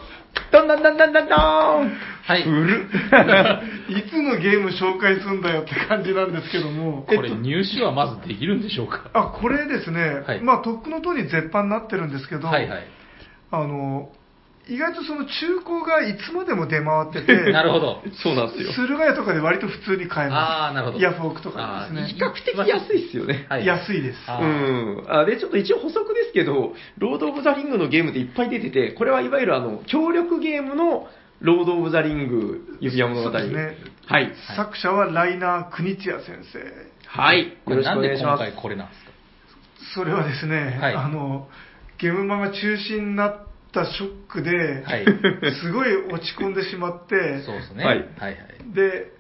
[0.52, 2.44] どんどんどんどんどんどんはい。
[2.44, 2.88] る。
[3.90, 7.06] いつのゲーム紹介すんだよって感じなんですけども。
[7.08, 9.02] これ入手はまずできるんでしょうか？
[9.14, 12.84] あ、これですね、はいまあ、とっくの通り絶版になってるんですけど、はいはい。
[13.52, 14.10] あの、
[14.68, 18.02] 意外とその中古がいつまでも出回ってて、 なるほど。
[18.24, 18.72] そうなんですよ。
[18.74, 20.52] 駿河屋とかで割と普通に買えます。
[20.52, 22.08] あーなるほどヤフオクとかですね。
[22.08, 23.46] 比較的安いっすよね。
[23.48, 23.66] はい。
[23.66, 24.20] 安いです。
[24.28, 25.20] あうーん。
[25.22, 31.08] あで、ちょっと一応補足ですけど、ロード・オブ・ザ・リングのゲームっていっぱい出てて、これはいわゆるあの、協力ゲームの
[31.42, 33.30] ロード・オブ・ザ・リング指輪物語。
[33.30, 34.32] そうですねはい。
[34.56, 36.60] 作者はライナー・クニツィア先生。
[37.08, 37.44] はい。
[37.44, 38.40] よろしくお願いします。
[38.40, 39.12] で今回これなんですか？
[39.94, 41.48] それはですね、はいあの、
[42.00, 43.38] ゲームマが中止になっ
[43.76, 45.06] たショックで、はい。
[45.62, 47.84] すごい落ち込んでしまって、そうですね。
[47.84, 48.36] ははいいはい。
[48.74, 49.12] で、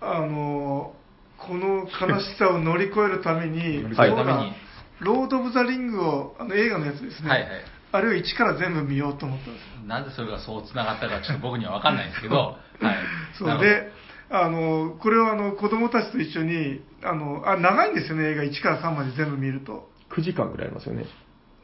[0.00, 0.94] あの、
[1.36, 4.54] この悲しさを乗り越えるために、乗り越えるためにそうだ
[5.00, 7.50] ロード・オブ・ザ・リングを、あの映画のやつですね、はいはい。
[7.92, 9.86] あれを一から全部見ようと思ったんですよ。
[9.86, 12.36] なんでそれがそう繋がったかちょっと僕には分かんないんですけど、
[12.80, 12.96] はい。
[13.36, 13.90] そうで、
[14.30, 19.90] あの、これをあの子供たちと一緒に、あの、あ、長いんですよね、映画1から3まで全部見ると。
[20.10, 21.06] 9時間ぐらいありますよね。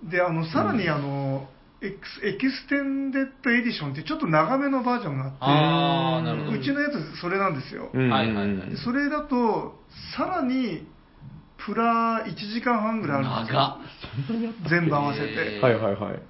[0.03, 1.49] で、あの、さらにあの、
[1.83, 6.59] エクス Extended Edition ってちょっと長めのバージョンがあって、あー、なるほど。
[6.59, 7.91] うちのやつそれなんですよ。
[7.93, 9.79] うんはいはいはいでそれだと、
[10.17, 10.87] さらに、
[11.59, 14.49] プラ1時間半ぐらいあるんですよ。
[14.71, 15.27] 全部合わせて。
[15.27, 16.23] へーはいはいはい。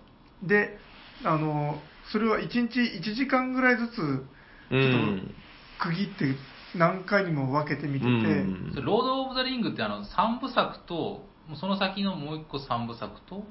[0.43, 0.79] で、
[1.25, 1.81] あの、
[2.11, 4.27] それは1日1時間ぐらいずつ、
[4.71, 5.35] うん。
[5.79, 6.35] 区切って
[6.77, 11.25] 何回にも分けて見てて、うんロード・オブ・ザ・リングってあの3部作と、
[11.55, 13.45] その先のもう一個3部作とが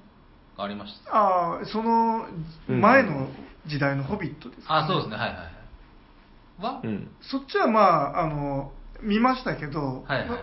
[0.58, 1.16] ありました。
[1.16, 2.28] ああ、その
[2.68, 3.28] 前の
[3.68, 6.76] 時代のホビットです、あ、そうですね、はいはいはい。
[6.76, 7.12] は、うん。
[7.22, 10.39] そっちはまあ、あの、見ましたけど、はいはいま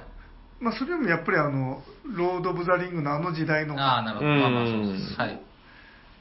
[0.61, 3.75] まあ、それよりもやっぱりあの、ロード・オブ・ザ・リングのあの時代の。
[3.81, 4.31] ああ、なるほど。
[4.31, 5.15] うんまあまあ、そうです。
[5.19, 5.41] はい。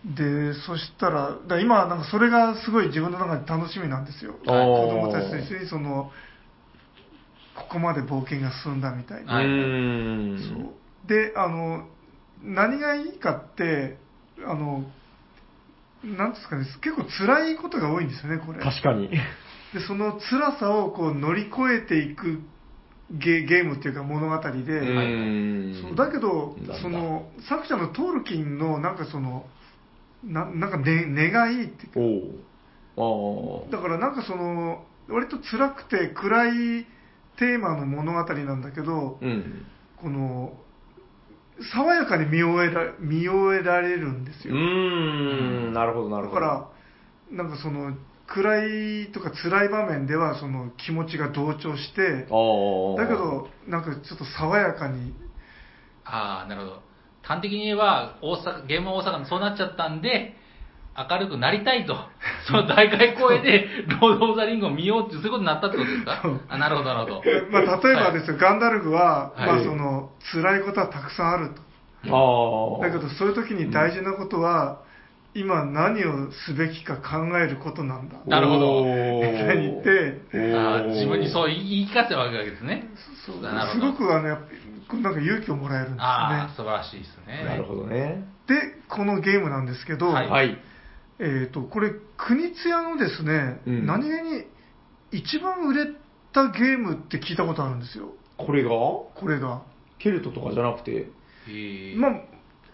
[0.05, 4.33] で、そしたら、だ今、なんかそれがすごい自分の中で楽しみなんですよ。
[4.33, 6.11] 子供たちと一緒にその、
[7.55, 9.35] ここまで冒険が進んだみたいな。
[9.35, 11.87] はいうんそうで、あの、
[12.43, 13.97] 何がいいかって、
[14.45, 14.83] あの、
[16.03, 18.59] なんですかね、結構辛いことが多いんですよね、これ。
[18.59, 19.09] 確かに。
[19.09, 19.17] で、
[19.87, 22.41] その辛さをこう乗り越えていく
[23.11, 29.45] ゲゲームっていうか物語で、うんそうだけどその作者のトールキンのなんかその、
[30.23, 32.43] ななんか、ね、願いっていう
[32.95, 36.49] かおうだからなんかその、割と辛くて暗
[36.81, 36.85] い
[37.37, 39.17] テーマの物語なんだけど。
[39.21, 39.65] うん。
[40.01, 40.53] この、
[41.73, 44.57] 爽やかに見終えら見終えられるんですうよ。
[44.57, 45.73] ん。
[45.73, 46.41] なるほどなるほど。
[46.41, 46.69] だか
[47.31, 47.93] ら、なんかその、
[48.27, 53.01] 暗いとか辛い場面ではその気持ちが同調して、ああ。
[53.01, 55.13] だけど、なんかちょっと爽やかに、
[56.05, 56.81] ああ、なるほど。
[57.23, 60.35] 端的に言えば、大阪、ゲーム大阪のそうなっちゃったんで、
[60.97, 61.95] 明るくなりたいと、
[62.47, 63.67] その大会公演で、
[64.01, 66.21] ロード・オブ・ザ・リングを見ようって、そういうことになったってことですか？
[66.49, 67.23] あ、なるほど、なるほど。
[67.51, 71.61] まあ、例えばですよ、ガンダルフは、はいまあその、辛いことはたくさんあると。
[72.81, 72.89] ああ。
[72.89, 74.79] だけど、そういう時に大事なことは、
[75.33, 78.15] 今何をすべきか考えることなんだ。
[78.27, 78.91] なるほどみ
[79.39, 82.89] たいに言ってあー自分にそう言い聞かせたわけですね。
[83.25, 83.35] そう
[83.71, 84.35] すごくあの、な
[85.11, 86.49] んか勇気をもらえるんですああ、ね。
[86.57, 87.45] 素晴らしいですね。
[87.47, 88.25] なるほどね。
[88.47, 88.55] で、
[88.89, 90.57] このゲームなんですけど、はいはい。
[91.21, 94.45] えっ、と、これ、国津屋のですね、うん何気に
[95.11, 95.85] 一番売れ
[96.33, 98.13] たゲームって聞いたことあるんですよ。
[98.37, 98.69] これが？
[98.69, 99.61] これが。
[99.99, 100.91] ケルトとかじゃなくて？
[100.91, 101.05] へ
[101.47, 102.11] えまあ、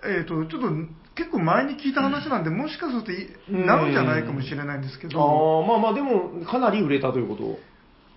[0.06, 0.70] えっ、と、ちょっと
[1.16, 7.60] 結構前に聞いた話なんで、もしかするとい、うんなのじゃないかもしれないんですけあど、あ、まあまあ、でも、かなり売れたということ。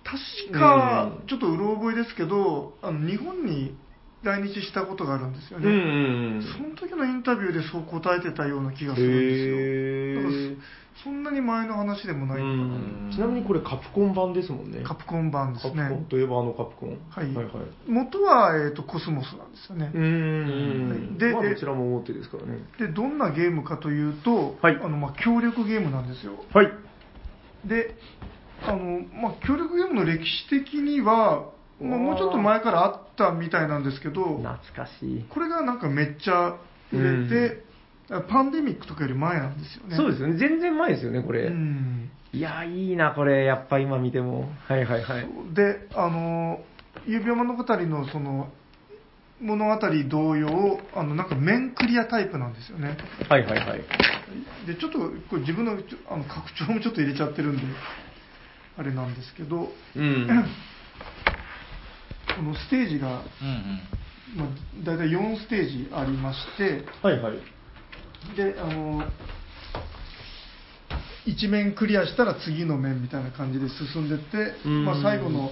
[0.03, 3.75] 確かうん、ちょっとうろ覚えですけど、あの日本に
[4.23, 5.69] 来日したことがあるんですようんね。
[5.69, 10.29] うんその時のインタビューでそう答えてたような気がすへるんですよ。
[10.29, 14.81] だからーそそんなに前の話でもないのかうんちなみにこれカプコン版ですもんね。
[14.81, 14.87] な。
[14.87, 16.05] カプコン版ですカプコンね。
[16.09, 16.99] といえばあのカプコン。
[17.09, 17.55] はいはいはい。
[17.87, 19.97] 元は、えー、とコスモスなんですよねう。
[19.97, 21.17] ーん。
[21.17, 22.59] でえまあどちらも大手ですからね。
[22.77, 26.33] で、どんなゲームかというと、はいあのまあ協力ゲームなんですよ。
[26.53, 26.71] はい。
[27.65, 27.95] で、
[28.63, 31.49] あの、まあ、協力ゲームの歴史的には、
[31.81, 35.25] まあ、もうちょっと前からあったみたいなんですけど、懐かしい。
[35.29, 36.57] これがなんかめっちゃ
[36.91, 37.63] 売れて、
[38.29, 39.95] パンデミックとかより前なんですよね。
[39.95, 40.37] そうですよね。
[40.37, 41.43] 全然前ですよね、これ。
[41.45, 43.43] うんいや、いいな、これ。
[43.43, 44.49] やっぱ今見ても。
[44.67, 45.27] はいはいはい。
[45.53, 46.61] で、あの、
[47.05, 48.47] 指輪物語のその、
[49.41, 52.95] 物語同様、あの、なんか面クリアタイプなんですよね。
[53.27, 53.81] はいはいはい。
[54.65, 54.99] で、ちょっと、
[55.29, 55.73] これ自分の
[56.09, 57.63] あの拡張もちょっと入れちゃってるんで、
[58.77, 60.27] あれなんですけど、うん。
[62.35, 63.81] このステージが、うんうん。
[64.37, 64.47] まあ、
[64.83, 67.33] 大体4ステージありまして、はいはい。
[68.35, 69.03] で、あの、
[71.25, 75.51] 一面クリアしたら次の面みたいな感じで進んでって、うんまあ、最後の、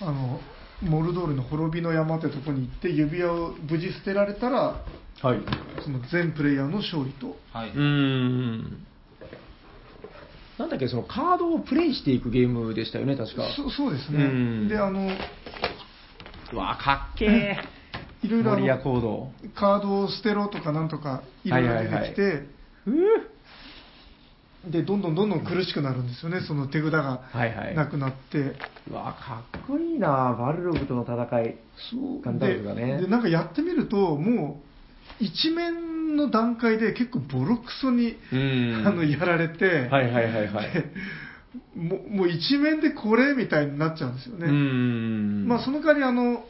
[0.00, 0.40] あの、
[0.82, 4.84] モルドールの滅びの山ってとこに行って、指輪を無事捨てられたら、
[5.22, 5.40] はい。
[5.82, 7.38] その全プレイヤーの勝利と。
[7.52, 7.70] はい。
[7.70, 8.86] うーん。
[10.58, 13.42] なんだっけ、そのカードをプレイしていくゲームでしたよね、確か。
[13.54, 14.74] そそうですうんね。
[14.74, 15.08] で、あの、
[16.52, 17.58] うわ、かっけえ。
[18.22, 18.52] いろいろ。
[19.54, 22.42] カードを捨てろとかなんとかいろいろ出てきて、はいはいは
[24.66, 28.56] うで、どんどんどんどん苦しくなるんですよね、その手札がはいはいなくなって。
[28.90, 31.56] うわ、かっこいいな、バルログとの戦い。
[31.90, 34.75] そうガンダムがねででなんかやってみるともう
[35.20, 40.72] 一面の段階で結構ボロクソに、うんあのやられて、はいはいはいはい。
[40.72, 40.84] で
[41.74, 45.46] もうもう一面でこれみたいになっちゃうんですよね、うん。
[45.48, 46.44] まあその代わりあの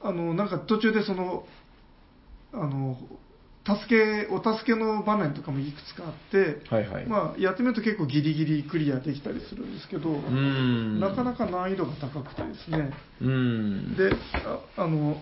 [0.00, 1.46] あのなんか途中でその
[2.52, 2.98] あの
[3.66, 7.06] 助けお助けの場面とかもいくつかあって、はいはい。
[7.06, 10.98] まあ、やってみると結構ギリギリクリアできたりするんですけど、うん。
[10.98, 12.90] なかなか難易度が高くてですね
[13.20, 13.94] うん。
[13.94, 14.10] で
[14.76, 15.20] ああの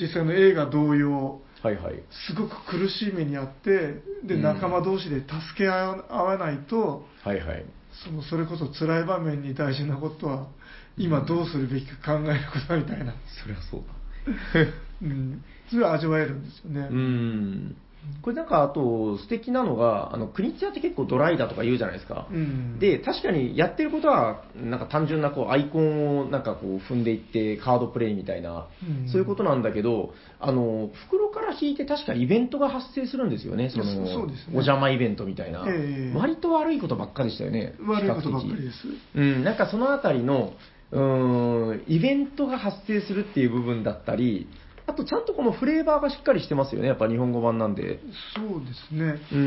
[0.00, 2.02] 実際の映画同様はいはい。
[2.28, 7.64] すごく苦しい目にあってでうん仲間同士で助け合わないと、はいはい。
[8.04, 10.48] そのそれこそ辛い場面に大事なことは
[10.96, 14.60] 今どうするべきか考えることみたいな、そりゃそうだ。
[15.02, 16.88] うん、それは味わえるんですよね。
[16.90, 17.76] うん。
[18.22, 22.26] これなんかあと素敵なのが、あの、クニチアって結構ドライだとか言うじゃないですか。
[22.30, 33.70] うんで、確かにやってることは、なんか単純なこうアイコンをなんかこう踏んでいってカードプレイみたいな、うんそういうことなんだけど、あの、袋から引いて確かイベントが発生するんですよね。
[33.70, 35.64] その、そねお邪魔イベントみたいな。
[35.68, 37.74] ええ割と悪いことばっかりでしたよね。
[37.86, 38.76] 悪いことばっかりです。
[39.14, 40.52] うん、なんかそのあたりの、
[40.90, 44.48] うーん、イベントが発生するっていう部分だったり、
[44.88, 48.00] あとちゃんとこのフレーバーがしっかりしてますよね、やっぱ日本語版なんで。
[48.36, 49.20] そうですね。
[49.32, 49.40] うで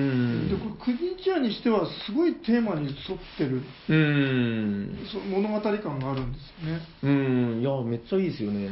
[0.56, 0.60] ん。
[0.60, 4.99] これクニチアにしてはすごいテーマに沿ってるうん。
[5.11, 6.82] そう物語感があるんですよね。
[7.03, 8.68] うん、いや、めっちゃいいですよね。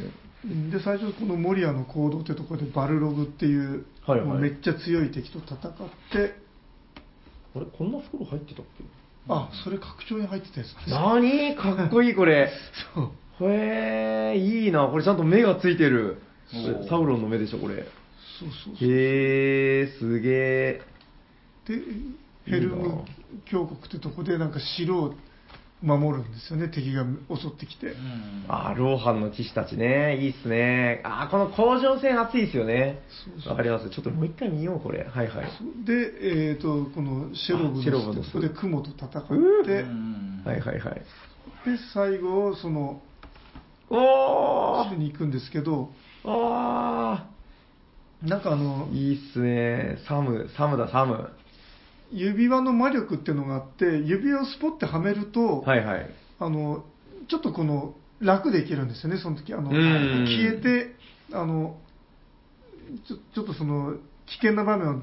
[0.45, 6.35] うんで最初このモリアの行動ってところでバルログっていう、はいはいもうめっちゃ強い敵と戦って
[7.55, 8.83] あれ、こんな袋入ってたっけ？
[9.27, 12.49] あそれ拡張に入ってたやつなんですなにかっこいい、これ。
[12.95, 13.11] そ
[13.41, 14.87] うへえ、いいな。
[14.87, 16.21] これちゃんと目がついてる。
[16.89, 17.75] サウロンの目でしょ、これ。
[18.39, 20.81] そうそうそうへえ、すげえ。
[21.67, 21.81] で
[22.45, 23.03] ヘルム
[23.45, 25.13] 峡谷ってとこでなんか城を
[25.81, 30.17] 守るんですよね敵が襲ってきて、うんあー、ローハンの騎士たちね。
[30.21, 31.01] いいっすね。
[31.03, 32.99] あー、この甲状腺熱いですよね
[33.45, 33.89] わかります。
[33.89, 35.03] ちょっともう一回見よう、これ。
[35.03, 35.45] はいはい。
[35.85, 39.73] で、えー、とこのシェロブののそこで雲と戦って、
[40.49, 41.01] はいはいはい。
[41.93, 43.01] 最後その
[43.89, 45.89] おに行くんですけど
[46.29, 47.29] あ
[48.21, 49.97] なんかあのーいいっすね。
[50.07, 51.29] サム、サムだ、サム。
[52.11, 56.09] 指輪の魔力っていうのがあって指輪をスポッてはめると、はいはい。
[56.39, 56.83] あの
[57.27, 60.95] ちょっとこの楽できるんですよねその時あのうん消えて
[61.33, 61.77] あの
[63.07, 63.95] ちょちょっとその
[64.27, 65.01] 危険な場面を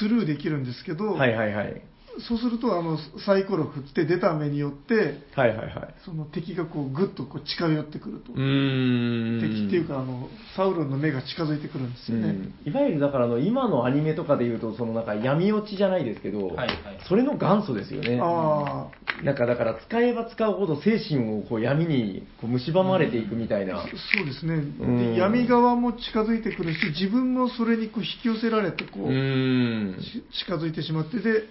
[0.00, 1.82] スルーできるんですけど、はいはいはい。
[2.20, 5.94] そうするとあのサイコロ振って出た目によってはいはいはい。
[6.04, 9.40] その敵がこうグッとこう近寄ってくると、うーん。
[9.40, 12.54] 敵っていうかあのサウロンの目が近づいてくるんですよね、うん。
[12.64, 16.76] いわゆるだからあの今のアニメとかで言うとそのなんか闇落ちじゃないですけど、はいはい。
[17.08, 18.18] それの元祖ですよね。
[18.22, 18.88] あ
[19.24, 23.80] なんかだから使えば使うほど精神をこう闇にこう蝕まれていくみたいな。
[23.80, 23.86] あ
[24.16, 25.14] そうですね、うん。
[25.14, 31.44] で闇側も近づいてくるし自分もそれにこう引き寄せられてこう、近づいてしまってで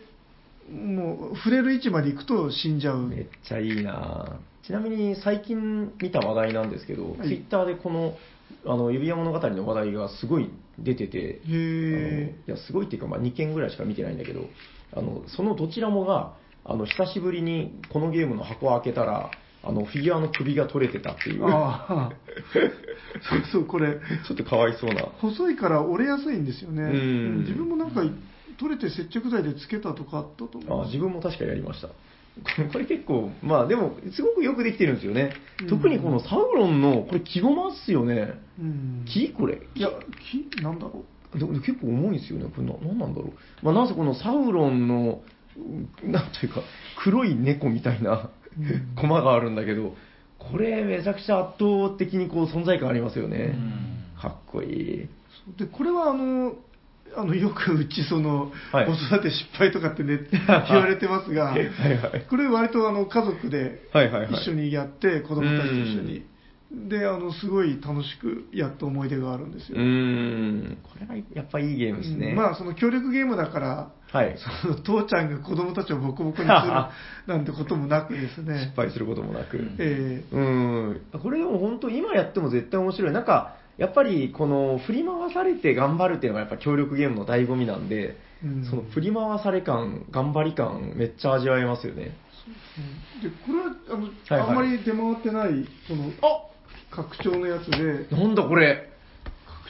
[0.71, 3.07] もう触れる位置まで行くと死んじゃう。
[3.07, 4.39] めっちゃいいな。
[4.65, 7.27] ちなみに最近見た話題なんですけど、はい。
[7.27, 8.15] ツイッターでこの
[8.65, 14.41] あの指輪物語の話題がすごい出てて、へいやすごいっていうか、まあ、2件ぐらいしか見てないんだけど
[14.93, 19.29] あのそのどちらもがあの久しぶりにこのゲームの箱を開けたら
[19.63, 21.45] あのフィギュアの首が取れてたっていう。
[21.45, 22.11] ああ
[23.29, 23.97] そうそうこれ。
[24.27, 25.03] ちょっとかわいそうな。
[25.19, 27.39] 細いから折れやすいんですよね、うん。
[27.41, 28.03] 自分もなんか
[28.57, 30.81] 取れて接着剤でつけたとかあったと思う。
[30.83, 31.89] あ自分も確かやりました。
[32.71, 35.31] これ結構、まあでも、すごくよくできてるんですよね。
[35.69, 38.33] 特にこのサウロンの、これ木ごまっすよね。
[38.59, 39.05] うん。
[39.05, 39.61] 木これ？
[39.75, 39.89] いや、
[40.31, 42.45] 木なんだろでも結構重いんですよね。
[42.53, 43.65] これな、なんなんだろう。
[43.65, 45.21] まあなんせこのサウロンの、
[45.57, 46.61] うんなんというか、
[46.97, 49.95] 黒い猫みたいなうん駒があるんだけど、
[50.37, 53.57] これめちゃくちゃ圧倒的にこう存在感ありますよね。
[54.21, 55.03] かっこいい。
[55.03, 55.09] う。
[55.57, 56.55] で、これはあの、
[57.17, 60.19] あの、よくうちその、はい子育て失敗とかってね、
[60.67, 62.25] 言われてますが、はいはい。
[62.29, 66.25] これ割とあの、家族ではいはいはい一緒にやって、子供たちと一緒に。
[66.71, 69.77] で、あの、すごい楽しくやった思い出があるんですよ。
[69.77, 70.77] うーん。
[70.83, 72.29] これはやっぱいいゲームですね。
[72.29, 74.35] うんまあ、その協力ゲームだから、はい。
[74.61, 76.49] その父ちゃんが子供たちをボコボコにする
[77.27, 78.75] なんてこともなくですね失。
[78.75, 79.57] 敗することもなく。
[79.57, 81.01] うんえうん。
[81.21, 83.11] これでも本当、今やっても絶対面白い。
[83.11, 88.65] なんか、やっぱりこの振り回されて頑張るっていうのがやっぱ協力ゲームの醍醐味なんで、うん。
[88.65, 92.17] その振り回され感、頑張り感、めっちゃ味わえますよね。
[93.23, 94.41] で、これは、あの、はいはい。
[94.49, 96.11] あんまり出回ってない、この、
[96.91, 98.91] 拡張のやつで、なんだこれ、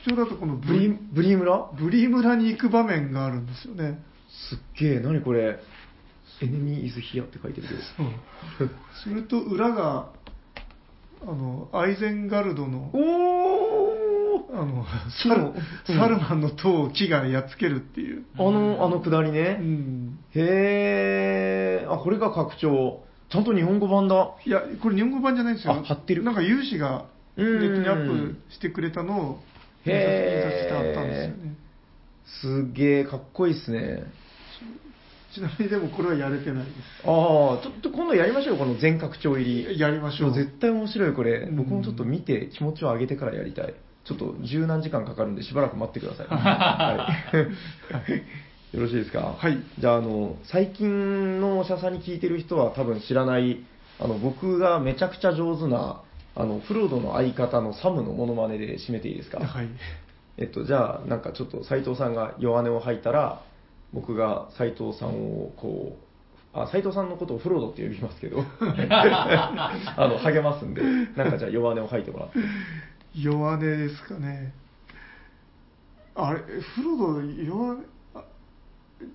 [0.04, 1.72] 拡張だとこのブブリリ、ブリ村？
[1.80, 4.04] ブリ村に行く場面があるんですよね。
[4.50, 5.60] すっげえ、何これ？
[6.42, 7.80] エネミーイズヒアって書いてるけど。
[9.04, 10.12] それと裏が、
[11.22, 12.92] あの、アイゼンガルドの、
[14.54, 14.86] あの、
[15.24, 15.54] サルうん
[15.88, 18.26] サルマンの塔を木がやっつけるっていう。
[18.38, 19.54] あの、あのくだりうね。
[19.54, 20.20] ん。
[20.34, 23.04] へえ、あ、これが拡張。
[23.30, 24.36] ちゃんと日本語版だ。
[24.46, 25.74] いや、これ日本語版じゃないんですよ。
[25.74, 27.06] あ貼ってるなんか有志が
[27.38, 29.40] ネうんットにアップしてくれたのを
[29.86, 31.56] 印刷してあったんですよね。
[32.68, 34.04] すげえ、かっこいいっすね。
[35.36, 36.72] ちなみにでもこれはやれてないで
[37.04, 37.10] ああ、
[37.62, 39.74] ちょっと今度やりましょうよ、この全拡張入す。
[39.74, 39.80] り。
[39.80, 40.34] やりましょう。
[40.34, 41.32] 絶対面白い、これ。
[41.50, 43.74] うん僕もちょっと見て気持ちを上げてからやりたい。
[44.06, 46.28] ちょっと十何時間かかるんで、しばらく待ってください。
[46.32, 47.08] は
[48.08, 48.76] い。
[48.76, 49.36] よろしいですか？
[49.38, 53.60] はいじゃあ、あの、最近のおしゃさんに聞いてる人は多分知らない、
[54.00, 56.02] あの、僕がめちゃくちゃ上手な、
[56.36, 59.40] あの、フロードの相方のサムのモノマネで締めていいですか？
[59.40, 59.68] はい。
[60.38, 63.42] えっと、じゃあ、なんかちょっと斉藤さんが弱音を吐いたら、
[63.96, 65.98] 僕が斉藤さんをこ
[66.54, 70.82] う、あ、斉藤さんのことをフロードって呼びますけど、 あの、励ますんで、
[71.16, 72.40] なんかじゃあ弱音を吐いてもらって。
[73.14, 74.54] 弱音ですかね。
[76.14, 77.86] あれ、フロド弱音、
[78.16, 78.24] あ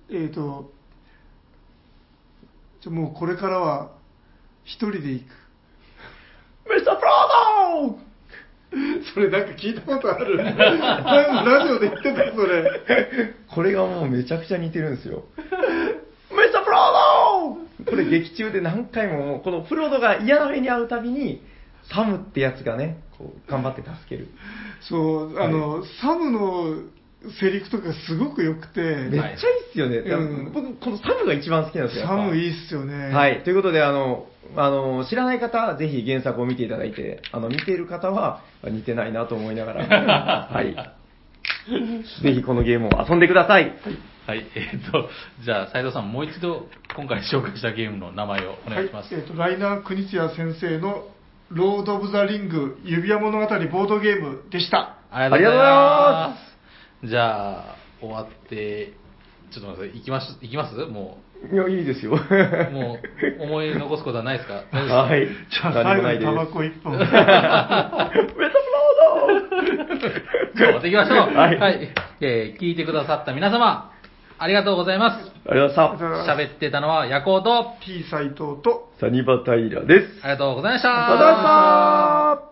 [0.09, 0.71] えっ、と、
[2.81, 3.91] じゃあもうこれからは
[4.63, 5.25] 一人で行く。
[6.73, 8.10] ミスターフロード
[9.13, 10.37] それなんか聞いたことある。
[10.37, 12.81] ラジオで言ってた、それ。
[13.53, 15.25] これがもうめちゃくちゃ似てるんですよ。
[15.37, 21.41] ミスターフロードこれ劇中で何回ももうこのフロードが嫌な目に遭うたびに、
[21.93, 24.29] サムってやつがね、こう頑張って助ける。
[24.81, 26.83] そう、あの、サムの
[27.39, 29.37] セリフとかすごく良くて、めっちゃいいっ
[29.73, 29.97] すよね。
[29.97, 32.07] うん僕、このサムが一番好きなんですよ。
[32.07, 33.13] サムいいっすよね。
[33.13, 33.43] はい。
[33.43, 40.75] ということで、あの、あの、知らない方はぜひ原作を見ていただいて、あの、見ている方は似てないなと思いながら、 はい。
[42.23, 43.75] ぜひこのゲームを遊んでください。
[44.27, 45.09] はい、えっ、と、
[45.43, 49.13] じゃあ、斉藤さん、もう一度、今回紹介したゲームの名前をお願いします。
[49.13, 51.07] はいえーとライナー・クニツヤ先生の
[51.49, 54.97] ロード・オブ・ザ・リング指輪物語ボードゲームでした。
[55.11, 56.50] ありがとうございます。
[57.03, 58.93] じゃあ、終わって、
[59.51, 59.97] ちょっと待って。
[59.97, 60.75] 行きまし、行きます？
[60.85, 61.17] も
[61.51, 62.11] いや、いいですよ。
[62.13, 62.15] う、
[62.71, 62.97] も
[63.39, 64.61] う、思い残すことはないですか？
[64.71, 64.95] 大丈夫ですか？
[65.01, 65.27] はい。
[65.27, 66.29] じゃあ最後何もないです。
[66.29, 66.97] にタバコ一本。
[66.99, 67.27] メタフロー
[69.99, 70.07] ド
[70.55, 71.17] じゃあ終わっていきましょう。
[71.35, 71.89] はい
[72.21, 73.91] えー聞いてくださった皆様、
[74.37, 75.31] ありがとうございます。
[75.49, 78.99] ありがとうございま喋ってたのは、ヤコウと、T 斎藤とす。
[79.01, 80.19] サニバタイラです。
[80.23, 80.89] ありがとうございました。
[80.89, 82.50] ありがとうございました